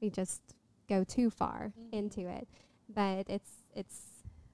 we 0.00 0.10
just 0.10 0.40
go 0.88 1.04
too 1.04 1.30
far 1.30 1.72
into 1.92 2.26
it. 2.26 2.48
But 2.92 3.28
it's 3.28 3.50
it's 3.76 4.00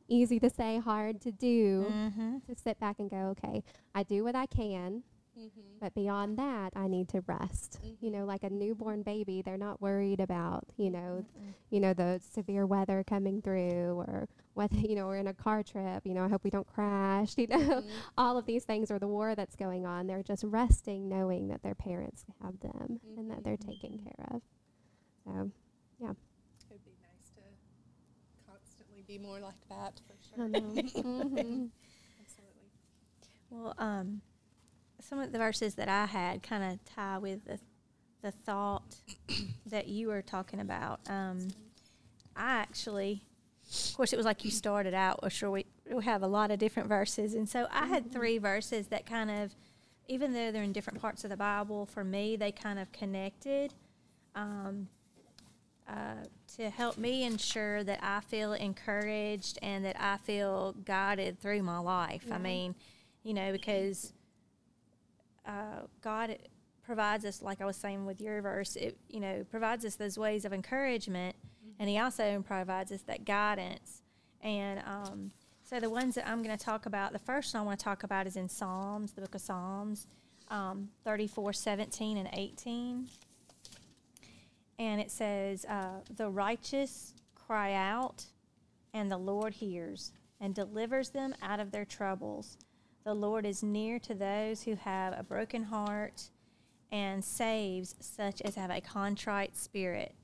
easy 0.09 0.39
to 0.41 0.51
say, 0.51 0.78
hard 0.78 1.20
to 1.22 1.30
do 1.32 1.87
Mm-hmm. 1.91 2.39
to 2.53 2.61
sit 2.61 2.78
back 2.78 2.97
and 2.99 3.09
go, 3.09 3.35
okay, 3.39 3.62
I 3.95 4.03
do 4.03 4.22
what 4.24 4.35
I 4.35 4.47
can, 4.47 5.03
Mm-hmm. 5.39 5.78
but 5.80 5.95
beyond 5.95 6.39
that, 6.39 6.72
I 6.76 6.87
need 6.87 7.09
to 7.09 7.20
rest. 7.26 7.80
You 8.01 8.11
know, 8.11 8.24
like 8.24 8.45
a 8.45 8.51
newborn 8.51 9.03
baby, 9.03 9.43
they're 9.43 9.59
not 9.59 9.80
worried 9.82 10.20
about, 10.20 10.64
you 10.76 10.91
know, 10.91 11.24
you 11.70 11.80
know, 11.80 11.93
the 11.93 12.20
severe 12.32 12.66
weather 12.66 13.03
coming 13.05 13.43
through 13.43 13.95
or 13.99 14.28
whether, 14.55 14.76
you 14.78 14.95
know, 14.95 15.07
we're 15.07 15.16
in 15.16 15.26
a 15.26 15.35
car 15.35 15.62
trip, 15.64 16.07
you 16.07 16.14
know, 16.14 16.24
I 16.24 16.28
hope 16.28 16.45
we 16.45 16.51
don't 16.51 16.66
crash, 16.66 17.35
you 17.39 17.49
know, 17.49 17.82
all 18.16 18.39
of 18.39 18.47
these 18.47 18.64
things 18.64 18.91
or 18.91 18.99
the 19.01 19.09
war 19.09 19.35
that's 19.35 19.57
going 19.57 19.87
on. 19.87 20.07
They're 20.07 20.22
just 20.22 20.45
resting 20.45 21.09
knowing 21.09 21.49
that 21.49 21.62
their 21.62 21.74
parents 21.74 22.24
have 22.43 22.61
them 22.61 23.01
and 23.16 23.30
that 23.30 23.43
they're 23.43 23.57
taken 23.57 23.99
care 23.99 24.26
of. 24.30 24.43
So, 25.24 25.51
yeah. 26.01 26.11
It 26.11 26.70
would 26.70 26.85
be 26.85 26.97
nice 27.03 27.30
to 27.35 27.43
constantly 28.47 29.03
be 29.07 29.18
more 29.18 29.41
like 29.41 29.68
that 29.68 30.01
for 30.07 30.14
sure. 30.22 30.45
I 30.45 30.49
know. 30.49 30.61
Absolutely. 32.20 32.70
Well, 33.51 33.74
um, 33.78 34.20
some 35.09 35.18
of 35.18 35.32
the 35.32 35.38
verses 35.38 35.74
that 35.74 35.88
I 35.88 36.07
had 36.07 36.42
kind 36.42 36.72
of 36.72 36.84
tie 36.84 37.18
with 37.18 37.44
the, 37.44 37.59
the 38.22 38.30
thought 38.30 38.96
that 39.66 39.88
you 39.88 40.09
were 40.09 40.22
talking 40.22 40.61
about. 40.61 41.00
Um, 41.09 41.48
I 42.34 42.57
actually, 42.57 43.22
of 43.90 43.96
course, 43.96 44.12
it 44.12 44.16
was 44.16 44.26
like 44.26 44.44
you 44.44 44.50
started 44.50 44.94
out. 44.94 45.22
Well, 45.22 45.28
sure, 45.28 45.50
we, 45.50 45.66
we 45.90 46.05
have 46.05 46.22
a 46.22 46.26
lot 46.26 46.50
of 46.50 46.59
different 46.59 46.88
verses. 46.88 47.34
And 47.34 47.48
so 47.48 47.66
I 47.70 47.86
had 47.86 48.11
three 48.11 48.38
verses 48.38 48.88
that 48.88 49.07
kind 49.07 49.30
of, 49.30 49.55
even 50.09 50.32
though 50.32 50.50
they're 50.50 50.62
in 50.62 50.72
different 50.72 51.00
parts 51.00 51.24
of 51.24 51.30
the 51.30 51.36
Bible, 51.36 51.86
for 51.86 52.05
me, 52.05 52.36
they 52.36 52.52
kind 52.52 52.78
of 52.78 52.90
connected. 52.92 53.74
Um, 54.34 54.88
uh, 55.86 56.24
to 56.57 56.70
help 56.70 56.96
me 56.96 57.24
ensure 57.24 57.84
that 57.84 57.98
I 58.02 58.20
feel 58.20 58.55
encouraged 58.55 59.59
and 59.61 59.84
that 59.84 59.96
I 60.00 60.16
feel 60.16 60.74
guided 60.84 61.38
through 61.40 61.62
my 61.62 61.78
life. 61.78 62.24
I 62.32 62.38
mean, 62.38 62.74
you 63.22 63.34
know, 63.34 63.52
because 63.52 64.14
uh, 65.47 65.86
God 66.01 66.38
provides 66.82 67.24
us, 67.24 67.42
like 67.42 67.61
I 67.61 67.64
was 67.64 67.76
saying 67.76 68.05
with 68.05 68.20
your 68.20 68.42
verse, 68.42 68.76
it 68.76 68.97
you 69.09 69.20
know 69.20 69.45
provides 69.51 69.84
us 69.84 69.97
those 69.97 70.18
ways 70.18 70.45
of 70.45 70.53
encouragement, 70.53 71.36
and 71.78 71.88
He 71.88 71.99
also 71.99 72.42
provides 72.47 72.92
us 72.92 73.03
that 73.03 73.24
guidance. 73.24 74.03
And 74.42 74.82
um, 74.86 75.30
so 75.62 75.80
the 75.80 75.88
ones 75.88 76.14
that 76.16 76.28
I'm 76.28 76.42
going 76.42 76.57
to 76.57 76.62
talk 76.62 76.86
about, 76.86 77.12
the 77.12 77.18
first 77.18 77.55
one 77.55 77.62
I 77.62 77.66
want 77.66 77.78
to 77.78 77.84
talk 77.84 78.03
about 78.03 78.26
is 78.26 78.36
in 78.36 78.49
Psalms, 78.49 79.12
the 79.12 79.22
book 79.22 79.34
of 79.34 79.40
Psalms, 79.40 80.07
um, 80.49 80.90
34, 81.05 81.55
17, 81.55 82.18
and 82.18 82.28
18 82.34 83.09
and 84.78 85.01
it 85.01 85.11
says, 85.11 85.64
uh, 85.66 86.01
The 86.16 86.28
righteous 86.28 87.14
cry 87.34 87.74
out, 87.74 88.24
and 88.92 89.11
the 89.11 89.18
Lord 89.18 89.55
hears 89.55 90.12
and 90.40 90.55
delivers 90.55 91.11
them 91.11 91.34
out 91.42 91.61
of 91.61 91.70
their 91.70 91.84
troubles. 91.84 92.59
The 93.05 93.14
Lord 93.14 93.44
is 93.44 93.62
near 93.62 93.98
to 94.00 94.14
those 94.14 94.62
who 94.62 94.76
have 94.76 95.14
a 95.18 95.22
broken 95.22 95.64
heart 95.64 96.30
and 96.90 97.22
saves 97.24 97.94
such 98.00 98.40
as 98.42 98.55
have 98.55 98.70
a 98.70 98.80
contrite 98.80 99.57
spirit. 99.57 100.14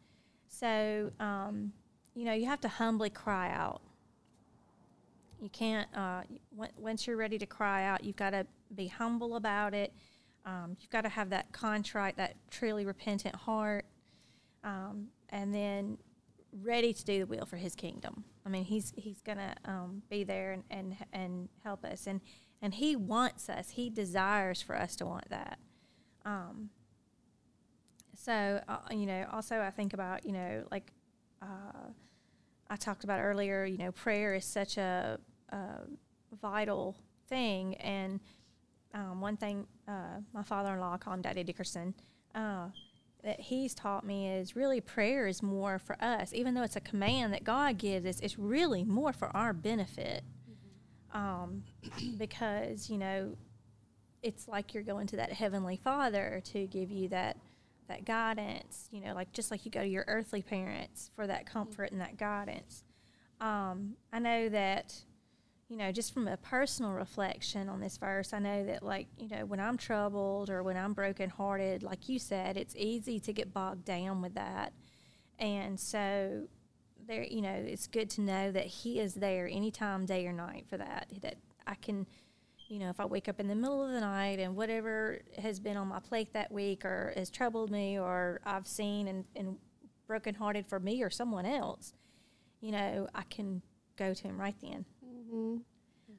So, 0.49 1.11
um, 1.21 1.73
you 2.15 2.25
know, 2.25 2.33
you 2.33 2.47
have 2.47 2.61
to 2.63 2.69
humbly 2.69 3.11
cry 3.11 3.51
out. 3.51 3.83
You 5.41 5.51
can't, 5.51 5.89
uh, 5.95 6.23
once 6.77 7.07
you're 7.07 7.17
ready 7.17 7.39
to 7.39 7.47
cry 7.47 7.85
out, 7.85 8.05
you've 8.05 8.17
got 8.17 8.31
to 8.31 8.47
be 8.75 8.89
humble 8.89 9.37
about 9.37 9.75
it. 9.75 9.93
Um, 10.45 10.77
you've 10.81 10.91
got 10.91 11.03
to 11.03 11.09
have 11.09 11.31
that 11.31 11.53
contrite, 11.53 12.17
that 12.17 12.37
truly 12.51 12.85
repentant 12.85 13.35
heart 13.35 13.85
um, 14.65 15.09
and 15.31 15.55
then 15.55 15.99
ready 16.63 16.93
to 16.93 17.05
do 17.05 17.21
the 17.21 17.27
will 17.27 17.47
for 17.47 17.57
His 17.57 17.75
kingdom. 17.75 18.25
I 18.45 18.49
mean, 18.49 18.65
He's 18.65 18.93
He's 18.97 19.21
gonna 19.23 19.55
um, 19.65 20.03
be 20.11 20.25
there 20.25 20.53
and, 20.53 20.65
and 20.71 20.97
and 21.13 21.49
help 21.65 21.85
us, 21.85 22.07
and 22.07 22.21
and 22.63 22.75
He 22.75 22.97
wants 22.97 23.49
us. 23.49 23.71
He 23.71 23.91
desires 23.91 24.63
for 24.63 24.77
us 24.77 24.97
to 24.97 25.07
want 25.07 25.29
that. 25.31 25.59
Um, 26.25 26.71
so 28.15 28.61
uh, 28.69 28.79
you 28.91 29.07
know, 29.07 29.27
also 29.33 29.61
I 29.61 29.71
think 29.71 29.95
about 29.95 30.25
you 30.27 30.33
know 30.33 30.65
like 30.71 30.93
uh, 31.43 31.91
I 32.69 32.77
talked 32.77 33.05
about 33.05 33.21
earlier. 33.21 33.65
You 33.65 33.79
know, 33.79 33.93
prayer 33.93 34.35
is 34.35 34.45
such 34.45 34.77
a, 34.77 35.19
a 35.51 35.59
vital 36.41 36.97
thing, 37.29 37.77
and 37.77 38.21
um, 38.95 39.21
one 39.21 39.37
thing 39.37 39.67
uh, 39.89 40.21
my 40.33 40.43
father-in-law 40.43 40.99
called 40.99 41.17
him 41.17 41.23
Daddy 41.23 41.45
Dickerson. 41.45 41.95
Uh, 42.35 42.69
that 43.23 43.39
he's 43.39 43.75
taught 43.75 44.05
me 44.05 44.29
is 44.31 44.57
really 44.57 44.81
prayer 44.81 45.27
is 45.27 45.43
more 45.43 45.79
for 45.79 46.03
us, 46.03 46.33
even 46.33 46.55
though 46.55 46.63
it's 46.63 46.77
a 46.77 46.81
command 46.81 47.33
that 47.35 47.45
God 47.45 47.77
gives 47.77 48.07
us. 48.07 48.21
It's 48.21 48.39
really 48.39 48.83
more 48.83 49.13
for 49.13 49.35
our 49.37 49.53
benefit, 49.53 50.23
um, 51.13 51.65
because 52.19 52.91
you 52.91 52.99
know, 52.99 53.37
it's 54.23 54.49
like 54.49 54.75
you're 54.75 54.83
going 54.83 55.07
to 55.09 55.17
that 55.17 55.33
heavenly 55.33 55.77
Father 55.83 56.43
to 56.53 56.67
give 56.67 56.91
you 56.91 57.09
that 57.09 57.37
that 57.89 58.05
guidance. 58.05 58.89
You 58.91 59.01
know, 59.03 59.15
like 59.15 59.33
just 59.33 59.51
like 59.51 59.65
you 59.65 59.71
go 59.71 59.83
to 59.83 59.89
your 59.89 60.05
earthly 60.09 60.43
parents 60.43 61.11
for 61.15 61.27
that 61.27 61.47
comfort 61.47 61.93
and 61.93 62.01
that 62.01 62.17
guidance. 62.17 62.85
Um, 63.41 63.97
I 64.13 64.19
know 64.19 64.49
that 64.51 64.95
you 65.71 65.77
know, 65.77 65.93
just 65.93 66.13
from 66.13 66.27
a 66.27 66.37
personal 66.37 66.91
reflection 66.91 67.69
on 67.69 67.81
this 67.81 67.97
verse, 67.97 68.33
I 68.33 68.41
know 68.41 68.65
that, 68.67 68.83
like, 68.83 69.07
you 69.17 69.29
know, 69.29 69.47
when 69.47 69.61
I'm 69.61 69.77
troubled 69.77 70.51
or 70.51 70.65
when 70.65 70.77
I'm 70.77 70.95
brokenhearted, 70.95 71.85
like 71.85 72.09
you 72.09 72.19
said, 72.19 72.57
it's 72.57 72.75
easy 72.75 73.21
to 73.21 73.33
get 73.33 73.55
bogged 73.55 73.85
down 73.85 74.21
with 74.21 74.35
that. 74.35 74.73
And 75.39 75.79
so, 75.79 76.49
there, 77.11 77.25
you 77.25 77.43
know, 77.43 77.53
it's 77.55 77.87
good 77.87 78.09
to 78.11 78.21
know 78.21 78.51
that 78.53 78.67
He 78.67 79.01
is 79.01 79.15
there 79.15 79.47
anytime, 79.49 80.07
day 80.07 80.27
or 80.27 80.33
night, 80.33 80.67
for 80.69 80.77
that. 80.79 81.09
That 81.23 81.37
I 81.67 81.75
can, 81.75 82.07
you 82.69 82.79
know, 82.79 82.89
if 82.91 83.01
I 83.01 83.05
wake 83.07 83.29
up 83.29 83.41
in 83.41 83.49
the 83.49 83.55
middle 83.55 83.85
of 83.85 83.93
the 83.93 84.01
night 84.01 84.39
and 84.39 84.57
whatever 84.57 85.21
has 85.39 85.61
been 85.61 85.77
on 85.77 85.89
my 85.89 86.01
plate 86.01 86.33
that 86.33 86.51
week 86.53 86.85
or 86.85 87.13
has 87.17 87.29
troubled 87.31 87.71
me 87.71 87.99
or 87.99 88.41
I've 88.47 88.67
seen 88.67 89.09
and, 89.09 89.25
and 89.37 89.57
brokenhearted 90.07 90.67
for 90.67 90.79
me 90.81 91.03
or 91.03 91.11
someone 91.11 91.47
else, 91.47 91.93
you 92.61 92.73
know, 92.73 93.09
I 93.15 93.23
can 93.23 93.63
go 93.97 94.15
to 94.15 94.23
Him 94.23 94.41
right 94.41 94.57
then 94.63 94.85
Mhm. 95.31 95.61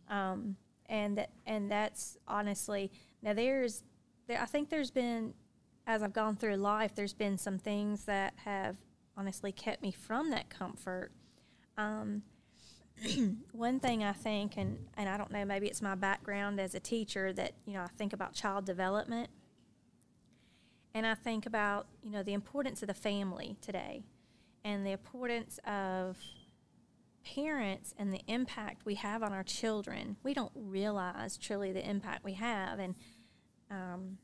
um, 0.09 0.55
and 0.87 1.17
that 1.17 1.31
and 1.47 1.71
that's 1.71 2.17
honestly 2.27 2.91
now 3.23 3.33
there's 3.33 3.83
there 4.27 4.39
I 4.39 4.45
think 4.45 4.69
there's 4.69 4.91
been 4.91 5.33
as 5.87 6.03
I've 6.03 6.13
gone 6.13 6.35
through 6.35 6.57
life 6.57 6.93
there's 6.93 7.13
been 7.15 7.37
some 7.39 7.57
things 7.57 8.05
that 8.05 8.33
have 8.45 8.75
honestly 9.17 9.51
kept 9.51 9.81
me 9.81 9.91
from 9.91 10.29
that 10.31 10.49
comfort. 10.49 11.11
Um, 11.77 12.23
one 13.51 13.79
thing 13.79 14.03
I 14.03 14.13
think 14.13 14.57
and 14.57 14.77
and 14.95 15.09
I 15.09 15.17
don't 15.17 15.31
know 15.31 15.43
maybe 15.43 15.67
it's 15.67 15.81
my 15.81 15.95
background 15.95 16.59
as 16.59 16.75
a 16.75 16.79
teacher 16.79 17.33
that 17.33 17.53
you 17.65 17.73
know 17.73 17.81
I 17.81 17.87
think 17.87 18.13
about 18.13 18.33
child 18.33 18.65
development 18.65 19.29
and 20.93 21.07
I 21.07 21.15
think 21.15 21.47
about 21.47 21.87
you 22.03 22.11
know 22.11 22.21
the 22.21 22.33
importance 22.33 22.83
of 22.83 22.87
the 22.87 22.93
family 22.93 23.57
today 23.61 24.03
and 24.63 24.85
the 24.85 24.91
importance 24.91 25.59
of 25.65 26.17
parents 27.23 27.93
and 27.97 28.13
the 28.13 28.21
impact 28.27 28.85
we 28.85 28.95
have 28.95 29.23
on 29.23 29.33
our 29.33 29.43
children, 29.43 30.17
we 30.23 30.33
don't 30.33 30.51
realize 30.55 31.37
truly 31.37 31.71
the 31.71 31.87
impact 31.87 32.23
we 32.23 32.33
have. 32.33 32.79
And, 32.79 32.95
um, 33.69 34.17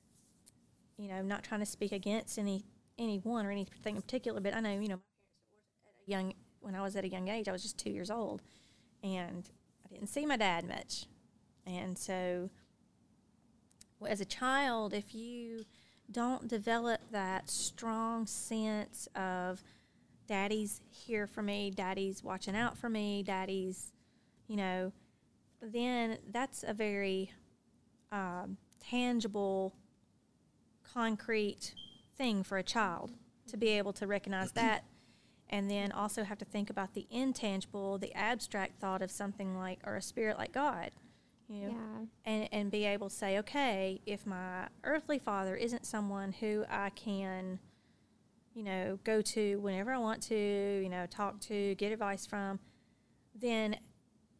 you 0.97 1.07
know, 1.07 1.15
I'm 1.15 1.27
not 1.27 1.43
trying 1.43 1.59
to 1.59 1.65
speak 1.65 1.91
against 1.91 2.37
any 2.37 2.65
anyone 2.97 3.45
or 3.45 3.51
anything 3.51 3.95
in 3.95 4.01
particular, 4.01 4.39
but 4.39 4.55
I 4.55 4.59
know, 4.59 4.79
you 4.79 4.87
know, 4.87 4.99
young 6.05 6.33
when 6.59 6.75
I 6.75 6.81
was 6.81 6.95
at 6.95 7.05
a 7.05 7.09
young 7.09 7.27
age, 7.27 7.47
I 7.47 7.51
was 7.51 7.61
just 7.61 7.77
two 7.77 7.91
years 7.91 8.09
old, 8.09 8.41
and 9.03 9.49
I 9.85 9.93
didn't 9.93 10.09
see 10.09 10.25
my 10.25 10.37
dad 10.37 10.67
much, 10.67 11.05
and 11.65 11.97
so 11.97 12.49
well, 13.99 14.11
as 14.11 14.21
a 14.21 14.25
child, 14.25 14.93
if 14.93 15.15
you 15.15 15.65
don't 16.11 16.47
develop 16.47 17.01
that 17.11 17.49
strong 17.49 18.25
sense 18.27 19.07
of 19.15 19.63
daddy's 20.27 20.81
here 20.89 21.27
for 21.27 21.41
me, 21.41 21.71
daddy's 21.71 22.23
watching 22.23 22.55
out 22.55 22.77
for 22.77 22.89
me, 22.89 23.23
daddy's, 23.23 23.91
you 24.47 24.55
know, 24.55 24.91
then 25.61 26.17
that's 26.31 26.63
a 26.67 26.73
very 26.73 27.31
um, 28.11 28.57
tangible, 28.79 29.73
concrete 30.93 31.73
thing 32.17 32.43
for 32.43 32.57
a 32.57 32.63
child 32.63 33.11
to 33.47 33.57
be 33.57 33.69
able 33.69 33.93
to 33.93 34.07
recognize 34.07 34.51
that 34.53 34.83
and 35.49 35.71
then 35.71 35.91
also 35.91 36.23
have 36.23 36.37
to 36.37 36.45
think 36.45 36.69
about 36.69 36.93
the 36.93 37.07
intangible, 37.09 37.97
the 37.97 38.13
abstract 38.13 38.79
thought 38.81 39.01
of 39.01 39.09
something 39.09 39.57
like 39.57 39.79
or 39.85 39.95
a 39.95 40.01
spirit 40.01 40.37
like 40.37 40.51
God. 40.51 40.91
You 41.47 41.61
know, 41.61 41.69
Yeah. 41.69 42.05
and, 42.25 42.49
and 42.51 42.71
be 42.71 42.83
able 42.83 43.07
to 43.07 43.15
say, 43.15 43.39
okay, 43.39 44.01
if 44.05 44.25
my 44.25 44.67
earthly 44.83 45.17
father 45.17 45.55
isn't 45.55 45.85
someone 45.85 46.33
who 46.33 46.65
I 46.69 46.89
can, 46.89 47.59
you 48.53 48.63
know, 48.63 48.99
go 49.05 49.21
to 49.21 49.55
whenever 49.61 49.93
I 49.93 49.97
want 49.97 50.21
to, 50.23 50.35
you 50.83 50.89
know, 50.89 51.05
talk 51.05 51.39
to, 51.41 51.75
get 51.75 51.93
advice 51.93 52.25
from, 52.25 52.59
then 53.33 53.77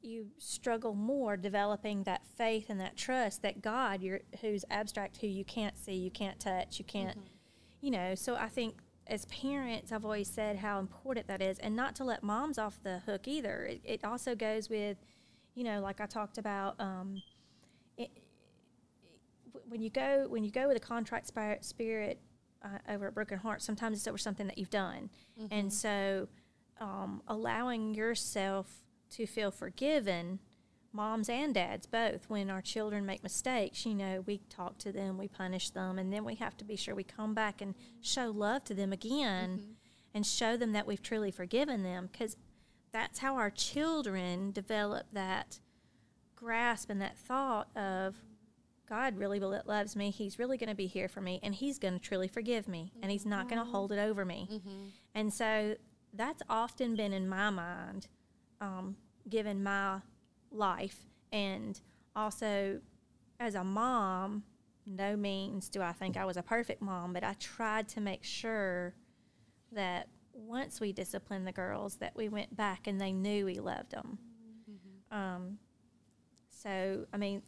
you 0.01 0.27
struggle 0.37 0.93
more 0.93 1.37
developing 1.37 2.03
that 2.03 2.25
faith 2.37 2.65
and 2.69 2.79
that 2.81 2.97
trust 2.97 3.41
that 3.41 3.61
God, 3.61 4.01
you're, 4.01 4.19
who's 4.41 4.65
abstract, 4.69 5.17
who 5.21 5.27
you 5.27 5.45
can't 5.45 5.77
see, 5.77 5.93
you 5.93 6.11
can't 6.11 6.39
touch, 6.41 6.77
you 6.77 6.83
can't, 6.83 7.17
mm-hmm. 7.17 7.36
You 7.81 7.91
know. 7.91 8.15
So 8.15 8.35
I 8.35 8.47
think 8.47 8.77
as 9.07 9.25
parents, 9.25 9.91
I've 9.91 10.05
always 10.05 10.27
said 10.27 10.57
how 10.57 10.79
important 10.79 11.27
that 11.27 11.41
is, 11.41 11.59
and 11.59 11.75
not 11.75 11.95
to 11.95 12.03
let 12.03 12.23
moms 12.23 12.57
off 12.57 12.79
the 12.83 12.99
hook 12.99 13.27
either. 13.27 13.65
It, 13.65 13.81
it 13.83 14.03
also 14.03 14.35
goes 14.35 14.69
with, 14.69 14.97
you 15.55 15.63
know, 15.63 15.79
like 15.81 16.01
I 16.01 16.05
talked 16.05 16.37
about. 16.37 16.79
Um, 16.79 17.21
it, 17.97 18.09
when 19.67 19.81
you 19.81 19.89
go 19.89 20.27
when 20.29 20.43
you 20.43 20.51
go 20.51 20.67
with 20.67 20.77
a 20.77 20.81
contract 20.81 21.27
spirit, 21.27 21.65
spirit 21.65 22.19
uh, 22.63 22.77
over 22.89 23.07
at 23.07 23.13
Broken 23.13 23.37
Heart, 23.37 23.61
sometimes 23.61 23.97
it's 23.97 24.07
over 24.07 24.17
something 24.17 24.47
that 24.47 24.57
you've 24.57 24.69
done, 24.69 25.09
and 25.51 25.71
so 25.71 26.27
um, 26.79 27.21
allowing 27.27 27.93
yourself 27.93 28.83
to 29.11 29.25
feel 29.25 29.51
forgiven, 29.51 30.39
moms 30.97 31.29
and 31.29 31.53
dads 31.53 31.85
both, 31.85 32.27
when 32.27 32.49
our 32.49 32.61
children 32.61 33.05
make 33.05 33.21
mistakes, 33.21 33.85
you 33.85 33.93
know, 33.93 34.23
we 34.25 34.41
talk 34.49 34.79
to 34.79 34.91
them, 34.91 35.17
we 35.17 35.27
punish 35.27 35.69
them, 35.69 35.99
and 35.99 36.11
then 36.11 36.25
we 36.25 36.35
have 36.35 36.57
to 36.57 36.65
be 36.65 36.75
sure 36.75 36.95
we 36.95 37.03
come 37.03 37.33
back 37.35 37.61
and 37.61 37.75
show 38.01 38.31
love 38.31 38.63
to 38.65 38.73
them 38.73 38.91
again, 38.91 39.75
and 40.13 40.25
show 40.25 40.57
them 40.57 40.71
that 40.73 40.87
we've 40.87 41.03
truly 41.03 41.29
forgiven 41.29 41.83
them, 41.83 42.09
because 42.11 42.35
that's 42.91 43.19
how 43.19 43.35
our 43.35 43.51
children 43.51 44.51
develop 44.51 45.05
that 45.13 45.59
grasp 46.35 46.89
and 46.89 46.99
that 47.01 47.15
thought 47.15 47.69
of 47.77 48.15
God 48.89 49.17
really 49.17 49.39
loves 49.39 49.95
me. 49.95 50.09
He's 50.09 50.39
really 50.39 50.57
going 50.57 50.69
to 50.69 50.75
be 50.75 50.87
here 50.87 51.07
for 51.07 51.21
me, 51.21 51.39
and 51.43 51.53
He's 51.53 51.77
going 51.77 51.93
to 51.93 51.99
truly 51.99 52.27
forgive 52.27 52.67
me, 52.67 52.91
and 53.03 53.11
He's 53.11 53.25
not 53.25 53.49
going 53.49 53.63
to 53.63 53.69
hold 53.69 53.91
it 53.91 53.99
over 53.99 54.25
me. 54.25 54.47
And 55.13 55.31
so 55.31 55.75
that's 56.13 56.41
often 56.49 56.95
been 56.95 57.13
in 57.13 57.27
my 57.29 57.49
mind, 57.51 58.07
um, 58.61 58.95
given 59.29 59.61
my 59.61 59.99
life, 60.51 61.05
and 61.31 61.79
also 62.15 62.79
as 63.39 63.55
a 63.55 63.63
mom. 63.63 64.43
No 64.89 65.17
means 65.17 65.67
do 65.67 65.81
I 65.81 65.91
think 65.91 66.15
I 66.15 66.23
was 66.23 66.37
a 66.37 66.41
perfect 66.41 66.81
mom, 66.81 67.11
but 67.11 67.21
I 67.21 67.33
tried 67.33 67.89
to 67.89 67.99
make 67.99 68.23
sure 68.23 68.95
that 69.73 70.07
once 70.31 70.79
we 70.79 70.93
disciplined 70.93 71.45
the 71.45 71.51
girls, 71.51 71.95
that 71.95 72.15
we 72.15 72.29
went 72.29 72.55
back 72.55 72.87
and 72.87 73.01
they 73.01 73.11
knew 73.11 73.45
we 73.45 73.59
loved 73.59 73.91
them. 73.91 74.17
Um, 75.11 75.57
so, 76.49 77.05
I 77.13 77.17
mean, 77.17 77.41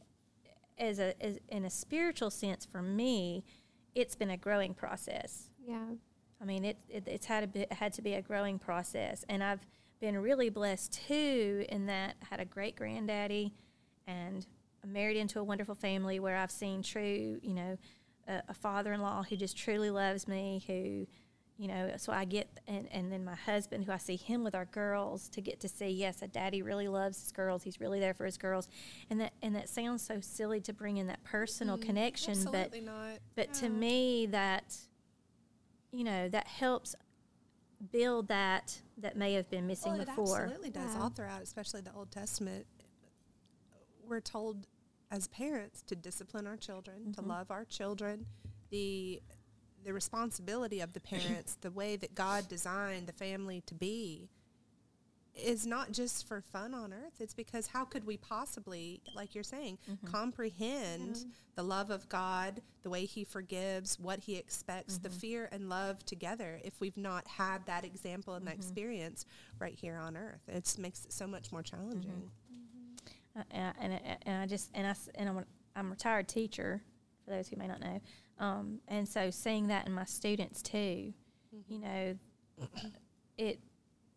as 0.78 1.00
a 1.00 1.14
as 1.24 1.40
in 1.50 1.66
a 1.66 1.70
spiritual 1.70 2.30
sense, 2.30 2.66
for 2.66 2.82
me, 2.82 3.44
it's 3.96 4.16
been 4.16 4.30
a 4.30 4.38
growing 4.38 4.74
process. 4.74 5.50
Yeah. 5.66 5.86
I 6.42 6.46
mean, 6.46 6.64
it, 6.64 6.78
it 6.88 7.08
it's 7.08 7.26
had 7.26 7.44
a 7.44 7.48
bit 7.48 7.72
had 7.74 7.94
to 7.94 8.02
be 8.02 8.14
a 8.14 8.22
growing 8.22 8.60
process, 8.60 9.26
and 9.28 9.44
I've 9.44 9.66
been 10.00 10.18
really 10.18 10.50
blessed 10.50 10.94
too 11.08 11.66
in 11.70 11.88
that 11.88 12.16
I 12.22 12.26
had 12.30 12.40
a 12.40 12.46
great 12.46 12.76
granddaddy, 12.76 13.54
and 14.08 14.46
I'm 14.84 14.94
married 14.94 15.18
into 15.18 15.40
a 15.40 15.44
wonderful 15.44 15.76
family 15.76 16.20
where 16.20 16.38
I've 16.38 16.52
seen 16.52 16.84
true, 16.84 17.40
you 17.42 17.54
know, 17.54 17.78
a, 18.28 18.42
a 18.50 18.54
father-in-law 18.54 19.24
who 19.24 19.36
just 19.36 19.58
truly 19.58 19.90
loves 19.90 20.28
me, 20.28 20.64
who, 20.68 21.06
you 21.62 21.68
know, 21.68 21.92
so 21.98 22.14
I 22.14 22.24
get, 22.26 22.48
and, 22.68 22.88
and 22.92 23.12
then 23.12 23.26
my 23.26 23.36
husband 23.36 23.84
who 23.84 23.92
I 23.92 23.98
see 23.98 24.16
him 24.16 24.44
with 24.44 24.56
our 24.56 24.66
girls 24.66 25.28
to 25.30 25.42
get 25.42 25.60
to 25.62 25.68
see, 25.68 25.90
yes, 25.90 26.22
a 26.22 26.28
daddy 26.28 26.62
really 26.62 26.88
loves 26.88 27.22
his 27.22 27.32
girls, 27.32 27.64
he's 27.64 27.82
really 27.82 28.00
there 28.00 28.14
for 28.14 28.26
his 28.26 28.38
girls, 28.38 28.70
and 29.10 29.20
that 29.20 29.34
and 29.42 29.56
that 29.56 29.68
sounds 29.68 30.02
so 30.02 30.20
silly 30.22 30.62
to 30.62 30.74
bring 30.74 30.98
in 30.98 31.08
that 31.08 31.24
personal 31.24 31.78
mm, 31.78 31.82
connection, 31.82 32.36
but 32.52 32.74
not. 32.84 33.20
but 33.36 33.54
to 33.56 33.68
me 33.68 34.28
that 34.28 34.78
you 35.92 36.04
know 36.04 36.30
that 36.30 36.48
helps 36.48 36.96
build 37.92 38.28
that 38.28 38.80
that 38.98 39.16
may 39.16 39.34
have 39.34 39.50
been 39.50 39.68
missing 39.68 39.94
Well, 39.94 40.02
it 40.02 40.08
before 40.08 40.44
absolutely 40.44 40.70
does. 40.72 40.94
Yeah. 40.96 41.02
All 41.02 41.10
throughout, 41.10 41.42
especially 41.42 41.82
the 41.82 41.94
Old 41.94 42.12
Testament, 42.12 42.66
we're 44.08 44.20
told 44.20 44.68
as 45.12 45.28
parents 45.28 45.82
to 45.84 45.96
discipline 45.96 46.46
our 46.46 46.58
children, 46.58 47.14
to 47.14 47.22
mm-hmm. 47.22 47.30
love 47.30 47.52
our 47.52 47.66
children. 47.66 48.26
The 48.70 49.22
the 49.86 49.94
responsibility 49.94 50.82
of 50.82 50.92
the 50.94 51.00
parents, 51.00 51.58
the 51.62 51.72
way 51.72 51.96
that 51.96 52.14
God 52.14 52.50
designed 52.50 53.08
the 53.08 53.14
family 53.14 53.64
to 53.66 53.74
be, 53.74 54.30
is 55.44 55.66
not 55.66 55.92
just 55.92 56.28
for 56.28 56.42
fun 56.42 56.74
on 56.74 56.94
earth. 56.94 57.14
It's 57.20 57.34
because 57.34 57.68
how 57.68 57.86
could 57.86 58.06
we 58.06 58.18
possibly, 58.18 59.02
like 59.16 59.36
you're 59.36 59.44
saying, 59.44 59.78
mm-hmm. 59.90 60.08
comprehend 60.08 61.26
the 61.56 61.64
love 61.64 61.90
of 61.90 62.08
God, 62.10 62.62
the 62.84 62.90
way 62.90 63.06
He 63.06 63.24
forgives, 63.24 64.00
what 64.00 64.20
He 64.20 64.36
expects, 64.36 64.98
the 64.98 65.10
mm-hmm. 65.10 65.18
fear 65.18 65.50
and 65.52 65.70
love 65.70 66.06
together 66.06 66.60
if 66.64 66.80
we've 66.80 66.98
not 66.98 67.28
had 67.28 67.66
that 67.66 67.86
example 67.86 68.36
and 68.36 68.46
that 68.48 68.52
mm-hmm. 68.52 68.62
experience 68.62 69.26
right 69.60 69.76
here 69.76 69.98
on 69.98 70.16
earth? 70.16 70.42
It 70.48 70.76
makes 70.80 71.06
it 71.06 71.14
so 71.14 71.28
much 71.28 71.52
more 71.52 71.64
challenging. 71.64 72.30
Uh, 73.36 73.44
and, 73.52 73.64
I, 73.64 73.84
and, 73.84 73.94
I, 73.94 74.18
and 74.24 74.42
I 74.42 74.46
just 74.46 74.72
and 74.74 74.88
I 74.88 74.96
and 75.16 75.30
I'm, 75.30 75.38
a- 75.38 75.46
I'm 75.76 75.88
a 75.88 75.90
retired 75.92 76.28
teacher 76.28 76.82
for 77.24 77.32
those 77.32 77.48
who 77.48 77.58
may 77.58 77.68
not 77.68 77.80
know 77.80 78.02
um, 78.40 78.80
and 78.88 79.08
so 79.08 79.30
seeing 79.30 79.68
that 79.68 79.86
in 79.86 79.94
my 79.94 80.04
students 80.04 80.64
too 80.64 81.14
you 81.68 81.80
know 81.80 82.18
it 83.38 83.60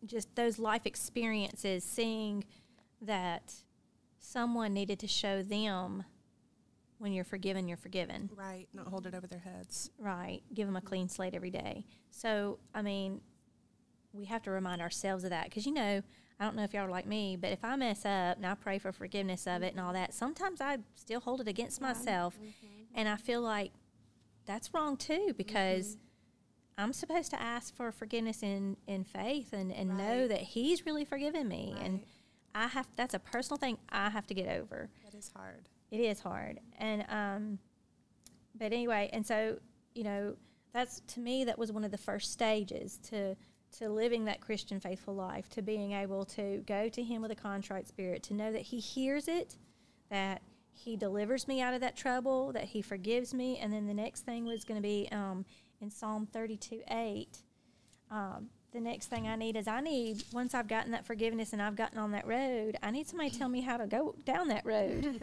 just 0.05 0.35
those 0.35 0.59
life 0.59 0.85
experiences 0.85 1.83
seeing 1.83 2.43
that 3.01 3.53
someone 4.19 4.73
needed 4.73 4.99
to 4.99 5.07
show 5.07 5.41
them 5.41 6.03
when 6.97 7.11
you're 7.11 7.25
forgiven 7.25 7.67
you're 7.67 7.77
forgiven 7.77 8.29
Right. 8.35 8.67
Not 8.73 8.87
hold 8.87 9.05
it 9.05 9.13
over 9.13 9.27
their 9.27 9.39
heads. 9.39 9.91
Right. 9.99 10.41
Give 10.53 10.67
them 10.67 10.75
a 10.75 10.81
clean 10.81 11.09
slate 11.09 11.33
every 11.33 11.51
day. 11.51 11.85
So, 12.11 12.59
I 12.73 12.81
mean, 12.81 13.21
we 14.13 14.25
have 14.25 14.43
to 14.43 14.51
remind 14.51 14.81
ourselves 14.81 15.23
of 15.23 15.31
that 15.31 15.45
because, 15.45 15.65
you 15.65 15.73
know, 15.73 16.01
I 16.39 16.45
don't 16.45 16.55
know 16.55 16.63
if 16.63 16.73
y'all 16.73 16.85
are 16.85 16.89
like 16.89 17.05
me, 17.05 17.35
but 17.35 17.51
if 17.51 17.63
I 17.63 17.75
mess 17.75 18.05
up 18.05 18.37
and 18.37 18.45
I 18.45 18.55
pray 18.55 18.79
for 18.79 18.91
forgiveness 18.91 19.47
of 19.47 19.63
it 19.63 19.73
and 19.73 19.79
all 19.79 19.93
that, 19.93 20.13
sometimes 20.13 20.61
I 20.61 20.79
still 20.95 21.19
hold 21.19 21.41
it 21.41 21.47
against 21.47 21.81
myself. 21.81 22.35
Mm-hmm. 22.35 22.95
And 22.95 23.09
I 23.09 23.15
feel 23.15 23.41
like 23.41 23.71
that's 24.45 24.73
wrong 24.73 24.97
too 24.97 25.33
because 25.37 25.95
mm-hmm. 25.95 25.99
I'm 26.77 26.93
supposed 26.93 27.29
to 27.31 27.41
ask 27.41 27.75
for 27.75 27.91
forgiveness 27.91 28.41
in, 28.41 28.77
in 28.87 29.03
faith 29.03 29.53
and, 29.53 29.71
and 29.71 29.97
know 29.97 30.27
that 30.27 30.41
He's 30.41 30.85
really 30.85 31.05
forgiven 31.05 31.47
me. 31.47 31.75
And 31.81 32.01
I 32.55 32.67
have, 32.67 32.87
that's 32.95 33.13
a 33.13 33.19
personal 33.19 33.57
thing 33.57 33.77
I 33.89 34.09
have 34.09 34.27
to 34.27 34.33
get 34.33 34.47
over. 34.47 34.89
It 35.07 35.15
is 35.15 35.31
hard. 35.35 35.69
It 35.91 35.99
is 35.99 36.19
hard. 36.19 36.59
And 36.79 37.05
um 37.09 37.59
but 38.55 38.71
anyway, 38.71 39.09
and 39.13 39.25
so, 39.25 39.57
you 39.95 40.03
know, 40.03 40.35
that's 40.73 41.01
to 41.07 41.19
me 41.19 41.45
that 41.45 41.57
was 41.57 41.71
one 41.71 41.83
of 41.83 41.91
the 41.91 41.97
first 41.97 42.31
stages 42.31 42.97
to 43.09 43.35
to 43.79 43.89
living 43.89 44.25
that 44.25 44.39
Christian 44.39 44.79
faithful 44.79 45.15
life, 45.15 45.49
to 45.49 45.63
being 45.63 45.93
able 45.93 46.25
to 46.25 46.63
go 46.67 46.89
to 46.89 47.01
him 47.01 47.23
with 47.23 47.31
a 47.31 47.35
contrite 47.35 47.87
spirit, 47.87 48.21
to 48.23 48.33
know 48.35 48.51
that 48.51 48.61
he 48.61 48.79
hears 48.79 49.27
it, 49.27 49.57
that 50.11 50.43
he 50.71 50.95
delivers 50.95 51.47
me 51.47 51.59
out 51.59 51.73
of 51.73 51.81
that 51.81 51.95
trouble, 51.95 52.51
that 52.51 52.65
he 52.65 52.83
forgives 52.83 53.33
me, 53.33 53.57
and 53.57 53.73
then 53.73 53.87
the 53.87 53.93
next 53.93 54.21
thing 54.21 54.45
was 54.45 54.63
going 54.63 54.79
to 54.79 54.87
be 54.87 55.07
um, 55.11 55.43
in 55.83 55.91
Psalm 55.91 56.27
32 56.31 56.81
8. 56.89 57.37
Um, 58.09 58.49
the 58.71 58.79
next 58.79 59.07
thing 59.07 59.27
I 59.27 59.35
need 59.35 59.55
is 59.55 59.67
I 59.67 59.81
need 59.81 60.23
once 60.31 60.55
I've 60.55 60.67
gotten 60.67 60.93
that 60.93 61.05
forgiveness 61.05 61.53
and 61.53 61.61
I've 61.61 61.75
gotten 61.75 61.99
on 61.99 62.11
that 62.13 62.25
road, 62.25 62.77
I 62.81 62.89
need 62.89 63.07
somebody 63.07 63.29
to 63.29 63.37
tell 63.37 63.49
me 63.49 63.61
how 63.61 63.77
to 63.77 63.85
go 63.85 64.15
down 64.25 64.47
that 64.47 64.65
road. 64.65 65.21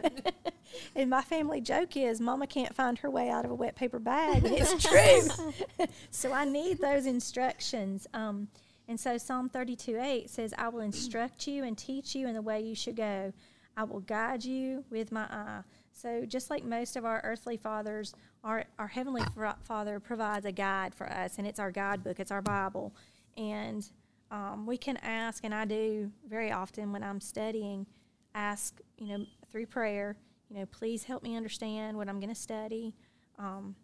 and 0.95 1.09
my 1.09 1.21
family 1.21 1.59
joke 1.59 1.97
is 1.97 2.21
Mama 2.21 2.47
can't 2.47 2.73
find 2.73 2.97
her 2.99 3.09
way 3.09 3.29
out 3.29 3.43
of 3.43 3.51
a 3.51 3.55
wet 3.55 3.75
paper 3.75 3.99
bag, 3.99 4.43
it's 4.45 4.85
true. 4.85 5.87
so 6.11 6.31
I 6.31 6.45
need 6.45 6.79
those 6.79 7.05
instructions. 7.05 8.07
Um, 8.13 8.47
And 8.87 8.99
so 8.99 9.17
Psalm 9.17 9.49
32 9.49 9.99
8 9.99 10.29
says, 10.29 10.53
I 10.57 10.69
will 10.69 10.81
instruct 10.81 11.47
you 11.47 11.63
and 11.63 11.77
teach 11.77 12.15
you 12.15 12.27
in 12.27 12.35
the 12.35 12.41
way 12.41 12.61
you 12.61 12.75
should 12.75 12.95
go. 12.95 13.33
I 13.75 13.83
will 13.83 14.01
guide 14.01 14.43
you 14.45 14.85
with 14.89 15.11
my 15.11 15.23
eye. 15.23 15.61
So, 15.93 16.25
just 16.25 16.49
like 16.49 16.63
most 16.63 16.95
of 16.95 17.05
our 17.05 17.21
earthly 17.23 17.57
fathers, 17.57 18.13
our, 18.43 18.65
our 18.79 18.87
Heavenly 18.87 19.21
Father 19.63 19.99
provides 19.99 20.45
a 20.45 20.51
guide 20.51 20.95
for 20.95 21.11
us, 21.11 21.37
and 21.37 21.45
it's 21.45 21.59
our 21.59 21.71
guidebook, 21.71 22.19
it's 22.19 22.31
our 22.31 22.41
Bible. 22.41 22.95
And 23.37 23.85
um, 24.31 24.65
we 24.65 24.77
can 24.77 24.97
ask, 24.97 25.43
and 25.43 25.53
I 25.53 25.65
do 25.65 26.11
very 26.27 26.51
often 26.51 26.91
when 26.91 27.03
I'm 27.03 27.21
studying, 27.21 27.85
ask, 28.33 28.79
you 28.97 29.07
know, 29.07 29.25
through 29.51 29.67
prayer, 29.67 30.15
you 30.49 30.57
know, 30.57 30.65
please 30.65 31.03
help 31.03 31.23
me 31.23 31.35
understand 31.35 31.97
what 31.97 32.09
I'm 32.09 32.19
going 32.19 32.33
to 32.33 32.39
study. 32.39 32.95
Um, 33.37 33.75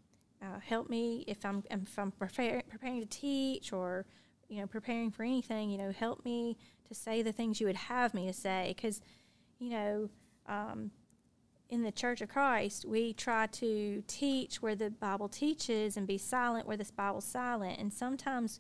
uh, 0.42 0.60
help 0.60 0.90
me 0.90 1.24
if 1.28 1.44
I'm 1.46 1.64
if 1.72 1.98
I'm 1.98 2.12
prepare, 2.12 2.62
preparing 2.70 3.00
to 3.00 3.08
teach 3.08 3.74
or 3.74 4.06
you 4.50 4.62
know 4.62 4.68
preparing 4.68 5.10
for 5.10 5.24
anything. 5.24 5.72
You 5.72 5.80
know, 5.80 5.92
help 5.92 6.24
me 6.24 6.58
to 6.88 6.94
say 6.94 7.24
the 7.24 7.32
things 7.32 7.60
you 7.60 7.66
would 7.66 7.76
have 7.76 8.14
me 8.14 8.28
to 8.28 8.34
say 8.34 8.74
because 8.76 9.02
you 9.60 9.70
know. 9.72 10.10
Um, 10.48 10.92
in 11.70 11.84
the 11.84 11.92
Church 11.92 12.22
of 12.22 12.30
Christ, 12.30 12.86
we 12.86 13.14
try 13.14 13.48
to 13.48 14.04
teach 14.08 14.62
where 14.62 14.76
the 14.76 14.90
Bible 14.90 15.28
teaches 15.28 15.98
and 15.98 16.08
be 16.08 16.18
silent 16.18 16.68
where 16.68 16.78
this 16.78 16.92
Bible's 16.92 17.26
silent. 17.26 17.80
And 17.80 17.94
sometimes 17.94 18.60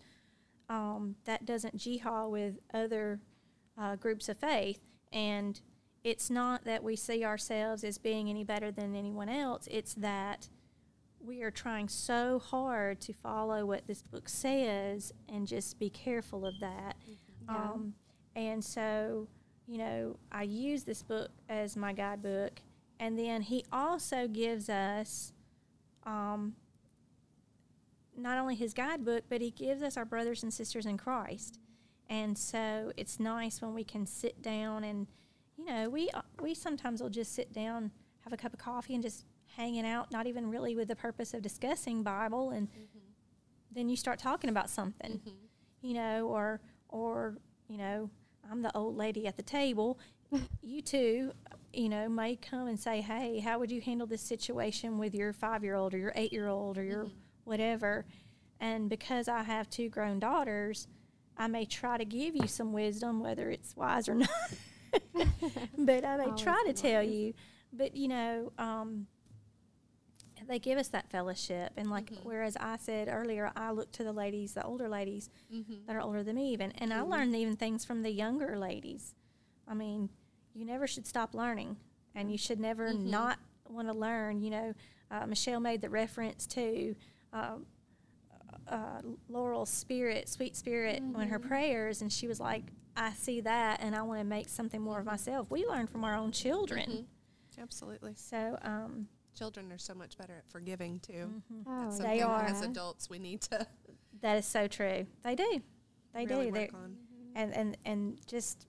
um, 0.70 1.16
that 1.26 1.45
doesn't 1.45 1.78
jihad 1.78 2.30
with 2.30 2.60
other 2.74 3.22
uh, 3.78 3.95
groups 3.95 4.28
of 4.30 4.38
faith. 4.38 4.82
And 5.14 5.60
it's 6.03 6.30
not 6.30 6.66
that 6.66 6.84
we 6.84 6.95
see 6.95 7.24
ourselves 7.24 7.84
as 7.84 7.97
being 7.97 8.30
any 8.30 8.43
better 8.43 8.72
than 8.72 8.95
anyone 8.95 9.30
else, 9.30 9.68
it's 9.72 9.93
that 9.95 10.49
we 11.20 11.41
are 11.41 11.51
trying 11.51 11.89
so 11.89 12.39
hard 12.39 13.01
to 13.01 13.14
follow 13.14 13.66
what 13.66 13.88
this 13.88 14.01
book 14.01 14.30
says 14.30 15.12
and 15.28 15.47
just 15.47 15.80
be 15.80 15.89
careful 15.89 16.45
of 16.45 16.53
that. 16.60 16.95
Mm-hmm. 17.01 17.53
Yeah. 17.53 17.72
Um, 17.72 17.93
and 18.36 18.64
so, 18.64 19.28
you 19.66 19.78
know, 19.80 20.18
I 20.32 20.43
use 20.43 20.84
this 20.84 21.01
book 21.01 21.32
as 21.49 21.76
my 21.76 21.91
guidebook. 21.93 22.62
And 23.00 23.18
then 23.18 23.41
he 23.41 23.64
also 23.72 24.28
gives 24.28 24.70
us 24.70 25.34
um, 26.06 26.56
not 28.16 28.39
only 28.39 28.56
his 28.56 28.74
guidebook, 28.74 29.26
but 29.30 29.41
he 29.41 29.52
gives 29.52 29.84
us 29.84 29.98
our 29.98 30.06
brothers 30.06 30.43
and 30.43 30.54
sisters 30.54 30.86
in 30.86 30.98
Christ. 30.98 31.60
And 32.10 32.38
so 32.38 32.91
it's 32.98 33.20
nice 33.20 33.62
when 33.62 33.74
we 33.74 33.84
can 33.84 34.06
sit 34.06 34.41
down 34.41 34.84
and, 34.84 35.08
you 35.58 35.66
know, 35.66 35.89
we 35.89 36.10
uh, 36.12 36.22
we 36.41 36.54
sometimes 36.54 37.02
will 37.02 37.10
just 37.10 37.36
sit 37.36 37.52
down, 37.54 37.91
have 38.22 38.34
a 38.34 38.38
cup 38.38 38.54
of 38.54 38.60
coffee, 38.60 38.93
and 38.93 39.04
just 39.04 39.26
hanging 39.56 39.86
out, 39.86 40.12
not 40.12 40.26
even 40.28 40.50
really 40.50 40.76
with 40.76 40.88
the 40.88 40.95
purpose 40.95 41.34
of 41.34 41.41
discussing 41.41 42.04
Bible, 42.04 42.52
and 42.52 42.70
mm-hmm. 42.70 43.00
then 43.74 43.89
you 43.89 43.98
start 43.98 44.20
talking 44.20 44.50
about 44.50 44.70
something, 44.70 45.20
mm-hmm. 45.20 45.36
you 45.82 45.95
know, 45.95 46.28
or 46.28 46.62
or 46.89 47.38
you 47.68 47.78
know, 47.78 48.10
I'm 48.50 48.62
the 48.62 48.76
old 48.76 48.95
lady 48.95 49.28
at 49.28 49.36
the 49.36 49.43
table. 49.43 50.00
you 50.62 50.82
two, 50.82 51.34
you 51.78 51.90
know, 51.90 52.10
may 52.10 52.36
come 52.36 52.68
and 52.68 52.80
say, 52.80 53.02
"Hey, 53.02 53.40
how 53.40 53.60
would 53.60 53.72
you 53.72 53.82
handle 53.82 54.08
this 54.08 54.22
situation 54.22 54.98
with 54.98 55.14
your 55.14 55.34
five 55.34 55.64
year 55.64 55.76
old 55.76 55.94
or 55.94 55.98
your 55.98 56.14
eight 56.16 56.34
year 56.34 56.48
old 56.48 56.78
or 56.78 56.84
your 56.84 57.06
mm-hmm 57.06 57.14
whatever. 57.48 58.06
And 58.60 58.90
because 58.90 59.28
I 59.28 59.44
have 59.44 59.70
two 59.70 59.90
grown 59.90 60.20
daughters, 60.20 60.88
I 61.38 61.48
may 61.48 61.66
try 61.66 61.98
to 61.98 62.06
give 62.06 62.36
you 62.36 62.48
some 62.48 62.74
wisdom, 62.74 63.20
whether 63.20 63.50
it's 63.50 63.76
wise 63.76 64.10
or 64.10 64.16
not. 64.16 64.30
but 65.78 66.06
I 66.06 66.18
may 66.18 66.32
try 66.36 66.62
to 66.68 66.74
tell 66.74 67.02
you. 67.02 67.34
But 67.72 67.96
you 67.96 68.08
know, 68.08 68.52
um, 68.58 69.08
they 70.48 70.60
give 70.60 70.78
us 70.78 70.88
that 70.90 71.10
fellowship, 71.10 71.74
and 71.78 71.90
like 71.90 72.06
mm-hmm. 72.06 72.28
whereas 72.28 72.58
I 72.58 72.78
said 72.78 73.10
earlier, 73.12 73.52
I 73.56 73.72
look 73.72 73.92
to 73.94 74.04
the 74.04 74.14
ladies, 74.14 74.54
the 74.54 74.64
older 74.64 74.90
ladies 74.90 75.30
mm-hmm. 75.54 75.86
that 75.86 75.96
are 75.96 76.02
older 76.02 76.24
than 76.24 76.38
me, 76.38 76.54
even, 76.54 76.72
and 76.78 76.92
mm-hmm. 76.92 77.14
I 77.14 77.18
learned 77.18 77.36
even 77.36 77.56
things 77.56 77.86
from 77.86 78.02
the 78.02 78.12
younger 78.12 78.58
ladies. 78.58 79.14
I 79.68 79.74
mean, 79.74 80.10
you 80.58 80.66
never 80.66 80.88
should 80.88 81.05
stop 81.05 81.36
learning, 81.36 81.78
and 82.16 82.32
you 82.32 82.38
should 82.38 82.60
never 82.60 82.89
mm-hmm. 82.89 83.10
not 83.10 83.39
want 83.70 83.88
to 83.88 83.93
learn. 83.93 84.41
You 84.41 84.49
know, 84.49 84.74
uh, 85.12 85.26
Michelle 85.28 85.60
made 85.60 85.82
the 85.82 85.89
reference 85.89 86.47
to 86.47 86.95
uh, 87.32 87.58
uh, 88.68 89.01
Laurel's 89.30 89.70
spirit, 89.70 90.28
sweet 90.28 90.55
spirit, 90.55 91.01
mm-hmm. 91.01 91.14
when 91.14 91.28
her 91.30 91.39
prayers, 91.39 92.01
and 92.01 92.12
she 92.12 92.28
was 92.28 92.39
like, 92.39 92.64
I 92.95 93.12
see 93.12 93.41
that, 93.41 93.82
and 93.82 93.95
I 93.95 94.01
want 94.01 94.20
to 94.20 94.26
make 94.26 94.49
something 94.49 94.82
more 94.82 94.99
of 94.99 95.05
myself. 95.05 95.51
We 95.51 95.66
learn 95.68 95.86
from 95.86 96.03
our 96.03 96.16
own 96.16 96.32
children. 96.32 96.89
Mm-hmm. 96.89 97.62
Absolutely. 97.62 98.14
So, 98.16 98.58
um, 98.64 99.08
children 99.38 99.72
are 99.72 99.78
so 99.78 99.93
much 99.93 100.18
better 100.18 100.34
at 100.34 100.49
forgiving 100.49 100.99
too. 100.99 101.41
Mm-hmm. 101.53 101.62
Oh, 101.68 101.97
they 101.99 102.22
are. 102.22 102.43
As 102.43 102.64
adults, 102.64 103.10
we 103.10 103.20
need 103.20 103.41
to. 103.41 103.68
That 104.22 104.38
is 104.38 104.47
so 104.47 104.68
true. 104.68 105.05
They 105.24 105.36
do. 105.36 105.62
They 106.14 106.26
really 106.26 106.47
do. 106.47 106.51
They 106.51 106.70
and 107.36 107.55
and 107.55 107.78
and 107.86 108.18
just 108.26 108.66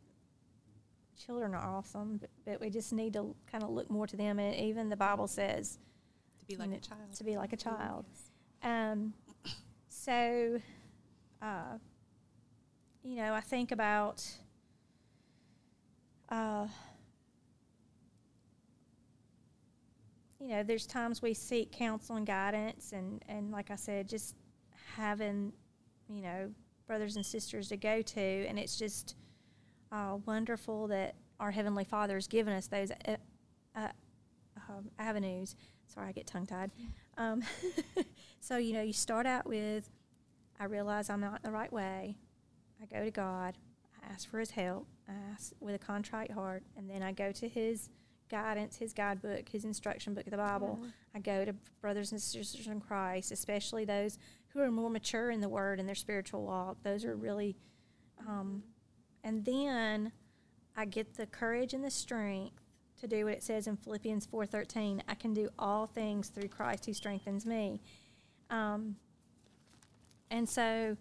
children 1.24 1.54
are 1.54 1.62
awesome, 1.62 2.18
but, 2.18 2.30
but 2.44 2.60
we 2.60 2.70
just 2.70 2.92
need 2.92 3.12
to 3.14 3.34
kind 3.50 3.64
of 3.64 3.70
look 3.70 3.90
more 3.90 4.06
to 4.06 4.16
them. 4.16 4.38
And 4.38 4.54
even 4.54 4.88
the 4.88 4.96
Bible 4.96 5.26
says 5.26 5.78
to 6.40 6.46
be 6.46 6.56
like 6.56 6.72
a 6.72 6.80
child. 6.80 7.12
To 7.16 7.24
be 7.24 7.36
like 7.36 7.52
a 7.52 7.56
child. 7.56 8.06
Um, 8.62 9.12
so, 9.88 10.60
uh, 11.42 11.78
you 13.02 13.16
know, 13.16 13.34
I 13.34 13.40
think 13.40 13.72
about 13.72 14.24
uh, 16.28 16.66
you 20.38 20.48
know, 20.48 20.62
there's 20.62 20.86
times 20.86 21.22
we 21.22 21.34
seek 21.34 21.72
counsel 21.72 22.16
and 22.16 22.26
guidance, 22.26 22.92
and, 22.92 23.22
and 23.28 23.50
like 23.50 23.70
I 23.70 23.76
said, 23.76 24.08
just 24.08 24.36
having, 24.94 25.52
you 26.08 26.22
know, 26.22 26.50
brothers 26.86 27.16
and 27.16 27.26
sisters 27.26 27.68
to 27.68 27.76
go 27.76 28.02
to, 28.02 28.46
and 28.46 28.58
it's 28.58 28.78
just 28.78 29.16
uh, 29.92 30.16
wonderful 30.26 30.88
that 30.88 31.14
our 31.40 31.50
Heavenly 31.50 31.84
Father 31.84 32.14
has 32.14 32.26
given 32.26 32.52
us 32.52 32.66
those 32.66 32.90
uh, 32.90 33.16
uh, 33.76 33.88
um, 34.68 34.90
avenues. 34.98 35.56
Sorry, 35.86 36.08
I 36.08 36.12
get 36.12 36.26
tongue 36.26 36.46
tied. 36.46 36.70
Um, 37.16 37.42
so, 38.40 38.56
you 38.56 38.74
know, 38.74 38.82
you 38.82 38.92
start 38.92 39.26
out 39.26 39.46
with, 39.46 39.88
I 40.60 40.64
realize 40.64 41.08
I'm 41.08 41.20
not 41.20 41.40
in 41.42 41.50
the 41.50 41.56
right 41.56 41.72
way. 41.72 42.16
I 42.82 42.86
go 42.86 43.04
to 43.04 43.10
God. 43.10 43.56
I 44.02 44.12
ask 44.12 44.28
for 44.28 44.38
His 44.38 44.50
help. 44.50 44.86
I 45.08 45.12
ask 45.32 45.52
with 45.60 45.74
a 45.74 45.78
contrite 45.78 46.30
heart. 46.30 46.62
And 46.76 46.88
then 46.88 47.02
I 47.02 47.12
go 47.12 47.32
to 47.32 47.48
His 47.48 47.88
guidance, 48.28 48.76
His 48.76 48.92
guidebook, 48.92 49.48
His 49.48 49.64
instruction 49.64 50.14
book 50.14 50.26
of 50.26 50.30
the 50.30 50.36
Bible. 50.36 50.78
Mm-hmm. 50.80 50.88
I 51.14 51.18
go 51.20 51.44
to 51.44 51.54
brothers 51.80 52.12
and 52.12 52.20
sisters 52.20 52.66
in 52.66 52.80
Christ, 52.80 53.32
especially 53.32 53.84
those 53.84 54.18
who 54.48 54.60
are 54.60 54.70
more 54.70 54.90
mature 54.90 55.30
in 55.30 55.40
the 55.40 55.48
Word 55.48 55.80
and 55.80 55.88
their 55.88 55.94
spiritual 55.94 56.44
walk. 56.44 56.78
Those 56.82 57.04
are 57.04 57.16
really, 57.16 57.56
um, 58.26 58.62
and 59.28 59.44
then 59.44 60.10
I 60.74 60.86
get 60.86 61.18
the 61.18 61.26
courage 61.26 61.74
and 61.74 61.84
the 61.84 61.90
strength 61.90 62.62
to 62.98 63.06
do 63.06 63.26
what 63.26 63.34
it 63.34 63.42
says 63.42 63.66
in 63.66 63.76
Philippians 63.76 64.26
4:13. 64.26 65.02
I 65.06 65.14
can 65.14 65.34
do 65.34 65.50
all 65.58 65.86
things 65.86 66.28
through 66.30 66.48
Christ 66.48 66.86
who 66.86 66.94
strengthens 66.94 67.44
me. 67.44 67.82
Um, 68.48 68.96
and 70.30 70.48
so 70.48 70.96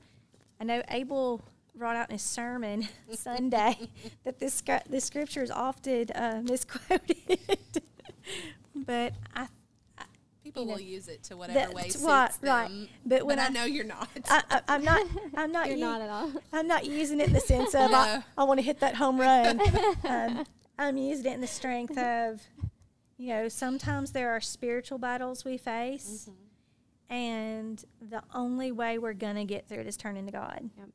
I 0.59 0.63
know 0.65 0.83
Abel 0.89 1.41
brought 1.73 1.95
out 1.95 2.09
in 2.09 2.15
his 2.15 2.21
sermon 2.21 2.89
Sunday 3.13 3.91
that 4.25 4.39
this 4.39 4.61
this 4.89 5.05
scripture 5.05 5.41
is 5.41 5.49
often 5.49 6.11
uh, 6.11 6.41
misquoted, 6.43 7.39
but 8.75 9.13
I. 9.33 9.47
People 10.57 10.63
you 10.63 10.69
know, 10.69 10.73
will 10.75 10.81
use 10.81 11.07
it 11.07 11.23
to 11.23 11.37
whatever 11.37 11.73
way 11.73 11.89
suits 11.89 12.03
right, 12.03 12.31
them. 12.41 12.49
Right. 12.49 12.89
But 13.05 13.25
when 13.25 13.37
but 13.37 13.43
I, 13.43 13.47
I, 13.47 13.49
know 13.49 13.65
you're 13.65 13.85
not. 13.85 14.09
I, 14.29 14.61
am 14.67 14.83
not. 14.83 15.07
I'm 15.35 15.51
not. 15.51 15.67
you're 15.67 15.77
u- 15.77 15.85
not 15.85 16.01
at 16.01 16.09
all. 16.09 16.31
I'm 16.53 16.67
not 16.67 16.85
using 16.85 17.19
it 17.19 17.27
in 17.27 17.33
the 17.33 17.39
sense 17.39 17.73
of 17.75 17.91
no. 17.91 17.97
I, 17.97 18.23
I 18.37 18.43
want 18.43 18.59
to 18.59 18.65
hit 18.65 18.79
that 18.81 18.95
home 18.95 19.19
run. 19.19 19.59
Um, 20.07 20.45
I'm 20.79 20.97
using 20.97 21.25
it 21.25 21.33
in 21.33 21.41
the 21.41 21.47
strength 21.47 21.97
of, 21.97 22.41
you 23.17 23.29
know, 23.29 23.49
sometimes 23.49 24.11
there 24.11 24.29
are 24.31 24.39
spiritual 24.39 24.99
battles 24.99 25.43
we 25.43 25.57
face. 25.57 26.29
Mm-hmm 26.29 26.47
and 27.09 27.83
the 28.01 28.21
only 28.33 28.71
way 28.71 28.97
we're 28.97 29.13
gonna 29.13 29.45
get 29.45 29.67
through 29.67 29.79
it 29.79 29.87
is 29.87 29.97
turning 29.97 30.25
to 30.25 30.31
God. 30.31 30.69
Yep. 30.77 30.87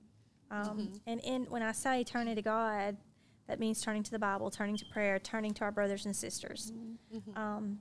Um, 0.51 0.79
mm-hmm. 0.79 0.95
And 1.07 1.21
in, 1.21 1.45
when 1.45 1.63
I 1.63 1.73
say 1.73 2.05
turning 2.05 2.37
to 2.37 2.43
God, 2.43 2.97
that 3.49 3.59
means 3.59 3.81
turning 3.81 4.03
to 4.03 4.11
the 4.11 4.19
Bible, 4.19 4.51
turning 4.51 4.77
to 4.77 4.85
prayer, 4.93 5.19
turning 5.19 5.55
to 5.55 5.65
our 5.65 5.73
brothers 5.73 6.05
and 6.05 6.15
sisters. 6.15 6.73
Mm-hmm. 7.15 7.39
Um, 7.39 7.79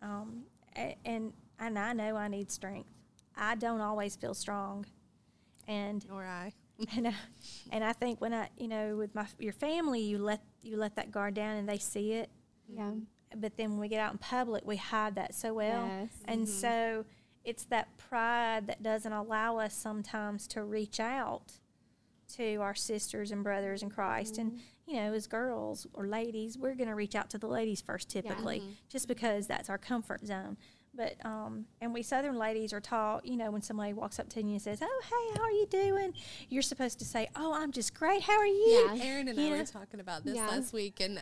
um, 0.00 0.44
and 0.76 1.32
and 1.58 1.78
I 1.78 1.92
know 1.92 2.16
I 2.16 2.28
need 2.28 2.50
strength. 2.50 2.90
I 3.36 3.54
don't 3.54 3.80
always 3.80 4.16
feel 4.16 4.34
strong, 4.34 4.86
and 5.66 6.06
nor 6.08 6.24
I. 6.24 6.52
and, 6.96 7.08
I, 7.08 7.14
and 7.70 7.84
I 7.84 7.92
think 7.92 8.20
when 8.20 8.34
I, 8.34 8.48
you 8.56 8.68
know, 8.68 8.96
with 8.96 9.14
my 9.14 9.26
your 9.38 9.52
family, 9.52 10.00
you 10.00 10.18
let 10.18 10.42
you 10.62 10.76
let 10.76 10.96
that 10.96 11.10
guard 11.10 11.34
down, 11.34 11.56
and 11.56 11.68
they 11.68 11.78
see 11.78 12.12
it. 12.12 12.30
Yeah. 12.68 12.92
But 13.36 13.56
then 13.56 13.72
when 13.72 13.80
we 13.80 13.88
get 13.88 14.00
out 14.00 14.12
in 14.12 14.18
public, 14.18 14.64
we 14.64 14.76
hide 14.76 15.16
that 15.16 15.34
so 15.34 15.54
well, 15.54 15.86
yes. 15.86 16.10
and 16.26 16.42
mm-hmm. 16.42 16.52
so 16.52 17.04
it's 17.44 17.64
that 17.64 17.96
pride 17.96 18.66
that 18.68 18.82
doesn't 18.82 19.12
allow 19.12 19.58
us 19.58 19.74
sometimes 19.74 20.46
to 20.48 20.64
reach 20.64 21.00
out 21.00 21.52
to 22.36 22.56
our 22.56 22.74
sisters 22.74 23.30
and 23.30 23.42
brothers 23.42 23.82
in 23.82 23.90
Christ. 23.90 24.34
Mm-hmm. 24.34 24.40
And, 24.48 24.60
you 24.86 24.96
know, 24.96 25.12
as 25.14 25.26
girls 25.26 25.86
or 25.94 26.06
ladies, 26.06 26.58
we're 26.58 26.74
going 26.74 26.88
to 26.88 26.94
reach 26.94 27.14
out 27.14 27.30
to 27.30 27.38
the 27.38 27.46
ladies 27.46 27.80
first 27.80 28.08
typically, 28.10 28.56
yeah. 28.56 28.62
mm-hmm. 28.62 28.72
just 28.88 29.08
because 29.08 29.46
that's 29.46 29.70
our 29.70 29.78
comfort 29.78 30.26
zone. 30.26 30.56
But 30.96 31.14
um, 31.24 31.66
and 31.80 31.92
we 31.92 32.02
Southern 32.02 32.38
ladies 32.38 32.72
are 32.72 32.80
taught, 32.80 33.26
you 33.26 33.36
know, 33.36 33.50
when 33.50 33.62
somebody 33.62 33.92
walks 33.92 34.18
up 34.20 34.28
to 34.30 34.40
you 34.42 34.52
and 34.52 34.62
says, 34.62 34.78
"Oh, 34.82 35.00
hey, 35.04 35.38
how 35.38 35.42
are 35.44 35.50
you 35.50 35.66
doing?" 35.68 36.12
You're 36.48 36.62
supposed 36.62 36.98
to 37.00 37.04
say, 37.04 37.28
"Oh, 37.34 37.52
I'm 37.52 37.72
just 37.72 37.94
great. 37.94 38.22
How 38.22 38.38
are 38.38 38.46
you?" 38.46 38.90
Yeah. 38.94 39.04
Aaron 39.04 39.28
and 39.28 39.36
Yeah. 39.38 39.46
I 39.46 39.58
were 39.58 39.64
talking 39.64 39.98
about 40.00 40.24
this 40.24 40.36
Yeah. 40.36 40.46
last 40.48 40.72
week, 40.72 41.00
and 41.00 41.16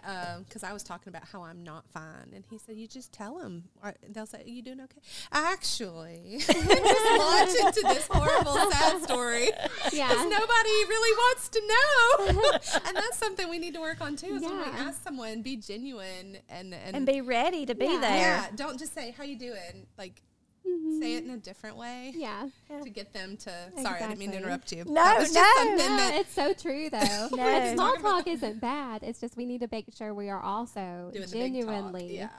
because 0.46 0.62
I 0.62 0.72
was 0.72 0.82
talking 0.82 1.08
about 1.08 1.24
how 1.28 1.42
I'm 1.42 1.62
not 1.64 1.88
fine, 1.88 2.32
and 2.34 2.44
he 2.50 2.58
said, 2.58 2.76
"You 2.76 2.86
just 2.86 3.12
tell 3.12 3.38
them." 3.38 3.64
They'll 4.10 4.26
say, 4.26 4.42
"Are 4.42 4.48
you 4.48 4.60
doing 4.62 4.80
okay?" 4.80 5.00
Actually, 5.32 6.36
just 6.38 6.48
launch 6.54 7.50
into 7.54 7.80
this 7.88 8.06
horrible, 8.10 8.54
sad 8.70 9.02
story 9.02 9.46
because 9.84 9.92
Yeah. 9.94 10.08
nobody 10.08 10.76
really 10.88 11.16
wants 11.16 11.48
to 11.50 11.60
know, 11.66 12.52
and 12.86 12.96
that's 12.96 13.16
something 13.18 13.48
we 13.48 13.58
need 13.58 13.74
to 13.74 13.80
work 13.80 14.00
on 14.00 14.16
too. 14.16 14.34
Is 14.34 14.42
when 14.42 14.58
we 14.58 14.64
ask 14.64 15.02
someone, 15.02 15.42
be 15.42 15.56
genuine 15.56 16.38
and 16.48 16.74
and, 16.74 16.96
And 16.96 17.06
be 17.06 17.20
ready 17.20 17.64
to 17.66 17.74
be 17.74 17.86
Yeah. 17.86 18.00
there. 18.00 18.10
yeah, 18.18 18.46
don't 18.54 18.78
just 18.78 18.94
say, 18.94 19.12
"How 19.12 19.24
you 19.24 19.36
doing?" 19.38 19.60
And 19.68 19.86
like 19.98 20.22
Mhm. 20.66 21.00
say 21.00 21.14
it 21.16 21.24
in 21.24 21.30
a 21.30 21.36
different 21.38 21.76
way 21.76 22.12
Yeah. 22.14 22.48
to 22.84 22.88
get 22.88 23.12
them 23.12 23.36
to. 23.38 23.50
Sorry, 23.82 24.00
I 24.00 24.06
didn't 24.08 24.18
mean 24.20 24.30
to 24.30 24.36
interrupt 24.38 24.70
you. 24.72 24.84
No, 24.84 24.94
that 24.94 25.18
was 25.18 25.32
just 25.32 25.56
no. 25.58 25.64
something 25.64 25.88
No, 25.90 25.96
that 25.96 26.14
it's 26.14 26.32
so 26.32 26.52
true 26.54 26.88
though. 26.88 27.28
No. 27.36 27.42
And 27.42 27.76
small 27.76 27.96
talk 27.96 28.26
isn't 28.28 28.60
bad. 28.60 29.02
It's 29.02 29.20
just 29.20 29.36
we 29.36 29.44
need 29.44 29.60
to 29.62 29.68
make 29.72 29.86
sure 29.96 30.14
we 30.14 30.30
are 30.30 30.40
also 30.40 31.10
doing 31.12 31.12
the 31.12 31.18
big 31.18 31.30
talk. 31.30 31.32
genuinely 31.32 32.16
Yeah. 32.16 32.30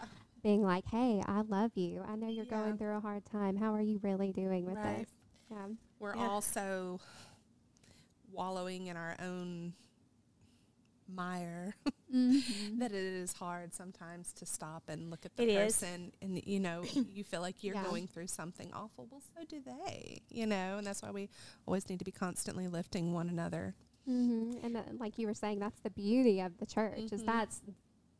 being 0.41 0.61
like, 0.63 0.85
"Hey, 0.85 1.21
I 1.25 1.41
love 1.41 1.71
you. 1.75 2.01
I 2.07 2.15
know 2.15 2.27
you're 2.29 2.45
Yeah. 2.45 2.51
going 2.61 2.77
through 2.77 2.95
a 2.95 3.01
hard 3.01 3.25
time. 3.25 3.57
How 3.57 3.73
are 3.73 3.81
you 3.81 3.99
really 4.01 4.31
doing 4.31 4.65
with 4.65 4.75
Right. 4.77 4.99
this?" 4.99 5.09
Yeah. 5.51 5.67
We're 5.99 6.15
Yeah. 6.15 6.29
also 6.29 6.99
wallowing 8.31 8.87
in 8.87 8.97
our 8.97 9.15
own 9.19 9.73
mire 11.15 11.75
Mm-hmm. 12.13 12.77
that 12.79 12.91
it 12.91 12.95
is 13.23 13.33
hard 13.33 13.73
sometimes 13.73 14.33
to 14.33 14.45
stop 14.45 14.83
and 14.87 15.09
look 15.09 15.25
at 15.25 15.35
the 15.35 15.43
It 15.43 15.49
is. 15.49 15.75
person 15.79 16.11
and 16.21 16.39
you 16.45 16.59
know 16.59 16.83
you 17.09 17.23
feel 17.23 17.41
like 17.41 17.63
you're 17.63 17.73
Yeah. 17.75 17.83
going 17.85 18.07
through 18.07 18.27
something 18.27 18.71
awful 18.71 19.07
well 19.09 19.21
so 19.35 19.43
do 19.47 19.59
they 19.65 20.21
you 20.29 20.45
know 20.45 20.77
and 20.77 20.85
that's 20.85 21.01
why 21.01 21.09
we 21.11 21.29
always 21.65 21.89
need 21.89 21.97
to 21.99 22.05
be 22.05 22.11
constantly 22.11 22.67
lifting 22.67 23.13
one 23.13 23.29
another 23.29 23.73
Mm-hmm. 24.09 24.65
And 24.65 24.75
uh, 24.75 24.81
like 24.99 25.17
you 25.17 25.27
were 25.27 25.33
saying, 25.33 25.59
that's 25.59 25.79
the 25.79 25.89
beauty 25.89 26.41
of 26.41 26.57
the 26.57 26.65
church. 26.65 27.13
Is 27.13 27.21
Mhm. 27.23 27.25
that's 27.25 27.61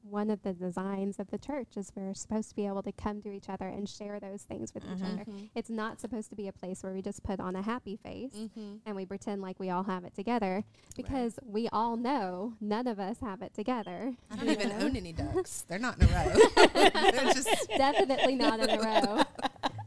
one 0.10 0.30
of 0.30 0.42
the 0.44 0.54
designs 0.54 1.20
of 1.20 1.30
the 1.32 1.38
church 1.38 1.78
is 1.78 1.92
we're 1.96 2.14
supposed 2.14 2.50
to 2.50 2.56
be 2.56 2.68
able 2.68 2.84
to 2.84 2.92
come 2.92 3.22
to 3.22 3.32
each 3.32 3.50
other 3.50 3.68
and 3.68 3.88
share 3.88 4.20
those 4.20 4.44
things 4.44 4.74
with 4.74 4.84
each 4.86 5.02
other. 5.02 5.26
It's 5.56 5.70
not 5.70 6.00
supposed 6.00 6.30
to 6.30 6.36
be 6.36 6.48
a 6.48 6.54
place 6.54 6.84
where 6.84 6.94
we 6.94 7.02
just 7.02 7.24
put 7.24 7.40
on 7.40 7.56
a 7.56 7.62
happy 7.62 7.96
face 7.96 8.34
mm-hmm. 8.36 8.76
and 8.86 8.96
we 8.96 9.06
pretend 9.06 9.42
like 9.42 9.60
we 9.60 9.70
all 9.70 9.84
have 9.84 10.04
it 10.04 10.14
together 10.14 10.64
because 10.96 11.40
we 11.46 11.70
all 11.70 11.96
know 11.98 12.54
none 12.60 12.88
of 12.88 13.00
us 13.00 13.20
have 13.22 13.42
it 13.42 13.54
together. 13.54 14.14
i 14.30 14.36
don't 14.36 14.50
even 14.50 14.70
know? 14.70 14.86
own 14.86 14.96
any 14.96 15.14
ducks 15.14 15.66
they're 15.68 15.80
not 15.80 16.02
in 16.02 16.10
a 16.10 16.14
row 16.14 16.66
they're 17.12 17.34
just 17.34 17.64
Definitely 17.78 18.36
not 18.36 18.60
in 18.60 18.70
a 18.70 18.80
row. 18.80 19.24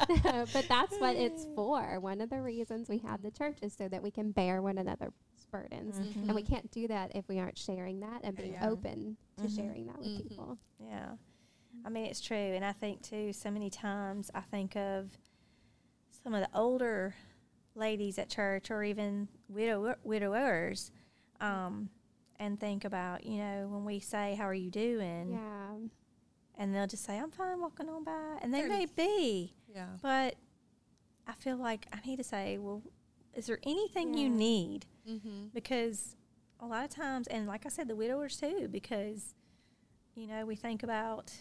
but 0.52 0.66
that's 0.68 0.96
what 0.98 1.16
it's 1.16 1.46
for. 1.54 1.98
One 2.00 2.20
of 2.20 2.30
the 2.30 2.40
reasons 2.40 2.88
we 2.88 2.98
have 2.98 3.22
the 3.22 3.30
church 3.30 3.58
is 3.62 3.72
so 3.72 3.88
that 3.88 4.02
we 4.02 4.10
can 4.10 4.30
bear 4.30 4.62
one 4.62 4.78
another's 4.78 5.12
burdens. 5.62 5.98
Mhm. 5.98 6.22
And 6.26 6.34
we 6.34 6.42
can't 6.42 6.70
do 6.70 6.88
that 6.88 7.14
if 7.14 7.28
we 7.28 7.38
aren't 7.38 7.58
sharing 7.58 8.00
that 8.00 8.20
and 8.24 8.36
being 8.36 8.52
Yeah. 8.52 8.68
open 8.68 9.16
to 9.38 9.44
Mhm. 9.44 9.56
sharing 9.56 9.86
that 9.86 9.98
with 9.98 10.08
Mhm. 10.08 10.28
people. 10.28 10.58
Yeah. 10.80 11.16
I 11.84 11.88
mean, 11.88 12.06
it's 12.06 12.20
true. 12.20 12.36
And 12.36 12.64
I 12.64 12.72
think, 12.72 13.02
too, 13.02 13.32
so 13.32 13.50
many 13.50 13.70
times 13.70 14.30
I 14.34 14.40
think 14.40 14.76
of 14.76 15.16
some 16.10 16.34
of 16.34 16.40
the 16.40 16.58
older 16.58 17.14
ladies 17.74 18.18
at 18.18 18.28
church 18.30 18.70
or 18.70 18.82
even 18.82 19.28
widow- 19.48 19.96
widowers 20.02 20.90
um, 21.40 21.90
and 22.36 22.58
think 22.58 22.84
about, 22.84 23.24
you 23.26 23.36
know, 23.38 23.68
when 23.68 23.84
we 23.84 24.00
say, 24.00 24.34
How 24.36 24.44
are 24.44 24.54
you 24.54 24.70
doing? 24.70 25.32
Yeah. 25.32 25.76
And 26.54 26.74
they'll 26.74 26.86
just 26.86 27.04
say, 27.04 27.18
I'm 27.18 27.30
fine 27.30 27.60
walking 27.60 27.88
on 27.90 28.02
by. 28.04 28.38
And 28.40 28.52
they 28.54 28.60
They're- 28.62 28.68
may 28.70 28.86
be. 28.86 29.54
yeah 29.68 29.98
But 30.00 30.36
I 31.26 31.34
feel 31.34 31.56
like 31.58 31.86
I 31.92 32.00
need 32.06 32.16
to 32.16 32.24
say, 32.24 32.56
Well, 32.56 32.82
is 33.34 33.46
there 33.46 33.58
anything 33.64 34.14
you 34.14 34.30
need? 34.30 34.86
Mm-hmm. 35.08 35.46
because 35.54 36.16
a 36.60 36.66
lot 36.66 36.84
of 36.84 36.90
times 36.90 37.26
and 37.28 37.46
like 37.46 37.66
i 37.66 37.68
said 37.68 37.88
the 37.88 37.96
widowers 37.96 38.38
too 38.38 38.68
because 38.70 39.34
you 40.14 40.26
know 40.26 40.44
we 40.46 40.56
think 40.56 40.82
about 40.82 41.32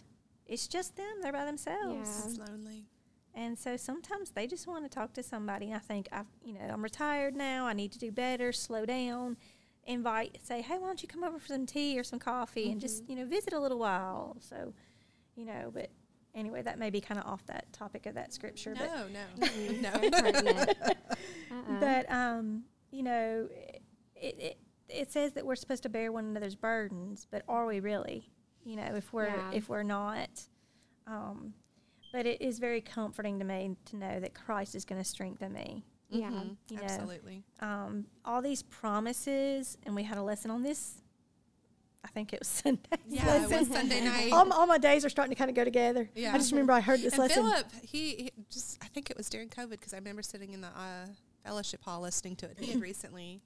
it's 0.45 0.67
just 0.67 0.95
them 0.97 1.21
they're 1.21 1.31
by 1.31 1.45
themselves 1.45 2.25
it's 2.25 2.37
lonely 2.37 2.85
and 3.33 3.57
so 3.57 3.75
sometimes 3.77 4.31
they 4.31 4.45
just 4.47 4.67
want 4.67 4.83
to 4.83 4.89
talk 4.89 5.13
to 5.13 5.23
somebody 5.23 5.67
and 5.67 5.75
i 5.75 5.79
think 5.79 6.07
i 6.11 6.21
you 6.43 6.53
know 6.53 6.65
i'm 6.69 6.83
retired 6.83 7.35
now 7.35 7.65
i 7.65 7.73
need 7.73 7.91
to 7.91 7.99
do 7.99 8.11
better 8.11 8.51
slow 8.51 8.85
down 8.85 9.37
invite 9.85 10.37
say 10.43 10.61
hey 10.61 10.77
why 10.77 10.87
don't 10.87 11.01
you 11.01 11.07
come 11.07 11.23
over 11.23 11.37
for 11.39 11.47
some 11.47 11.65
tea 11.65 11.97
or 11.97 12.03
some 12.03 12.19
coffee 12.19 12.71
and 12.71 12.81
just 12.81 13.07
you 13.07 13.15
know 13.15 13.25
visit 13.25 13.53
a 13.53 13.59
little 13.59 13.79
while 13.79 14.35
so 14.39 14.73
you 15.35 15.45
know 15.45 15.69
but 15.73 15.89
anyway 16.33 16.61
that 16.61 16.77
may 16.79 16.89
be 16.89 16.99
kind 16.99 17.19
of 17.19 17.25
off 17.25 17.45
that 17.45 17.71
topic 17.71 18.05
of 18.05 18.15
that 18.15 18.33
scripture 18.33 18.75
but 18.77 18.89
no 18.89 19.45
Mhm. 19.45 19.81
no 19.81 20.41
no. 20.51 20.65
Uh-uh. 21.51 21.79
but 21.79 22.11
um, 22.11 22.63
you 22.95 23.03
know, 23.03 23.47
it, 24.15 24.35
it 24.39 24.57
it 24.87 25.11
says 25.11 25.33
that 25.33 25.45
we're 25.45 25.55
supposed 25.55 25.83
to 25.83 25.89
bear 25.89 26.11
one 26.11 26.25
another's 26.25 26.55
burdens, 26.55 27.25
but 27.29 27.43
are 27.47 27.65
we 27.65 27.79
really? 27.79 28.29
You 28.63 28.75
know, 28.77 28.95
if 28.95 29.11
we're 29.13 29.27
Yeah. 29.27 29.51
if 29.53 29.67
we're 29.69 29.83
not, 29.83 30.29
um, 31.07 31.53
but 32.13 32.25
it 32.25 32.41
is 32.41 32.59
very 32.59 32.81
comforting 32.81 33.39
to 33.39 33.45
me 33.45 33.75
to 33.85 33.95
know 33.97 34.19
that 34.19 34.33
Christ 34.33 34.75
is 34.75 34.85
going 34.85 35.01
to 35.01 35.07
strengthen 35.07 35.53
me. 35.53 35.83
Yeah. 36.09 36.29
Mhm. 36.29 36.55
You 36.69 36.77
know. 36.77 36.83
absolutely 36.83 37.43
Um, 37.59 38.05
all 38.23 38.41
these 38.41 38.61
promises, 38.63 39.77
and 39.83 39.95
we 39.95 40.03
had 40.03 40.17
a 40.17 40.23
lesson 40.23 40.51
on 40.51 40.61
this. 40.61 41.01
I 42.03 42.07
think 42.09 42.31
it 42.33 42.39
was 42.39 42.47
Sunday. 42.63 42.81
yeah 43.07 43.43
it 43.43 43.49
was 43.49 43.67
sunday 43.67 44.01
night 44.05 44.31
all, 44.31 44.45
my, 44.45 44.55
all 44.55 44.67
my 44.67 44.77
days 44.77 45.03
are 45.03 45.09
starting 45.09 45.31
to 45.33 45.35
kind 45.35 45.49
of 45.49 45.55
go 45.55 45.63
together. 45.63 46.07
Yeah. 46.13 46.33
I 46.35 46.37
just 46.37 46.51
remember 46.51 46.71
I 46.73 46.79
heard 46.79 47.01
this 47.01 47.13
and 47.13 47.19
lesson. 47.23 47.43
Philip, 47.43 47.65
he, 47.81 48.09
he 48.15 48.31
just, 48.51 48.77
I 48.83 48.87
think 48.87 49.09
it 49.09 49.17
was 49.17 49.27
during 49.27 49.49
COVID 49.49 49.71
because 49.71 49.91
I 49.93 49.97
remember 49.97 50.21
sitting 50.21 50.53
in 50.53 50.61
the 50.61 50.67
uh, 50.67 51.07
fellowship 51.45 51.83
hall 51.83 52.01
listening 52.01 52.35
to 52.37 52.45
it. 52.47 52.57
He 52.59 52.65
had 52.67 52.75
mm-hmm. 52.75 52.83
recently 52.83 53.41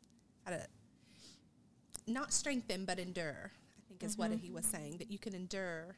had 0.45 0.54
a, 0.56 2.12
not 2.12 2.34
strengthen, 2.34 2.86
but 2.86 3.00
endure, 3.00 3.52
I 3.54 3.82
think 3.88 4.04
is 4.04 4.18
what 4.18 4.32
mm-hmm. 4.32 4.39
he 4.39 4.52
was 4.52 4.66
saying, 4.66 4.97
that 4.97 5.12
you 5.12 5.20
can 5.20 5.36
endure 5.36 5.95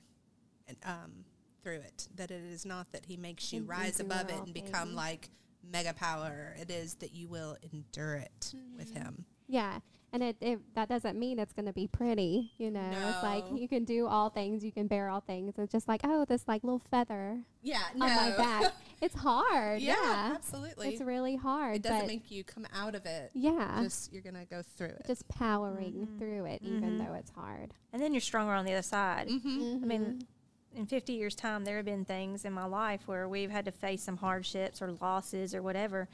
and, 0.67 0.77
um, 0.85 1.25
through 1.63 1.79
it. 1.79 2.07
That 2.15 2.31
it 2.31 2.43
is 2.43 2.65
not 2.65 2.91
that 2.91 3.05
he 3.05 3.17
makes 3.17 3.53
you 3.53 3.59
And 3.59 3.69
rise 3.69 3.99
above 3.99 4.29
it 4.29 4.33
all 4.33 4.43
and 4.43 4.53
become 4.53 4.89
things. 4.89 4.95
like 4.95 5.29
mega 5.71 5.93
power. 5.93 6.55
It 6.59 6.71
is 6.71 6.95
that 6.95 7.13
you 7.13 7.27
will 7.27 7.55
endure 7.71 8.15
it 8.15 8.53
with 8.77 8.93
mm-hmm. 8.93 9.03
him. 9.03 9.25
Yeah. 9.47 9.79
And 10.13 10.21
it, 10.21 10.35
it 10.41 10.59
that 10.75 10.89
doesn't 10.89 11.17
mean 11.17 11.39
it's 11.39 11.53
going 11.53 11.67
to 11.67 11.71
be 11.73 11.87
pretty, 11.87 12.51
you 12.57 12.69
know. 12.69 12.81
It's 13.09 13.23
like 13.23 13.45
you 13.53 13.67
can 13.69 13.85
do 13.85 14.07
all 14.07 14.29
things, 14.29 14.61
you 14.63 14.71
can 14.71 14.87
bear 14.87 15.07
all 15.09 15.21
things. 15.21 15.53
It's 15.57 15.71
just 15.71 15.87
like, 15.87 16.01
oh, 16.03 16.25
this 16.25 16.45
like 16.49 16.63
little 16.65 16.81
feather 16.91 17.39
Yeah, 17.61 17.79
on 17.93 17.99
my 17.99 18.31
back. 18.37 18.73
It's 19.01 19.15
hard. 19.15 19.81
yeah, 19.81 19.95
Yeah. 19.99 20.31
absolutely. 20.35 20.89
It's 20.89 21.01
really 21.01 21.35
hard. 21.35 21.77
it 21.77 21.81
doesn't 21.81 22.05
make 22.05 22.29
you 22.29 22.43
come 22.43 22.67
out 22.75 22.93
of 22.93 23.05
it. 23.07 23.31
yeah. 23.33 23.79
Just 23.81 24.13
you're 24.13 24.21
gonna 24.21 24.45
go 24.45 24.61
through 24.61 24.89
it. 24.89 25.05
just 25.07 25.27
powering 25.27 26.05
Mhm. 26.07 26.19
through 26.19 26.45
it, 26.45 26.61
even 26.61 26.99
Mhm. 26.99 27.07
though 27.07 27.13
it's 27.15 27.31
hard. 27.31 27.73
and 27.93 28.01
then 28.01 28.13
you're 28.13 28.21
stronger 28.21 28.53
on 28.53 28.63
the 28.65 28.73
other 28.73 28.81
side. 28.83 29.27
mm-hmm. 29.29 29.79
I 29.83 29.87
mean, 29.87 30.27
in 30.75 30.85
50 30.85 31.13
years' 31.13 31.33
time, 31.35 31.63
there 31.65 31.77
have 31.77 31.85
been 31.85 32.05
things 32.05 32.45
in 32.45 32.53
my 32.53 32.65
life 32.65 33.07
where 33.07 33.27
we've 33.27 33.49
had 33.51 33.65
to 33.65 33.71
face 33.71 34.03
some 34.03 34.17
hardships 34.17 34.81
or 34.81 34.91
losses 35.01 35.55
or 35.55 35.61
whatever. 35.63 36.07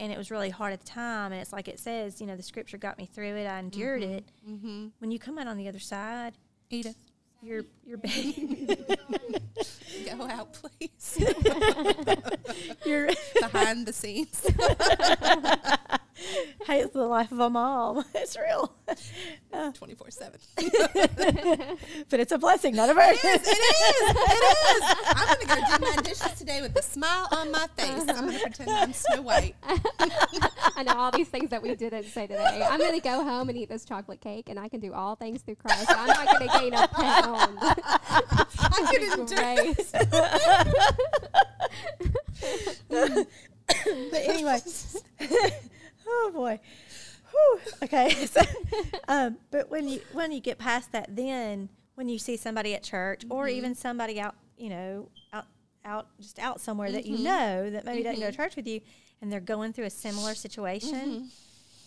And 0.00 0.12
it 0.12 0.18
was 0.18 0.30
really 0.30 0.50
hard 0.50 0.72
at 0.72 0.80
the 0.80 0.86
time. 0.86 1.32
And 1.32 1.40
it's 1.40 1.52
like 1.52 1.68
it 1.68 1.78
says, 1.78 2.20
you 2.20 2.26
know, 2.26 2.36
the 2.36 2.42
scripture 2.42 2.78
got 2.78 2.98
me 2.98 3.06
through 3.06 3.36
it. 3.36 3.46
I 3.46 3.58
endured 3.58 4.02
it. 4.02 4.24
Mm-hmm. 4.48 4.88
When 4.98 5.10
you 5.10 5.18
come 5.18 5.38
out 5.38 5.46
on 5.46 5.56
the 5.56 5.68
other 5.68 5.78
side, 5.78 6.34
Edith, 6.70 6.96
you're, 7.42 7.64
you're, 7.86 7.98
ba- 7.98 8.08
go 10.16 10.24
out, 10.24 10.52
please. 10.54 11.18
you're 12.84 13.10
Behind 13.40 13.86
the 13.86 13.92
scenes. 13.92 14.44
hey, 16.66 16.80
it's 16.80 16.92
the 16.92 17.06
life 17.06 17.32
of 17.32 17.40
a 17.40 17.50
mom. 17.50 18.04
It's 18.14 18.36
real. 18.36 18.72
Uh. 19.52 19.70
24 19.70 20.10
7. 20.10 20.40
But 22.08 22.18
it's 22.18 22.32
a 22.32 22.38
blessing, 22.38 22.74
not 22.74 22.90
a 22.90 22.94
burden. 22.94 23.16
It 23.22 23.40
is. 23.40 23.46
It 23.46 23.56
is. 24.74 24.82
I'm 25.06 25.26
going 25.28 25.38
to 25.38 25.46
go 25.46 25.54
do 25.54 25.84
my 25.84 26.02
dishes 26.02 26.32
today 26.36 26.60
with 26.60 26.76
a 26.76 26.82
smile 26.82 27.28
on 27.30 27.52
my 27.52 27.68
face. 27.76 28.02
I'm 28.08 28.26
going 28.26 28.32
to 28.32 28.40
pretend 28.40 28.70
I'm 28.70 28.92
Snow 28.92 29.22
White. 29.22 29.54
I 29.62 30.82
know 30.82 30.94
all 30.94 31.12
these 31.12 31.28
things 31.28 31.50
that 31.50 31.62
we 31.62 31.72
didn't 31.76 32.06
say 32.06 32.26
today. 32.26 32.66
I'm 32.68 32.80
going 32.80 32.94
to 32.94 33.00
go 33.00 33.22
home 33.22 33.48
and 33.48 33.56
eat 33.56 33.68
this 33.68 33.84
chocolate 33.84 34.20
cake, 34.20 34.48
and 34.48 34.58
I 34.58 34.68
can 34.68 34.80
do 34.80 34.92
all 34.92 35.14
things 35.14 35.42
through 35.42 35.54
Christ. 35.54 35.86
I'm 35.88 36.08
not 36.08 36.26
going 36.36 36.50
to 36.50 36.58
gain 36.58 36.74
a 36.74 36.88
pound. 36.88 37.58
I 37.60 38.88
could 38.90 39.02
endure. 39.20 39.38
Grace. 39.38 39.92
but 44.10 44.20
anyway, 44.20 44.58
oh 46.06 46.30
boy. 46.34 46.60
Whew. 47.30 47.60
Okay. 47.82 48.14
So, 48.26 48.40
um, 49.08 49.36
but 49.50 49.70
when 49.70 49.88
you 49.88 50.00
when 50.12 50.32
you 50.32 50.40
get 50.40 50.58
past 50.58 50.92
that, 50.92 51.14
then 51.14 51.68
when 51.94 52.08
you 52.08 52.18
see 52.18 52.36
somebody 52.36 52.74
at 52.74 52.82
church 52.82 53.24
or 53.30 53.46
mm-hmm. 53.46 53.56
even 53.56 53.74
somebody 53.74 54.20
out, 54.20 54.34
you 54.56 54.70
know, 54.70 55.08
out 55.32 55.46
out 55.84 56.06
just 56.20 56.38
out 56.38 56.60
somewhere 56.60 56.90
that 56.90 57.06
you 57.06 57.14
mm-hmm. 57.14 57.24
know 57.24 57.70
that 57.70 57.84
maybe 57.84 58.02
doesn't 58.02 58.20
go 58.20 58.26
to 58.26 58.32
mm-hmm. 58.32 58.42
church 58.42 58.56
with 58.56 58.66
you, 58.66 58.80
and 59.20 59.32
they're 59.32 59.40
going 59.40 59.72
through 59.72 59.84
a 59.84 59.90
similar 59.90 60.34
situation, 60.34 61.30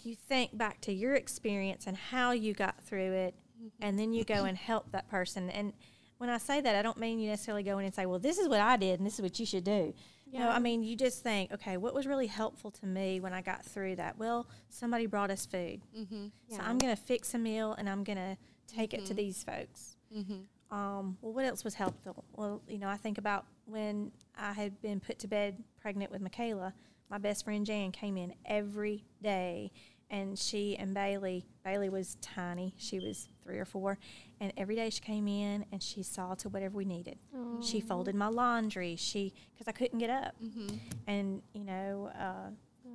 you 0.03 0.15
think 0.15 0.57
back 0.57 0.81
to 0.81 0.93
your 0.93 1.15
experience 1.15 1.85
and 1.87 1.97
how 1.97 2.31
you 2.31 2.53
got 2.53 2.81
through 2.83 3.11
it, 3.11 3.35
and 3.81 3.99
then 3.99 4.13
you 4.13 4.23
go 4.23 4.45
and 4.45 4.57
help 4.57 4.91
that 4.91 5.09
person. 5.09 5.49
And 5.49 5.73
when 6.17 6.29
I 6.29 6.37
say 6.37 6.61
that, 6.61 6.75
I 6.75 6.81
don't 6.81 6.97
mean 6.97 7.19
you 7.19 7.29
necessarily 7.29 7.63
go 7.63 7.77
in 7.77 7.85
and 7.85 7.93
say, 7.93 8.05
well, 8.05 8.19
this 8.19 8.37
is 8.37 8.49
what 8.49 8.59
I 8.59 8.77
did 8.77 8.99
and 8.99 9.05
this 9.05 9.15
is 9.15 9.21
what 9.21 9.39
you 9.39 9.45
should 9.45 9.63
do. 9.63 9.93
You 10.31 10.39
know, 10.39 10.49
I 10.49 10.59
mean, 10.59 10.83
you 10.83 10.95
just 10.95 11.23
think, 11.23 11.51
okay, 11.53 11.77
what 11.77 11.93
was 11.93 12.05
really 12.05 12.27
helpful 12.27 12.69
to 12.71 12.85
me 12.85 13.19
when 13.19 13.33
I 13.33 13.41
got 13.41 13.63
through 13.65 13.95
that? 13.95 14.17
Well, 14.17 14.47
somebody 14.69 15.05
brought 15.05 15.31
us 15.31 15.45
food. 15.45 15.81
Mm-hmm. 15.97 16.27
So 16.49 16.57
I'm 16.61 16.77
going 16.77 16.95
to 16.95 17.01
fix 17.01 17.33
a 17.33 17.37
meal 17.37 17.73
and 17.77 17.89
I'm 17.89 18.03
going 18.03 18.17
to 18.17 18.37
take 18.67 18.93
it 18.93 19.05
to 19.05 19.13
these 19.13 19.43
folks. 19.43 19.95
Mm-hmm. 20.15 20.75
Um, 20.75 21.17
well, 21.21 21.33
what 21.33 21.45
else 21.45 21.63
was 21.63 21.75
helpful? 21.75 22.25
Well, 22.33 22.61
you 22.67 22.77
know, 22.77 22.89
I 22.89 22.97
think 22.97 23.17
about 23.17 23.45
when 23.65 24.11
I 24.37 24.51
had 24.53 24.81
been 24.81 24.99
put 24.99 25.19
to 25.19 25.27
bed 25.27 25.63
pregnant 25.81 26.11
with 26.11 26.21
Michaela. 26.21 26.73
My 27.09 27.17
best 27.17 27.45
friend 27.45 27.65
Jan 27.65 27.91
came 27.91 28.17
in 28.17 28.33
every 28.45 29.05
day, 29.23 29.71
and 30.09 30.37
she 30.37 30.75
and 30.77 30.93
Bailey. 30.93 31.45
Bailey 31.63 31.87
was 31.87 32.17
tiny; 32.21 32.73
she 32.77 32.99
was 32.99 33.29
three 33.47 33.57
or 33.59 33.65
four, 33.65 33.97
and 34.41 34.51
every 34.57 34.75
day 34.75 34.89
she 34.89 34.99
came 34.99 35.27
in 35.27 35.65
and 35.71 35.81
she 35.81 36.03
saw 36.03 36.35
to 36.35 36.49
whatever 36.49 36.75
we 36.77 36.85
needed. 36.85 37.17
She 37.61 37.79
folded 37.79 38.13
my 38.15 38.27
laundry. 38.27 38.95
She 38.97 39.33
because 39.53 39.67
I 39.67 39.71
couldn't 39.71 39.99
get 39.99 40.09
up, 40.09 40.35
Mm-hmm. 40.43 40.75
and 41.07 41.41
you 41.53 41.63
know. 41.63 42.11
Uh, 42.19 42.49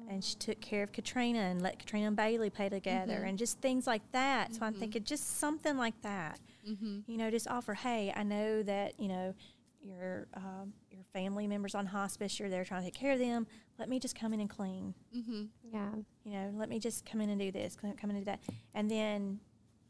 and 0.09 0.23
she 0.23 0.35
took 0.35 0.61
care 0.61 0.83
of 0.83 0.91
Katrina 0.93 1.39
and 1.39 1.63
let 1.63 1.79
Katrina 1.79 2.09
and 2.09 2.17
Bailey 2.17 2.51
play 2.51 2.69
together 2.69 3.23
and 3.23 3.39
just 3.39 3.61
things 3.61 3.87
like 3.87 4.03
that. 4.13 4.53
So 4.55 4.61
I'm 4.67 4.75
thinking 4.75 5.05
just 5.05 5.39
something 5.39 5.77
like 5.79 5.95
that 6.03 6.41
Mm-hmm. 6.69 7.01
you 7.07 7.17
know, 7.19 7.31
just 7.31 7.49
offer, 7.49 7.75
hey, 7.75 8.13
I 8.15 8.23
know 8.25 8.63
that, 8.65 8.99
you 8.99 9.09
know, 9.09 9.35
your 9.83 10.27
um, 10.35 10.73
your 10.91 11.03
family 11.13 11.47
members 11.47 11.75
on 11.75 11.87
hospice, 11.87 12.39
you're 12.39 12.49
there 12.51 12.65
trying 12.65 12.83
to 12.83 12.87
take 12.87 12.95
care 12.95 13.13
of 13.13 13.19
them. 13.19 13.47
Let 13.79 13.89
me 13.89 13.99
just 14.01 14.15
come 14.19 14.33
in 14.33 14.41
and 14.41 14.51
clean. 14.51 14.95
Mm-hmm. 15.17 15.43
Yeah. 15.73 15.91
You 16.25 16.33
know, 16.33 16.53
let 16.57 16.69
me 16.69 16.79
just 16.79 17.05
come 17.05 17.21
in 17.21 17.31
and 17.31 17.41
do 17.41 17.51
this, 17.53 17.75
come 17.77 17.93
come 17.95 18.11
in 18.11 18.17
and 18.17 18.25
do 18.25 18.31
that. 18.31 18.41
And 18.75 18.91
then, 18.91 19.41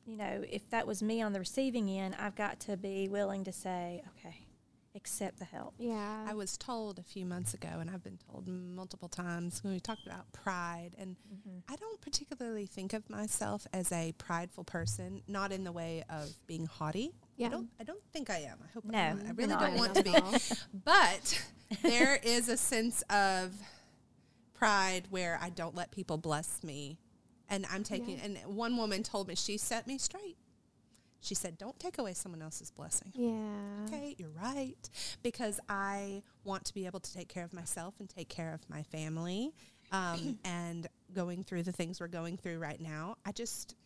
you 0.07 0.17
know, 0.17 0.45
if 0.51 0.69
that 0.71 0.87
was 0.87 1.03
me 1.03 1.23
on 1.23 1.33
the 1.33 1.39
receiving 1.39 1.89
end, 1.89 2.17
I've 2.19 2.35
got 2.35 2.61
to 2.61 2.77
be 2.77 3.09
willing 3.09 3.45
to 3.45 3.53
say, 3.53 4.03
okay, 4.19 4.47
accept 4.95 5.39
the 5.39 5.45
help. 5.45 5.75
Yeah. 5.79 6.25
I 6.29 6.35
was 6.35 6.57
told 6.57 6.99
a 6.99 7.03
few 7.03 7.25
months 7.25 7.55
ago, 7.55 7.69
and 7.81 7.89
I've 7.89 8.03
been 8.03 8.19
told 8.31 8.49
multiple 8.49 9.09
times 9.09 9.63
when 9.63 9.73
we 9.73 9.81
talked 9.81 10.07
about 10.07 10.31
pride, 10.33 10.91
and 10.99 11.17
mm-hmm. 11.33 11.59
I 11.73 11.77
don't 11.77 12.01
particularly 12.01 12.67
think 12.67 12.93
of 12.93 13.09
myself 13.09 13.67
as 13.73 13.91
a 13.93 14.13
prideful 14.19 14.65
person, 14.65 15.23
not 15.27 15.53
in 15.53 15.65
the 15.65 15.73
way 15.73 16.05
of 16.11 16.31
being 16.47 16.67
haughty. 16.67 17.13
Yeah. 17.37 17.47
I 17.47 17.51
don't. 17.51 17.69
I 17.81 17.85
don't 17.85 18.03
think 18.13 18.31
I 18.31 18.39
am. 18.39 18.59
I 18.63 18.73
hope 18.73 18.85
No, 18.85 18.99
I'm 18.99 19.19
not. 19.19 19.27
I 19.27 19.31
really 19.31 19.53
not. 19.53 19.61
don't 19.61 19.77
want 19.77 19.95
to 19.95 20.03
be. 20.03 20.15
But 20.85 21.43
there 21.83 22.19
is 22.23 22.49
a 22.49 22.57
sense 22.57 23.03
of 23.09 23.53
pride 24.55 25.07
where 25.11 25.39
I 25.41 25.51
don't 25.51 25.75
let 25.75 25.91
people 25.91 26.19
bless 26.19 26.63
me, 26.63 26.99
and 27.49 27.67
I'm 27.71 27.85
taking. 27.85 28.19
Yeah. 28.19 28.25
And 28.25 28.39
one 28.57 28.77
woman 28.77 29.03
told 29.03 29.29
me 29.29 29.35
she 29.35 29.57
set 29.57 29.87
me 29.87 29.99
straight. 29.99 30.37
She 31.21 31.35
said, 31.35 31.57
"Don't 31.57 31.79
take 31.79 31.99
away 31.99 32.15
someone 32.15 32.43
else's 32.43 32.71
blessing." 32.71 33.13
Yeah. 33.15 33.87
Okay, 33.87 34.15
you're 34.19 34.31
right. 34.31 34.91
Because 35.23 35.61
I 35.69 36.23
want 36.45 36.65
to 36.67 36.75
be 36.75 36.87
able 36.87 37.01
to 37.01 37.13
take 37.13 37.29
care 37.29 37.45
of 37.45 37.53
myself 37.53 37.95
and 38.01 38.09
take 38.09 38.29
care 38.29 38.53
of 38.53 38.69
my 38.69 38.83
family. 38.83 39.53
Um, 39.93 40.39
and 40.45 40.87
going 41.15 41.45
through 41.45 41.63
the 41.63 41.73
things 41.73 42.01
we're 42.01 42.09
going 42.09 42.37
through 42.37 42.59
right 42.59 42.81
now, 42.81 43.17
I 43.25 43.33
just, 43.33 43.77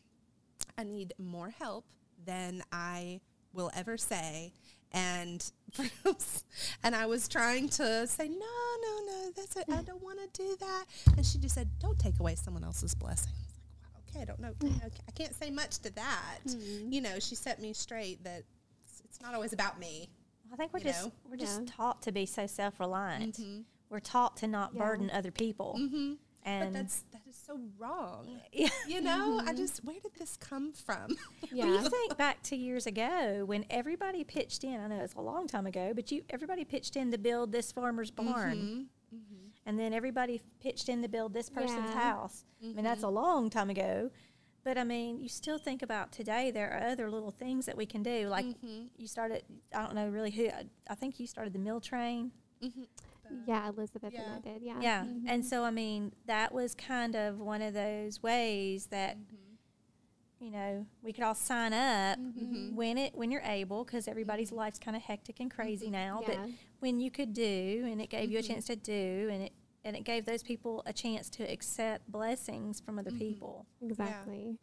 I 0.78 0.84
need 0.84 1.12
more 1.18 1.50
help 1.50 1.84
than 2.24 2.62
I 2.72 3.20
will 3.52 3.70
ever 3.74 3.96
say. 3.96 4.52
And, 4.92 5.44
and 6.82 6.94
I 6.96 7.06
was 7.06 7.28
trying 7.28 7.68
to 7.70 8.06
say, 8.06 8.28
no, 8.28 8.36
no, 8.38 9.00
no, 9.06 9.30
that's 9.36 9.56
it. 9.56 9.64
I 9.70 9.82
don't 9.82 10.02
want 10.02 10.18
to 10.32 10.42
do 10.42 10.56
that. 10.60 10.84
And 11.16 11.26
she 11.26 11.38
just 11.38 11.54
said, 11.54 11.68
don't 11.80 11.98
take 11.98 12.18
away 12.20 12.34
someone 12.34 12.64
else's 12.64 12.94
blessing. 12.94 13.32
I 13.34 13.42
was 13.44 13.52
like, 13.58 13.84
wow, 13.84 14.00
okay, 14.08 14.22
I 14.22 14.24
don't 14.24 14.40
know. 14.40 14.88
I 15.06 15.10
can't 15.12 15.34
say 15.34 15.50
much 15.50 15.78
to 15.80 15.94
that. 15.94 16.38
Mm-hmm. 16.46 16.92
You 16.92 17.00
know, 17.02 17.18
she 17.18 17.34
set 17.34 17.60
me 17.60 17.72
straight 17.72 18.22
that 18.24 18.44
it's, 18.84 19.02
it's 19.04 19.20
not 19.20 19.34
always 19.34 19.52
about 19.52 19.78
me. 19.78 20.08
I 20.52 20.56
think 20.56 20.72
we're 20.72 20.80
just 20.80 21.04
know? 21.04 21.12
we're 21.28 21.36
just 21.36 21.60
Yeah. 21.62 21.66
taught 21.76 22.02
to 22.02 22.12
be 22.12 22.24
so 22.24 22.46
self 22.46 22.78
reliant. 22.78 23.38
Mm-hmm. 23.40 23.60
We're 23.90 23.98
taught 24.00 24.36
to 24.38 24.46
not 24.46 24.70
Yeah. 24.74 24.84
burden 24.84 25.10
other 25.10 25.32
people. 25.32 25.76
Mm-hmm. 25.78 26.12
But 26.44 26.50
And 26.50 26.76
that's 26.76 27.02
that 27.12 27.22
is 27.25 27.25
so 27.46 27.60
wrong. 27.78 28.40
yeah. 28.52 28.68
You 28.88 29.00
know, 29.00 29.40
I 29.46 29.52
just 29.54 29.84
where 29.84 29.96
did 30.00 30.12
this 30.18 30.36
come 30.36 30.72
from? 30.72 31.16
When 31.50 31.56
Yeah. 31.56 31.66
you 31.82 31.88
think 31.88 32.16
back 32.16 32.42
to 32.44 32.56
years 32.56 32.86
ago 32.86 33.44
when 33.46 33.64
everybody 33.70 34.24
pitched 34.24 34.64
in, 34.64 34.80
I 34.80 34.86
know 34.88 35.00
it's 35.02 35.14
a 35.14 35.20
long 35.20 35.46
time 35.46 35.66
ago, 35.66 35.92
but 35.94 36.10
you 36.10 36.22
everybody 36.30 36.64
pitched 36.64 36.96
in 36.96 37.10
to 37.12 37.18
build 37.18 37.52
this 37.52 37.72
farmer's 37.72 38.10
barn. 38.10 38.88
Mm-hmm. 39.14 39.32
And 39.68 39.78
then 39.78 39.92
everybody 39.92 40.40
pitched 40.60 40.88
in 40.88 41.02
to 41.02 41.08
build 41.08 41.32
this 41.34 41.48
person's 41.50 41.90
Yeah. 41.90 42.00
house. 42.00 42.44
I 42.62 42.66
mean, 42.72 42.84
that's 42.84 43.02
a 43.02 43.08
long 43.08 43.50
time 43.50 43.70
ago. 43.70 44.10
But 44.64 44.78
I 44.78 44.84
mean, 44.84 45.20
you 45.20 45.28
still 45.28 45.58
think 45.58 45.82
about 45.82 46.10
today, 46.12 46.50
there 46.50 46.72
are 46.72 46.88
other 46.90 47.08
little 47.10 47.30
things 47.30 47.66
that 47.66 47.76
we 47.76 47.86
can 47.86 48.02
do. 48.02 48.28
Like 48.28 48.46
Mm-hmm. 48.46 48.86
you 48.96 49.06
started, 49.06 49.42
I 49.74 49.82
don't 49.84 49.94
know 49.94 50.08
really 50.08 50.30
who, 50.32 50.48
I, 50.48 50.64
I 50.90 50.94
think 50.96 51.20
you 51.20 51.26
started 51.28 51.52
the 51.52 51.58
meal 51.60 51.80
train. 51.80 52.32
Yeah, 53.46 53.68
Elizabeth 53.68 54.12
Yeah. 54.12 54.22
and 54.22 54.32
I 54.34 54.38
did. 54.52 54.62
Yeah. 54.62 54.80
Yeah. 54.80 55.04
Mhm. 55.04 55.24
And 55.26 55.44
so, 55.44 55.64
I 55.64 55.70
mean, 55.70 56.12
that 56.26 56.52
was 56.52 56.74
kind 56.74 57.14
of 57.14 57.38
one 57.40 57.62
of 57.62 57.74
those 57.74 58.22
ways 58.22 58.86
that, 58.86 59.16
Mm-hmm. 59.18 60.44
you 60.44 60.50
know, 60.50 60.86
we 61.02 61.12
could 61.12 61.24
all 61.24 61.34
sign 61.34 61.72
up 61.72 62.18
Mm-hmm. 62.18 62.74
when 62.76 62.98
it 62.98 63.14
when 63.16 63.30
you're 63.30 63.42
able 63.42 63.84
because 63.84 64.06
everybody's 64.08 64.52
life's 64.52 64.78
kind 64.78 64.96
of 64.96 65.02
hectic 65.02 65.40
and 65.40 65.50
crazy 65.50 65.90
now 65.90 66.20
Yeah. 66.22 66.36
but 66.44 66.50
when 66.80 67.00
you 67.00 67.10
could 67.10 67.32
do 67.32 67.86
and 67.90 68.00
it 68.00 68.10
gave 68.10 68.30
you 68.30 68.38
a 68.38 68.42
Mhm. 68.42 68.46
chance 68.48 68.66
to 68.66 68.76
do 68.76 69.28
and 69.32 69.42
it 69.44 69.52
and 69.84 69.96
it 69.96 70.02
gave 70.04 70.24
those 70.26 70.42
people 70.42 70.82
a 70.84 70.92
chance 70.92 71.30
to 71.30 71.44
accept 71.44 72.10
blessings 72.10 72.80
from 72.80 72.98
other 72.98 73.12
people 73.12 73.66
Exactly. 73.80 74.58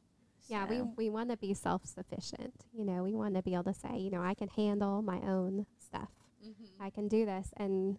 Yeah, 0.50 0.68
we, 0.70 0.78
So, 0.80 0.94
we 0.98 1.10
want 1.10 1.30
to 1.30 1.38
be 1.38 1.54
self 1.54 1.86
sufficient. 1.86 2.66
You 2.74 2.84
know, 2.84 3.02
we 3.02 3.14
want 3.16 3.36
to 3.36 3.42
be 3.42 3.54
able 3.54 3.64
to 3.64 3.74
say, 3.74 3.98
you 3.98 4.10
know, 4.12 4.22
I 4.22 4.34
can 4.34 4.50
handle 4.50 5.02
my 5.02 5.22
own 5.22 5.66
stuff. 5.80 6.12
Mm-hmm. 6.46 6.84
I 6.84 6.90
can 6.90 7.08
do 7.08 7.26
this. 7.26 7.54
And 7.56 7.94
we 7.94 7.98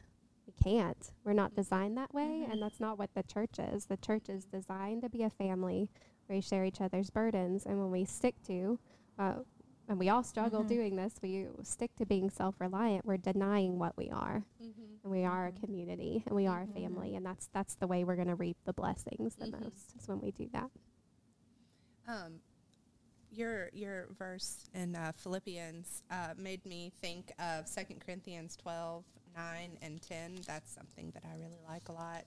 can't. 0.62 1.12
We're 1.24 1.32
not 1.32 1.54
designed 1.54 1.96
that 1.98 2.12
way. 2.14 2.44
Mhm. 2.46 2.52
And 2.52 2.62
that's 2.62 2.80
not 2.80 2.98
what 2.98 3.12
the 3.14 3.22
church 3.22 3.58
is. 3.58 3.86
The 3.86 3.96
church 3.96 4.28
is 4.28 4.44
designed 4.46 5.02
to 5.02 5.08
be 5.08 5.22
a 5.22 5.30
family 5.30 5.90
where 6.26 6.36
we 6.36 6.40
share 6.40 6.64
each 6.64 6.80
other's 6.80 7.10
burdens. 7.10 7.66
And 7.66 7.78
when 7.80 7.90
we 7.90 8.04
stick 8.04 8.34
to, 8.44 8.78
uh, 9.18 9.40
and 9.88 9.98
we 9.98 10.08
all 10.08 10.22
struggle 10.22 10.64
Mhm. 10.64 10.68
doing 10.68 10.96
this, 10.96 11.20
we 11.22 11.46
stick 11.62 11.94
to 11.96 12.06
being 12.06 12.30
self 12.30 12.58
reliant, 12.60 13.04
we're 13.04 13.18
denying 13.18 13.78
what 13.78 13.96
we 13.96 14.08
are. 14.10 14.44
Mm-hmm. 14.62 14.82
And 15.02 15.12
we 15.12 15.24
are 15.24 15.48
a 15.48 15.52
Mhm. 15.52 15.60
community 15.60 16.22
and 16.26 16.34
we 16.34 16.46
are 16.46 16.62
a 16.62 16.66
Mhm. 16.66 16.72
family. 16.74 17.14
And 17.16 17.26
that's, 17.26 17.48
that's 17.48 17.74
the 17.74 17.86
way 17.86 18.02
we're 18.04 18.16
going 18.16 18.28
to 18.28 18.34
reap 18.34 18.56
the 18.64 18.72
blessings 18.72 19.36
the 19.36 19.46
Mhm. 19.46 19.60
most, 19.64 19.94
is 19.96 20.08
when 20.08 20.20
we 20.20 20.30
do 20.30 20.48
that. 20.50 20.70
Um, 22.06 22.40
your 23.30 23.68
your 23.72 24.06
verse 24.12 24.68
in 24.74 24.94
uh, 24.94 25.12
Philippians 25.16 26.02
uh, 26.10 26.34
made 26.36 26.64
me 26.64 26.90
think 27.00 27.32
of 27.38 27.66
2 27.66 27.98
Corinthians 28.00 28.56
12, 28.56 29.04
9, 29.36 29.78
and 29.82 30.00
10. 30.02 30.40
That's 30.46 30.72
something 30.72 31.10
that 31.14 31.24
I 31.24 31.36
really 31.36 31.60
like 31.68 31.88
a 31.88 31.92
lot. 31.92 32.24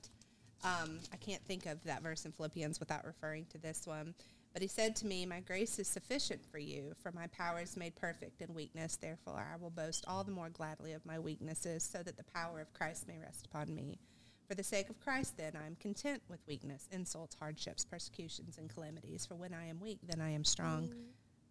Um, 0.64 1.00
I 1.14 1.18
can't 1.18 1.44
think 1.44 1.66
of 1.66 1.84
that 1.84 2.02
verse 2.02 2.26
in 2.26 2.32
Philippians 2.32 2.80
without 2.80 3.06
referring 3.06 3.46
to 3.52 3.58
this 3.58 3.86
one. 3.86 4.14
But 4.54 4.62
he 4.64 4.68
said 4.68 4.96
to 4.98 5.06
me, 5.06 5.26
My 5.26 5.40
grace 5.42 5.78
is 5.78 5.88
sufficient 5.88 6.42
for 6.52 6.58
you, 6.58 6.94
for 7.02 7.12
my 7.12 7.28
power 7.28 7.60
is 7.60 7.78
made 7.78 7.96
perfect 7.96 8.42
in 8.42 8.54
weakness. 8.56 8.96
Therefore, 8.96 9.48
I 9.54 9.58
will 9.58 9.70
boast 9.70 10.06
all 10.08 10.24
the 10.24 10.32
more 10.32 10.50
gladly 10.50 10.94
of 10.94 11.06
my 11.06 11.20
weaknesses, 11.20 11.84
so 11.84 12.02
that 12.02 12.18
the 12.18 12.24
power 12.34 12.60
of 12.60 12.74
Christ 12.74 13.08
may 13.08 13.20
rest 13.20 13.46
upon 13.46 13.76
me. 13.76 14.00
For 14.48 14.56
the 14.56 14.64
sake 14.64 14.90
of 14.90 15.00
Christ, 15.00 15.38
then, 15.38 15.54
I 15.62 15.68
am 15.68 15.76
content 15.76 16.24
with 16.30 16.40
weakness, 16.48 16.88
insults, 16.92 17.36
hardships, 17.36 17.86
persecutions, 17.86 18.58
and 18.58 18.70
calamities. 18.70 19.26
For 19.26 19.36
when 19.36 19.54
I 19.54 19.68
am 19.68 19.80
weak, 19.80 20.00
then 20.08 20.22
I 20.22 20.32
am 20.32 20.46
strong. 20.46 20.90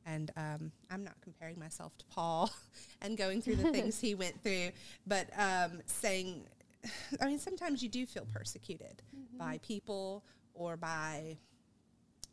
And 0.07 0.31
um, 0.37 0.73
I'm 0.91 1.03
not 1.03 1.21
comparing 1.21 1.59
myself 1.59 1.97
to 1.99 2.05
Paul 2.07 2.51
and 3.03 3.17
going 3.17 3.43
through 3.43 3.57
the 3.57 3.71
things 3.73 4.01
he 4.01 4.15
went 4.15 4.41
through, 4.43 4.71
but 5.07 5.29
um, 5.37 5.81
saying, 5.87 6.45
I 7.21 7.27
mean, 7.27 7.39
sometimes 7.39 7.83
you 7.83 7.89
do 7.89 8.07
feel 8.07 8.27
persecuted 8.33 9.03
by 9.37 9.59
people 9.63 10.25
or 10.55 10.77
by 10.77 11.37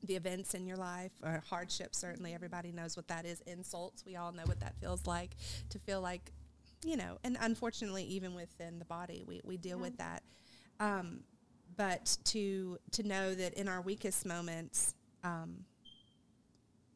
the 0.03 0.15
events 0.15 0.53
in 0.53 0.65
your 0.65 0.77
life 0.77 1.11
or 1.23 1.41
hardships. 1.49 1.97
Certainly, 1.97 2.33
everybody 2.33 2.71
knows 2.71 2.95
what 2.95 3.07
that 3.07 3.25
is. 3.25 3.41
Insults, 3.41 4.05
we 4.05 4.15
all 4.15 4.31
know 4.31 4.43
what 4.45 4.59
that 4.59 4.75
feels 4.79 5.07
like 5.07 5.31
to 5.69 5.79
feel 5.79 6.01
like, 6.01 6.31
you 6.85 6.97
know, 6.97 7.17
and 7.23 7.37
unfortunately, 7.39 8.03
even 8.03 8.35
within 8.35 8.79
the 8.79 8.85
body, 8.85 9.23
we, 9.25 9.41
we 9.43 9.57
deal 9.57 9.79
with 9.79 9.97
that. 9.97 10.23
Um, 10.79 11.21
but 11.75 12.17
to 12.25 12.77
to 12.91 13.03
know 13.03 13.33
that 13.33 13.53
in 13.55 13.67
our 13.67 13.81
weakest 13.81 14.25
moments, 14.25 14.93
um, 15.23 15.65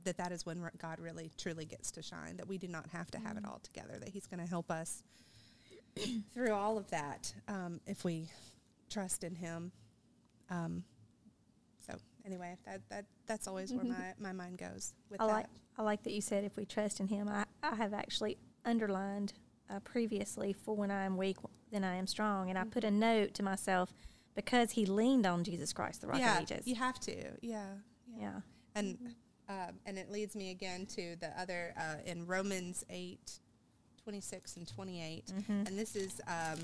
that 0.07 0.17
that 0.17 0.31
is 0.31 0.45
when 0.45 0.67
God 0.77 0.99
really 0.99 1.31
truly 1.37 1.65
gets 1.65 1.91
to 1.91 2.01
shine. 2.01 2.37
That 2.37 2.47
we 2.47 2.57
do 2.57 2.67
not 2.67 2.89
have 2.89 3.11
to 3.11 3.19
have 3.19 3.37
it 3.37 3.43
all 3.45 3.59
together. 3.61 3.99
That 3.99 4.09
He's 4.09 4.25
going 4.25 4.39
to 4.39 4.49
help 4.49 4.71
us 4.71 5.03
through 6.33 6.53
all 6.53 6.77
of 6.77 6.89
that 6.89 7.33
um, 7.47 7.79
if 7.85 8.03
we 8.03 8.29
trust 8.89 9.23
in 9.23 9.35
Him. 9.35 9.71
Um, 10.49 10.83
so 11.85 11.97
anyway, 12.25 12.57
that 12.65 12.81
that 12.89 13.05
that's 13.27 13.47
always 13.47 13.71
where 13.73 13.83
my, 13.85 14.13
my 14.19 14.31
mind 14.31 14.57
goes 14.57 14.93
with 15.09 15.21
I 15.21 15.27
that. 15.27 15.33
like 15.33 15.45
I 15.77 15.83
like 15.83 16.03
that 16.03 16.13
you 16.13 16.21
said 16.21 16.43
if 16.43 16.55
we 16.55 16.65
trust 16.65 16.99
in 16.99 17.07
Him. 17.07 17.27
I, 17.27 17.45
I 17.61 17.75
have 17.75 17.93
actually 17.93 18.37
underlined 18.65 19.33
uh, 19.69 19.79
previously 19.81 20.53
for 20.53 20.75
when 20.75 20.89
I 20.89 21.03
am 21.03 21.17
weak, 21.17 21.37
then 21.71 21.83
I 21.83 21.95
am 21.95 22.07
strong, 22.07 22.49
and 22.49 22.57
I 22.57 22.63
put 22.63 22.83
a 22.83 22.91
note 22.91 23.33
to 23.35 23.43
myself 23.43 23.93
because 24.35 24.71
He 24.71 24.85
leaned 24.85 25.25
on 25.25 25.43
Jesus 25.43 25.73
Christ, 25.73 26.01
the 26.01 26.07
Rock 26.07 26.19
yeah, 26.19 26.37
of 26.37 26.43
Ages. 26.43 26.65
you 26.65 26.75
have 26.75 26.99
to. 27.01 27.15
Yeah, 27.41 27.65
yeah. 28.17 28.39
and 28.73 28.97
um, 29.49 29.79
and 29.85 29.97
it 29.97 30.11
leads 30.11 30.35
me 30.35 30.51
again 30.51 30.85
to 30.95 31.15
the 31.19 31.29
other 31.39 31.73
uh, 31.77 31.95
in 32.05 32.25
Romans 32.27 32.83
eight 32.89 33.39
26 34.03 34.57
and 34.57 34.67
28. 34.67 35.33
And 35.67 35.77
this 35.77 35.95
is, 35.95 36.21
um, 36.27 36.59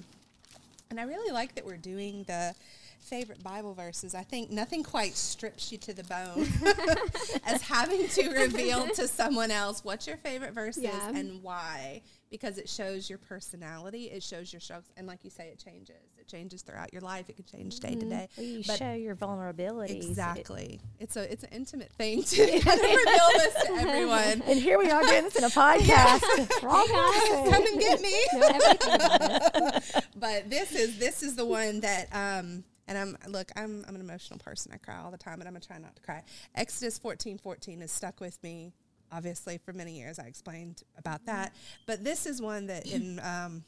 and 0.90 0.98
I 1.00 1.04
really 1.04 1.32
like 1.34 1.56
that 1.56 1.66
we're 1.66 1.76
doing 1.76 2.24
the 2.26 2.56
favorite 3.04 3.44
Bible 3.44 3.74
verses. 3.74 4.16
I 4.16 4.24
think 4.24 4.50
nothing 4.50 4.84
quite 4.84 5.16
strips 5.16 5.72
you 5.72 5.78
to 5.80 5.94
the 5.94 6.04
bone 6.04 6.48
as 7.46 7.62
having 7.62 8.08
to 8.08 8.30
reveal 8.30 8.88
to 8.90 9.08
someone 9.08 9.52
else 9.52 9.84
what 9.84 10.08
your 10.08 10.18
favorite 10.18 10.54
verse 10.54 10.78
Yeah. 10.78 11.10
is 11.10 11.18
and 11.20 11.44
why. 11.44 12.02
Because 12.32 12.58
it 12.58 12.68
shows 12.68 13.12
your 13.12 13.20
personality, 13.20 14.06
it 14.06 14.24
shows 14.24 14.52
your 14.52 14.60
struggles, 14.60 14.90
and 14.98 15.06
like 15.06 15.24
you 15.24 15.30
say, 15.30 15.50
it 15.50 15.64
changes. 15.64 15.94
It 16.18 16.28
changes 16.28 16.64
throughout 16.64 16.92
your 16.92 17.04
life. 17.04 17.30
It 17.30 17.36
can 17.36 17.46
change 17.46 17.80
day 17.80 17.94
to 17.94 18.10
day. 18.10 18.28
Well, 18.36 18.46
you 18.48 18.64
But- 18.66 18.80
show 18.80 18.94
your 18.94 19.16
vulnerabilities. 19.16 19.90
It- 19.92 20.06
Exactly. 20.06 20.80
It's 21.00 21.16
a 21.16 21.32
it's 21.32 21.44
an 21.44 21.50
intimate 21.52 21.92
thing 21.94 22.24
to 22.24 22.38
kind 22.38 22.56
of 22.58 22.66
reveal 22.66 23.30
this 23.38 23.54
to 23.66 23.72
everyone. 23.74 24.42
and 24.48 24.58
here 24.60 24.80
we 24.80 24.90
are 24.90 25.04
doing 25.04 25.26
this 25.26 25.36
in 25.36 25.44
a 25.44 25.50
podcast. 25.50 26.64
Wrong 26.64 26.88
guys. 26.88 27.52
Come 27.54 27.68
and 27.68 27.80
get 27.80 28.02
me. 28.02 28.26
Know 28.34 28.48
everything 28.48 28.94
about 28.96 29.76
us. 29.76 29.92
but 30.16 30.50
this 30.50 30.72
is 30.74 30.98
this 30.98 31.22
is 31.22 31.36
the 31.36 31.46
one 31.46 31.82
that 31.82 32.08
um 32.14 32.64
and 32.88 32.98
I'm 32.98 33.18
look 33.28 33.52
I'm 33.56 33.84
I'm 33.88 33.96
an 33.96 34.02
emotional 34.02 34.40
person 34.40 34.72
I 34.74 34.78
cry 34.78 34.98
all 34.98 35.12
the 35.12 35.18
time 35.18 35.40
and 35.40 35.44
I'm 35.48 35.54
gonna 35.54 35.66
try 35.66 35.78
not 35.78 35.96
to 35.96 36.02
cry 36.02 36.24
Exodus 36.56 36.98
14 37.00 37.38
14 37.38 37.82
has 37.82 37.92
stuck 37.92 38.20
with 38.20 38.42
me 38.44 38.74
obviously 39.12 39.58
for 39.58 39.74
many 39.74 39.98
years 39.98 40.20
I 40.20 40.24
explained 40.26 40.84
about 40.98 41.26
that 41.26 41.54
but 41.86 42.04
this 42.04 42.26
is 42.26 42.42
one 42.42 42.68
that 42.68 42.86
in 42.86 43.20
um 43.24 43.64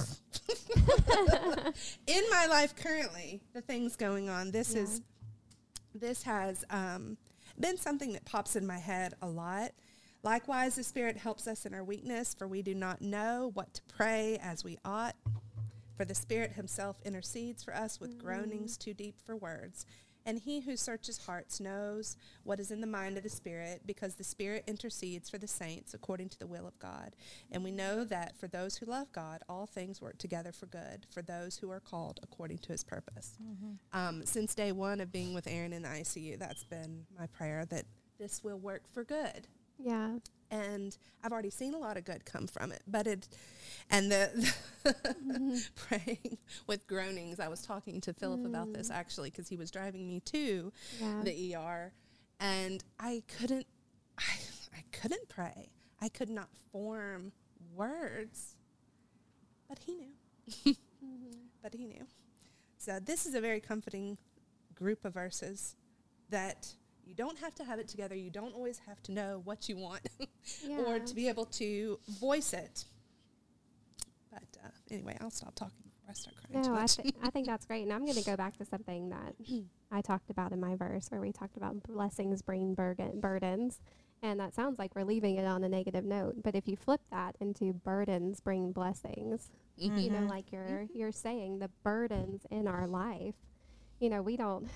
in 2.06 2.22
my 2.30 2.46
life 2.46 2.76
currently 2.76 3.40
the 3.54 3.60
things 3.62 3.96
going 3.96 4.28
on 4.28 4.50
this 4.50 4.74
Yeah. 4.74 4.82
is 4.82 5.00
this 5.94 6.22
has 6.24 6.64
um, 6.70 7.16
been 7.58 7.76
something 7.76 8.12
that 8.12 8.24
pops 8.24 8.54
in 8.54 8.64
my 8.66 8.78
head 8.78 9.14
a 9.20 9.26
lot. 9.28 9.72
Likewise, 10.22 10.76
the 10.76 10.84
Spirit 10.84 11.16
helps 11.16 11.48
us 11.48 11.64
in 11.66 11.74
our 11.74 11.82
weakness, 11.82 12.34
for 12.34 12.46
we 12.46 12.62
do 12.62 12.74
not 12.74 13.00
know 13.00 13.50
what 13.54 13.72
to 13.74 13.82
pray 13.88 14.38
as 14.40 14.62
we 14.62 14.78
ought. 14.84 15.16
For 15.98 16.04
the 16.04 16.14
Spirit 16.14 16.52
Himself 16.52 16.96
intercedes 17.04 17.64
for 17.64 17.74
us 17.74 17.98
with 17.98 18.22
groanings 18.22 18.76
too 18.76 18.94
deep 18.94 19.16
for 19.26 19.36
words. 19.36 19.84
And 20.24 20.38
He 20.38 20.60
who 20.60 20.76
searches 20.76 21.18
hearts 21.26 21.58
knows 21.58 22.16
what 22.44 22.60
is 22.60 22.70
in 22.70 22.80
the 22.80 22.86
mind 22.86 23.16
of 23.16 23.24
the 23.24 23.28
Spirit, 23.28 23.82
because 23.84 24.14
the 24.14 24.22
Spirit 24.22 24.62
intercedes 24.68 25.28
for 25.28 25.38
the 25.38 25.48
saints 25.48 25.94
according 25.94 26.28
to 26.28 26.38
the 26.38 26.46
will 26.46 26.68
of 26.68 26.78
God. 26.78 27.16
And 27.50 27.64
we 27.64 27.72
know 27.72 28.04
that 28.04 28.38
for 28.38 28.46
those 28.46 28.76
who 28.76 28.86
love 28.86 29.10
God, 29.10 29.42
all 29.48 29.66
things 29.66 30.00
work 30.00 30.18
together 30.18 30.52
for 30.52 30.66
good, 30.66 31.04
for 31.10 31.20
those 31.20 31.56
who 31.56 31.68
are 31.70 31.80
called 31.80 32.20
according 32.22 32.58
to 32.58 32.68
His 32.68 32.84
purpose 32.84 33.36
um, 33.92 34.24
since 34.24 34.54
day 34.54 34.70
one 34.70 35.00
of 35.00 35.10
being 35.10 35.34
with 35.34 35.48
Aaron 35.48 35.72
in 35.72 35.82
the 35.82 35.88
ICU, 35.88 36.38
that's 36.38 36.62
been 36.62 37.06
my 37.18 37.26
prayer 37.26 37.64
that 37.70 37.86
this 38.20 38.44
will 38.44 38.58
work 38.58 38.82
for 38.92 39.02
good. 39.02 39.48
Yeah. 39.80 40.18
And 40.50 40.96
I've 41.22 41.32
already 41.32 41.50
seen 41.50 41.74
a 41.74 41.78
lot 41.78 41.96
of 41.96 42.04
good 42.04 42.24
come 42.24 42.46
from 42.46 42.72
it, 42.72 42.82
but 42.86 43.06
it, 43.06 43.28
and 43.90 44.10
the, 44.10 44.54
praying 45.76 46.38
with 46.66 46.86
groanings. 46.86 47.38
I 47.40 47.48
was 47.48 47.62
talking 47.62 48.00
to 48.02 48.12
Philip 48.14 48.44
about 48.46 48.72
this 48.72 48.90
actually 48.90 49.30
because 49.30 49.48
he 49.48 49.56
was 49.56 49.70
driving 49.70 50.06
me 50.06 50.20
to 50.20 50.72
Yeah. 51.00 51.22
the 51.22 51.54
ER, 51.56 51.92
and 52.40 52.82
I 52.98 53.22
couldn't, 53.38 53.66
I, 54.18 54.32
I 54.76 54.82
couldn't 54.92 55.28
pray. 55.28 55.68
I 56.00 56.08
could 56.08 56.30
not 56.30 56.48
form 56.72 57.32
words, 57.74 58.56
but 59.68 59.78
he 59.80 59.94
knew. 59.94 60.74
But 61.60 61.74
he 61.74 61.84
knew. 61.86 62.06
So 62.78 63.00
this 63.00 63.26
is 63.26 63.34
a 63.34 63.40
very 63.40 63.60
comforting 63.60 64.16
group 64.76 65.04
of 65.04 65.12
verses 65.14 65.74
that 66.30 66.72
you 67.08 67.14
don't 67.14 67.38
have 67.38 67.54
to 67.54 67.64
have 67.64 67.78
it 67.78 67.88
together. 67.88 68.14
You 68.14 68.30
don't 68.30 68.54
always 68.54 68.78
have 68.86 69.02
to 69.04 69.12
know 69.12 69.40
what 69.44 69.68
you 69.68 69.76
want 69.78 70.06
or 70.78 70.98
to 70.98 71.14
be 71.14 71.26
able 71.28 71.46
to 71.46 71.98
voice 72.20 72.52
it. 72.52 72.84
But 74.30 74.42
uh, 74.62 74.68
anyway, 74.90 75.16
I'll 75.20 75.30
stop 75.30 75.54
talking 75.54 75.78
before 75.84 76.10
I 76.10 76.12
start 76.12 76.36
crying 76.36 76.62
No, 76.66 76.74
I, 76.74 76.86
th- 76.86 77.14
I 77.22 77.30
think 77.30 77.46
that's 77.46 77.64
great. 77.64 77.84
And 77.84 77.92
I'm 77.92 78.04
going 78.04 78.18
to 78.18 78.24
go 78.24 78.36
back 78.36 78.58
to 78.58 78.64
something 78.66 79.08
that 79.08 79.34
I 79.90 80.02
talked 80.02 80.28
about 80.28 80.52
in 80.52 80.60
my 80.60 80.76
verse 80.76 81.06
where 81.10 81.20
we 81.20 81.32
talked 81.32 81.56
about 81.56 81.82
blessings 81.82 82.42
bring 82.42 82.74
burden, 82.74 83.20
burdens. 83.20 83.80
And 84.22 84.38
that 84.40 84.54
sounds 84.54 84.78
like 84.78 84.94
we're 84.94 85.04
leaving 85.04 85.36
it 85.36 85.46
on 85.46 85.64
a 85.64 85.68
negative 85.68 86.04
note. 86.04 86.42
But 86.42 86.54
if 86.54 86.68
you 86.68 86.76
flip 86.76 87.00
that 87.10 87.36
into 87.40 87.72
burdens 87.72 88.40
bring 88.40 88.72
blessings, 88.72 89.50
you 90.02 90.10
know, 90.10 90.26
like 90.28 90.50
you're, 90.52 90.86
you're 90.92 91.12
saying, 91.12 91.60
the 91.60 91.70
burdens 91.84 92.44
in 92.50 92.66
our 92.68 92.86
life, 92.86 93.36
you 94.00 94.10
know, 94.10 94.20
we 94.20 94.36
don't, 94.36 94.68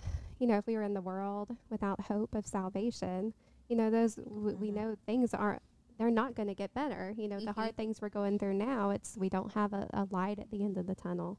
you 0.43 0.49
know, 0.49 0.59
if 0.59 0.67
we 0.67 0.75
were 0.75 0.83
in 0.83 0.93
the 0.93 1.01
world 1.01 1.57
without 1.71 2.01
hope 2.01 2.35
of 2.35 2.45
salvation, 2.45 3.33
you 3.69 3.77
know, 3.77 3.91
those, 3.91 4.17
w- 4.17 4.57
we 4.57 4.67
mm-hmm. 4.71 4.77
know 4.77 4.97
things 5.07 5.33
aren't, 5.33 5.63
they're 6.01 6.11
not 6.11 6.35
going 6.35 6.49
to 6.49 6.55
get 6.55 6.75
better. 6.75 7.15
You 7.17 7.29
know, 7.29 7.39
the 7.39 7.47
mm-hmm. 7.47 7.61
hard 7.61 7.77
things 7.77 8.03
we're 8.03 8.09
going 8.09 8.41
through 8.41 8.55
now, 8.55 8.91
it's, 8.91 9.17
we 9.17 9.29
don't 9.29 9.53
have 9.53 9.73
a, 9.73 9.89
a 9.93 10.09
light 10.11 10.41
at 10.41 10.51
the 10.51 10.65
end 10.65 10.79
of 10.79 10.89
the 10.89 10.97
tunnel. 10.97 11.39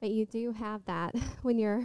But 0.00 0.10
you 0.10 0.26
do 0.26 0.52
have 0.52 0.84
that 0.84 1.12
when 1.42 1.58
you're 1.58 1.84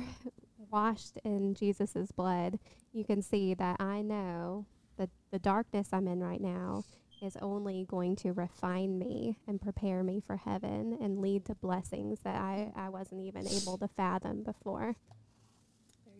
washed 0.69 1.17
in 1.23 1.55
Jesus' 1.55 2.11
blood. 2.11 2.59
You 2.93 3.05
can 3.05 3.23
see 3.23 3.55
that 3.55 3.77
I 3.79 4.03
know 4.03 4.67
that 4.97 5.09
the 5.31 5.39
darkness 5.39 5.89
I'm 5.93 6.07
in 6.07 6.19
right 6.19 6.41
now 6.41 6.83
is 7.23 7.35
only 7.41 7.87
going 7.89 8.15
to 8.17 8.33
refine 8.33 8.99
me 8.99 9.39
and 9.47 9.59
prepare 9.59 10.03
me 10.03 10.21
for 10.27 10.37
heaven 10.37 10.95
and 11.01 11.17
lead 11.17 11.45
to 11.45 11.55
blessings 11.55 12.19
that 12.19 12.35
I, 12.35 12.71
I 12.75 12.89
wasn't 12.89 13.21
even 13.21 13.47
able 13.47 13.79
to 13.79 13.87
fathom 13.87 14.43
before. 14.43 14.95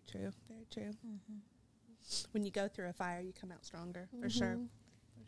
True. 0.10 0.32
Very 0.48 0.66
true. 0.72 0.92
When 2.32 2.44
you 2.44 2.52
go 2.52 2.68
through 2.68 2.90
a 2.90 2.94
fire, 2.94 3.20
you 3.20 3.34
come 3.34 3.52
out 3.52 3.66
stronger 3.66 4.08
for 4.22 4.30
sure. 4.30 4.60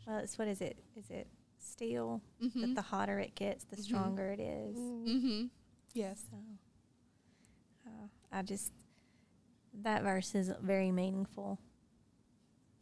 Well, 0.06 0.18
it's 0.18 0.38
what 0.38 0.48
is 0.48 0.60
it? 0.60 0.78
Is 0.96 1.10
it 1.10 1.26
steel? 1.58 2.22
Mm-hmm. 2.42 2.60
That 2.60 2.74
the 2.76 2.82
hotter 2.82 3.18
it 3.18 3.34
gets, 3.34 3.64
the 3.64 3.76
stronger 3.76 4.28
it 4.28 4.40
is. 4.40 4.76
Mm-hmm. 4.76 5.46
Yes. 5.92 6.22
So, 6.30 6.36
uh, 7.86 8.06
I 8.32 8.42
just 8.42 8.72
that 9.82 10.02
verse 10.02 10.34
is 10.34 10.50
very 10.62 10.92
meaningful. 10.92 11.58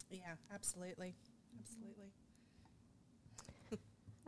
Yeah. 0.09 0.35
Absolutely. 0.53 1.15
Absolutely. 1.59 2.11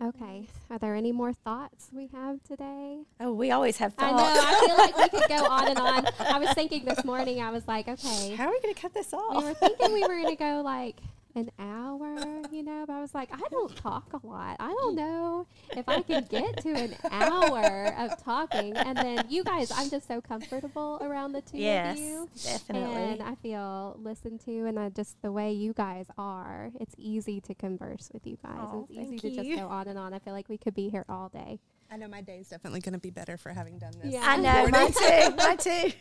Okay. 0.02 0.48
Are 0.70 0.80
there 0.80 0.96
any 0.96 1.12
more 1.12 1.34
thoughts 1.34 1.90
we 1.92 2.08
have 2.14 2.42
today? 2.44 3.00
Oh, 3.20 3.34
we 3.34 3.52
always 3.52 3.78
have 3.78 3.94
thoughts. 3.96 4.14
I 4.14 4.34
know. 4.34 4.42
I 4.42 4.66
feel 4.66 4.78
like 4.78 5.12
we 5.14 5.20
could 5.20 5.30
go 5.30 5.46
on 5.50 5.68
and 5.68 5.78
on. 5.80 6.08
I 6.20 6.40
was 6.40 6.52
thinking 6.52 6.86
this 6.86 7.04
morning, 7.04 7.42
I 7.42 7.50
was 7.52 7.68
like, 7.68 7.88
okay. 7.90 8.34
How 8.36 8.48
are 8.48 8.52
we 8.52 8.62
going 8.62 8.74
to 8.74 8.82
cut 8.82 8.94
this 8.94 9.14
off? 9.14 9.38
we 9.38 9.50
were 9.50 9.54
thinking 9.54 9.92
we 9.92 10.02
were 10.02 10.08
going 10.08 10.30
to 10.30 10.36
go 10.36 10.62
like 10.64 10.96
an 11.40 11.52
hour, 11.58 12.16
you 12.52 12.64
know, 12.64 12.84
but 12.86 12.94
I 12.94 13.02
was 13.02 13.16
like, 13.16 13.30
I 13.34 13.42
don't 13.52 13.76
talk 13.76 14.14
a 14.14 14.26
lot. 14.26 14.58
I 14.60 14.68
don't 14.68 14.96
know 15.04 15.48
if 15.76 15.88
I 15.88 16.02
can 16.02 16.26
get 16.30 16.58
to 16.64 16.70
an 16.70 16.96
hour 17.12 17.96
of 17.98 18.22
talking. 18.24 18.76
And 18.76 18.98
then 18.98 19.26
you 19.30 19.44
guys, 19.44 19.72
I'm 19.72 19.90
just 19.90 20.08
so 20.08 20.22
comfortable 20.22 21.00
around 21.02 21.32
the 21.32 21.42
two 21.42 21.58
yes, 21.58 21.98
of 21.98 22.04
you. 22.04 22.30
definitely. 22.44 22.96
And 22.96 23.24
I 23.24 23.36
feel 23.36 23.98
listened 24.02 24.42
to, 24.42 24.66
and 24.66 24.78
I 24.80 24.90
just 24.90 25.22
the 25.22 25.32
way 25.32 25.52
you 25.54 25.74
guys 25.74 26.06
are, 26.18 26.72
it's 26.80 26.96
easy 26.98 27.40
to 27.42 27.56
converse 27.56 28.10
with 28.14 28.28
you 28.28 28.38
guys. 28.44 28.58
Aw, 28.60 28.82
it's 28.82 28.92
easy 28.92 29.18
thank 29.18 29.22
to 29.22 29.44
just 29.44 29.60
go 29.60 29.68
on 29.68 29.88
and 29.88 29.98
on. 29.98 30.14
I 30.14 30.20
feel 30.20 30.34
like 30.34 30.50
we 30.50 30.58
could 30.58 30.76
be 30.76 30.90
here 30.90 31.06
all 31.10 31.30
day. 31.30 31.60
I 31.92 31.98
know 31.98 32.08
my 32.08 32.22
day 32.22 32.38
is 32.38 32.50
definitely 32.50 32.82
going 32.82 32.94
to 32.94 33.00
be 33.00 33.10
better 33.10 33.36
for 33.36 33.52
having 33.52 33.80
done 33.80 33.94
this. 34.02 34.14
Yeah. 34.14 34.22
I 34.24 34.38
know, 34.38 34.68
mine 34.72 34.94
too. 34.94 35.36
Mine 35.36 35.58
too. 35.58 35.92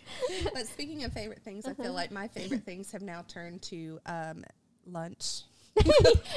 but 0.53 0.67
speaking 0.67 1.05
of 1.05 1.13
favorite 1.15 1.43
things, 1.43 1.67
I 1.67 1.73
feel 1.73 1.95
like 1.95 2.11
my 2.11 2.29
favorite 2.29 2.65
things 2.65 2.93
have 2.93 3.01
now 3.01 3.25
turned 3.27 3.63
to 3.63 3.99
um, 4.05 4.45
lunch. 4.93 5.43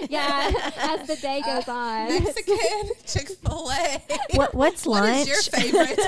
yeah, 0.09 0.51
as 0.77 1.07
the 1.07 1.15
day 1.15 1.41
goes 1.43 1.67
uh, 1.67 1.71
on. 1.71 2.09
Mexican, 2.09 2.91
Chick 3.07 3.27
fil 3.43 3.71
A. 3.71 3.99
What, 4.35 4.53
what's 4.53 4.85
What 4.85 5.01
lunch? 5.03 5.27
is 5.27 5.27
your 5.27 5.41
favorite? 5.59 5.99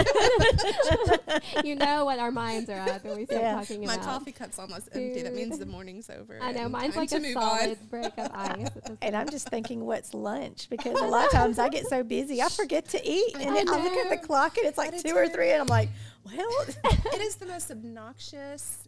you 1.65 1.73
know 1.75 2.05
what 2.05 2.19
our 2.19 2.29
minds 2.29 2.69
are 2.69 2.79
up, 2.79 3.03
and 3.05 3.15
we 3.15 3.25
start 3.25 3.41
Yeah. 3.41 3.55
talking 3.55 3.85
My 3.85 3.95
about. 3.95 4.05
coffee 4.05 4.33
cup's 4.33 4.59
almost 4.59 4.89
empty. 4.93 5.23
That 5.23 5.33
means 5.33 5.57
the 5.57 5.65
morning's 5.65 6.11
over. 6.11 6.37
I 6.41 6.51
know 6.51 6.69
mine's 6.69 6.95
like 6.95 7.11
a 7.11 7.19
move 7.19 7.33
solid 7.33 7.69
on. 7.71 7.77
brick 7.89 8.13
of 8.17 8.29
ice. 8.35 8.67
and. 9.01 9.15
I'm 9.15 9.29
just 9.29 9.49
thinking, 9.49 9.83
what's 9.85 10.13
lunch? 10.13 10.67
Because 10.69 10.99
a 10.99 11.05
lot 11.05 11.25
of 11.25 11.31
times 11.31 11.57
I 11.57 11.69
get 11.69 11.87
so 11.87 12.03
busy, 12.03 12.39
I 12.41 12.49
forget 12.49 12.87
to 12.89 13.01
eat. 13.03 13.35
And 13.39 13.49
I 13.49 13.53
then 13.53 13.69
I 13.69 13.83
look 13.83 13.93
at 13.93 14.09
the 14.09 14.27
clock 14.27 14.57
and 14.57 14.67
it's 14.67 14.77
like 14.77 14.95
two 15.01 15.15
or 15.15 15.27
three, 15.27 15.51
and 15.51 15.61
I'm 15.61 15.67
like, 15.67 15.89
well, 16.23 16.65
it 16.85 17.21
is 17.21 17.35
the 17.37 17.45
most 17.47 17.71
obnoxious 17.71 18.82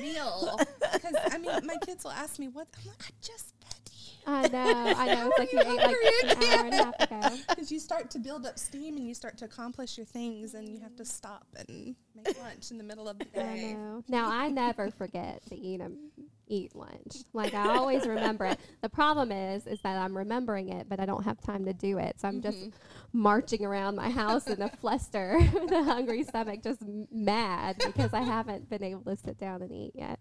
meal 0.00 0.58
because 0.92 1.14
I 1.30 1.38
mean, 1.38 1.50
my 1.66 1.76
kids 1.84 2.04
will 2.04 2.12
ask 2.12 2.38
me 2.38 2.48
what. 2.48 2.66
I'm 2.80 2.88
like, 2.88 3.02
I 3.02 3.10
just 3.20 3.54
fed 3.60 3.74
you. 3.92 4.12
I 4.26 4.48
know, 4.48 4.94
I 4.96 5.06
know. 5.14 5.30
It's 5.30 5.38
like 5.38 5.52
you 5.52 5.60
ate 5.64 5.66
like 5.66 5.80
hungry 5.80 6.30
an 6.30 6.42
hour 6.58 6.64
and 6.66 6.74
a 6.74 6.84
half 6.84 7.00
ago. 7.30 7.36
Because 7.48 7.70
you 7.72 7.78
start 7.78 8.10
to 8.12 8.18
build 8.18 8.46
up 8.46 8.58
steam 8.58 8.96
and 8.96 9.06
you 9.06 9.14
start 9.14 9.36
to 9.38 9.44
accomplish 9.44 9.96
your 9.98 10.06
things, 10.06 10.54
and 10.54 10.68
you 10.68 10.80
have 10.80 10.96
to 10.96 11.04
stop 11.04 11.46
and 11.56 11.94
make 12.14 12.38
lunch 12.40 12.70
in 12.70 12.78
the 12.78 12.84
middle 12.84 13.08
of 13.08 13.18
the 13.18 13.26
I 13.36 13.42
day. 13.56 13.74
know. 13.74 14.02
Now 14.08 14.28
I 14.30 14.48
never 14.48 14.90
forget 14.90 15.44
to 15.48 15.56
eat 15.56 15.80
'em- 15.80 16.10
eat 16.48 16.74
lunch. 16.74 17.24
Like 17.32 17.54
I 17.54 17.76
always 17.76 18.06
remember 18.06 18.46
it. 18.46 18.58
The 18.82 18.88
problem 18.88 19.32
is, 19.32 19.66
is 19.66 19.80
that 19.82 19.96
I'm 19.96 20.16
remembering 20.16 20.70
it, 20.70 20.88
but 20.88 21.00
I 21.00 21.06
don't 21.06 21.24
have 21.24 21.40
time 21.40 21.64
to 21.64 21.72
do 21.72 21.98
it. 21.98 22.20
So 22.20 22.28
I'm 22.28 22.42
just 22.42 22.58
mm-hmm. 22.58 22.70
marching 23.12 23.64
around 23.64 23.96
my 23.96 24.10
house 24.10 24.46
in 24.46 24.62
a 24.62 24.68
fluster 24.80 25.38
with 25.54 25.72
a 25.72 25.82
hungry 25.82 26.22
stomach, 26.24 26.62
just 26.62 26.82
mad 27.10 27.76
because 27.84 28.12
I 28.12 28.20
haven't 28.20 28.68
been 28.68 28.82
able 28.82 29.02
to 29.04 29.16
sit 29.16 29.38
down 29.38 29.62
and 29.62 29.72
eat 29.72 29.92
yet. 29.94 30.18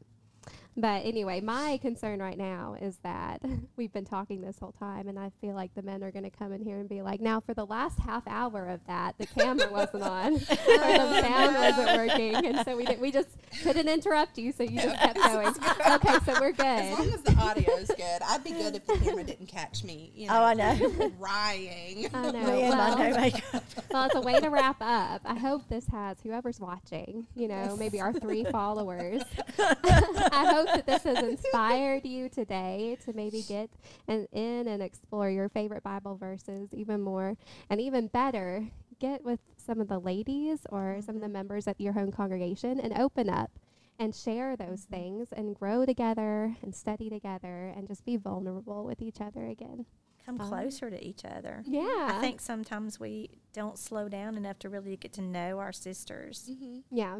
But 0.75 1.05
anyway, 1.05 1.39
my 1.41 1.77
concern 1.81 2.19
right 2.19 2.37
now 2.37 2.75
is 2.81 2.97
that 3.03 3.41
we've 3.77 3.93
been 3.93 4.05
talking 4.05 4.41
this 4.41 4.57
whole 4.59 4.71
time, 4.71 5.07
and 5.07 5.19
I 5.19 5.31
feel 5.41 5.53
like 5.53 5.73
the 5.75 5.83
men 5.83 6.03
are 6.03 6.11
going 6.11 6.23
to 6.23 6.31
come 6.31 6.51
in 6.51 6.61
here 6.63 6.79
and 6.79 6.89
be 6.89 7.01
like, 7.01 7.21
"Now, 7.21 7.39
for 7.39 7.53
the 7.53 7.65
last 7.65 7.99
half 7.99 8.23
hour 8.27 8.67
of 8.67 8.79
that, 8.87 9.15
the 9.17 9.27
camera 9.27 9.71
wasn't 9.71 10.03
on, 10.03 10.33
or 10.33 10.39
the 10.39 11.21
sound 11.21 11.55
wasn't 11.55 11.97
working, 11.97 12.35
and 12.45 12.65
so 12.65 12.75
we 12.75 12.85
did, 12.85 12.99
we 12.99 13.11
just 13.11 13.29
couldn't 13.61 13.87
interrupt 13.87 14.37
you, 14.37 14.51
so 14.51 14.63
you 14.63 14.79
just 14.81 14.99
kept 14.99 15.17
going." 15.19 15.53
Okay, 15.93 16.17
so 16.25 16.33
we're 16.39 16.51
good. 16.51 16.65
As 16.65 16.97
long 16.99 17.13
as 17.13 17.21
the 17.21 17.35
audio 17.37 17.75
is 17.75 17.87
good, 17.89 18.21
I'd 18.25 18.43
be 18.43 18.51
good 18.51 18.75
if 18.75 18.85
the 18.87 18.97
camera 18.97 19.23
didn't 19.23 19.47
catch 19.47 19.83
me. 19.83 20.11
You 20.15 20.27
oh, 20.29 20.33
know, 20.33 20.39
Oh, 20.41 20.45
I 20.45 20.53
know. 20.55 21.11
crying. 21.19 22.07
I 22.13 22.31
know. 22.31 22.31
Me 22.31 22.61
and 22.63 22.77
my 22.77 22.95
Well, 22.95 22.97
no 22.97 23.19
makeup. 23.21 23.63
well, 23.91 24.05
it's 24.05 24.15
a 24.15 24.21
way 24.21 24.39
to 24.39 24.49
wrap 24.49 24.77
up. 24.81 25.21
I 25.25 25.35
hope 25.37 25.67
this 25.69 25.85
has 25.87 26.17
whoever's 26.23 26.59
watching, 26.59 27.27
you 27.35 27.47
know, 27.47 27.75
maybe 27.77 28.01
our 28.01 28.11
three 28.13 28.43
followers. 28.45 29.21
I 29.59 30.45
hope 30.51 30.62
that 30.65 30.85
this 30.85 31.03
has 31.03 31.17
inspired 31.23 32.05
you 32.05 32.29
today 32.29 32.97
to 33.05 33.13
maybe 33.13 33.43
get 33.47 33.69
and 34.07 34.27
in 34.31 34.67
and 34.67 34.81
explore 34.81 35.29
your 35.29 35.49
favorite 35.49 35.83
Bible 35.83 36.15
verses 36.15 36.69
even 36.73 37.01
more, 37.01 37.35
and 37.69 37.79
even 37.81 38.07
better, 38.07 38.67
get 38.99 39.23
with 39.23 39.39
some 39.57 39.79
of 39.81 39.87
the 39.87 39.99
ladies 39.99 40.59
or 40.69 40.97
some 41.01 41.15
of 41.15 41.21
the 41.21 41.27
members 41.29 41.67
of 41.67 41.79
your 41.79 41.93
home 41.93 42.11
congregation 42.11 42.79
and 42.79 42.97
open 42.97 43.29
up 43.29 43.51
and 43.99 44.15
share 44.15 44.55
those 44.55 44.81
things 44.83 45.31
and 45.31 45.55
grow 45.55 45.85
together 45.85 46.55
and 46.61 46.73
study 46.73 47.09
together 47.09 47.71
and 47.75 47.87
just 47.87 48.03
be 48.05 48.17
vulnerable 48.17 48.83
with 48.83 49.01
each 49.01 49.21
other 49.21 49.45
again. 49.45 49.85
Come 50.25 50.39
Um, 50.39 50.47
closer 50.47 50.89
to 50.89 51.03
each 51.05 51.25
other. 51.25 51.63
Yeah. 51.67 52.09
I 52.11 52.17
think 52.21 52.39
sometimes 52.39 52.99
we 52.99 53.29
don't 53.51 53.77
slow 53.77 54.07
down 54.07 54.35
enough 54.37 54.57
to 54.59 54.69
really 54.69 54.95
get 54.95 55.11
to 55.13 55.21
know 55.21 55.59
our 55.59 55.73
sisters. 55.73 56.49
Mm-hmm. 56.49 56.79
Yeah. 56.91 57.19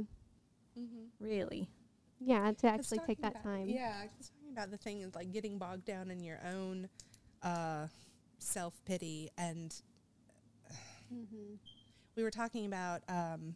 Mm-hmm. 0.79 1.03
Really. 1.19 1.69
Yeah, 2.23 2.51
to 2.51 2.67
actually 2.67 2.99
take 2.99 3.21
that 3.21 3.41
time. 3.43 3.67
Yeah, 3.69 4.07
'cause 4.07 4.29
talking 4.29 4.51
about 4.51 4.71
the 4.71 4.77
thing 4.77 5.01
is 5.01 5.15
like 5.15 5.31
getting 5.31 5.57
bogged 5.57 5.85
down 5.85 6.09
in 6.11 6.23
your 6.23 6.39
own 6.45 6.89
uh, 7.41 7.87
self 8.39 8.83
pity, 8.85 9.29
and 9.37 9.73
Mm-hmm. 11.13 11.55
we 12.15 12.23
were 12.23 12.31
talking 12.31 12.65
about 12.65 13.03
um, 13.07 13.55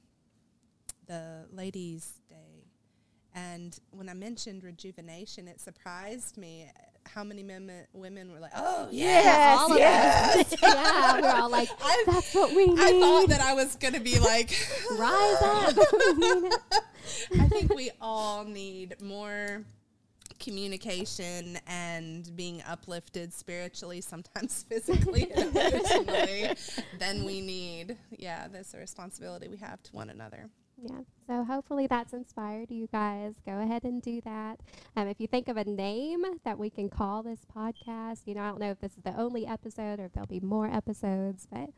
the 1.08 1.46
ladies' 1.52 2.22
day, 2.30 2.66
and 3.34 3.78
when 3.92 4.10
I 4.10 4.14
mentioned 4.14 4.64
rejuvenation, 4.64 5.48
it 5.48 5.60
surprised 5.60 6.38
me 6.38 6.70
how 7.14 7.24
many 7.24 7.44
men, 7.44 7.72
women 7.94 8.32
were 8.32 8.40
like, 8.40 8.52
"Oh 8.56 8.88
yeah." 8.92 9.66
Yes, 9.70 9.78
yes. 9.78 10.54
us. 10.54 10.60
yeah, 10.64 11.22
we're 11.22 11.42
all 11.42 11.50
like, 11.50 11.70
I- 11.82 12.04
that's 12.08 12.34
what 12.36 12.54
we 12.56 12.68
need. 12.68 12.80
I 12.80 12.92
thought 13.00 13.30
that 13.30 13.42
I 13.42 13.54
was 13.54 13.76
gonna 13.76 14.00
be 14.00 14.20
like, 14.20 14.52
Rise 14.98 15.42
up. 15.42 15.76
We 15.76 16.14
need 16.14 16.54
it. 16.54 16.62
I 17.40 17.48
think 17.48 17.74
we 17.74 17.92
all 18.02 18.44
need 18.44 19.02
more 19.02 19.64
communication 20.40 21.58
and 21.68 22.30
being 22.36 22.62
uplifted 22.68 23.34
spiritually, 23.34 24.02
sometimes 24.02 24.64
physically 24.70 25.32
and 25.36 25.56
emotionally, 25.56 26.52
than 27.00 27.26
we 27.26 27.42
need. 27.42 27.98
Yeah, 28.12 28.48
that's 28.48 28.74
a 28.74 28.78
responsibility 28.78 29.48
we 29.48 29.58
have 29.58 29.82
to 29.84 29.92
one 29.96 30.10
another. 30.10 30.50
Yeah. 30.82 31.00
So 31.28 31.44
hopefully 31.44 31.88
that's 31.88 32.14
inspired 32.14 32.72
you 32.72 32.88
guys. 32.92 33.34
Go 33.46 33.60
ahead 33.60 33.84
and 33.84 34.02
do 34.02 34.22
that. 34.22 34.60
Um, 34.96 35.08
if 35.08 35.20
you 35.20 35.28
think 35.28 35.48
of 35.48 35.58
a 35.58 35.66
name 35.66 36.24
that 36.46 36.58
we 36.58 36.70
can 36.70 36.90
call 36.90 37.24
this 37.24 37.42
podcast, 37.56 38.22
you 38.26 38.36
know, 38.36 38.42
I 38.42 38.48
don't 38.48 38.60
know 38.60 38.72
if 38.72 38.80
this 38.80 38.94
is 38.94 39.04
the 39.04 39.20
only 39.20 39.46
episode 39.46 40.00
or 40.00 40.06
if 40.06 40.14
there'll 40.14 40.28
be 40.28 40.40
more 40.40 40.68
episodes, 40.68 41.48
but 41.52 41.70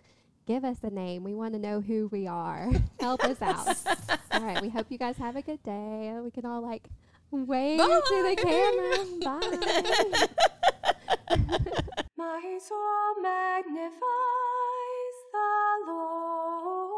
give 0.46 0.64
us 0.64 0.78
a 0.84 0.90
name. 0.90 1.24
We 1.24 1.34
want 1.34 1.54
to 1.54 1.60
know 1.60 1.82
who 1.82 2.10
we 2.12 2.28
are. 2.28 2.70
Help 3.00 3.24
us 3.24 3.42
out. 3.42 3.78
all 4.32 4.42
right. 4.42 4.62
We 4.62 4.70
hope 4.70 4.88
you 4.90 4.98
guys 4.98 5.18
have 5.18 5.36
a 5.36 5.42
good 5.42 5.64
day. 5.64 6.16
We 6.22 6.32
can 6.32 6.46
all 6.46 6.62
like 6.62 6.90
wave 7.32 7.80
to 7.80 8.24
the 8.24 8.36
camera. 8.36 9.06
Bye. 9.24 10.28
My 12.18 12.60
soul 12.62 13.22
magnifies 13.22 14.00
the 15.32 15.86
Lord. 15.88 16.89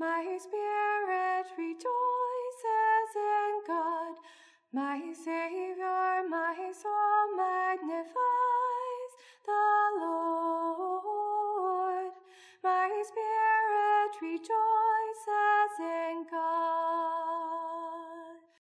My 0.00 0.24
spirit 0.40 1.46
rejoices 1.58 3.12
in 3.16 3.60
God, 3.66 4.16
my 4.72 5.12
Savior, 5.12 6.24
my 6.26 6.72
soul 6.72 7.36
magnifies 7.36 9.12
the 9.44 9.62
Lord. 10.00 11.20
My 12.64 13.02
spirit 13.04 14.12
rejoices 14.22 15.80
in 15.80 16.24
God. 16.30 16.69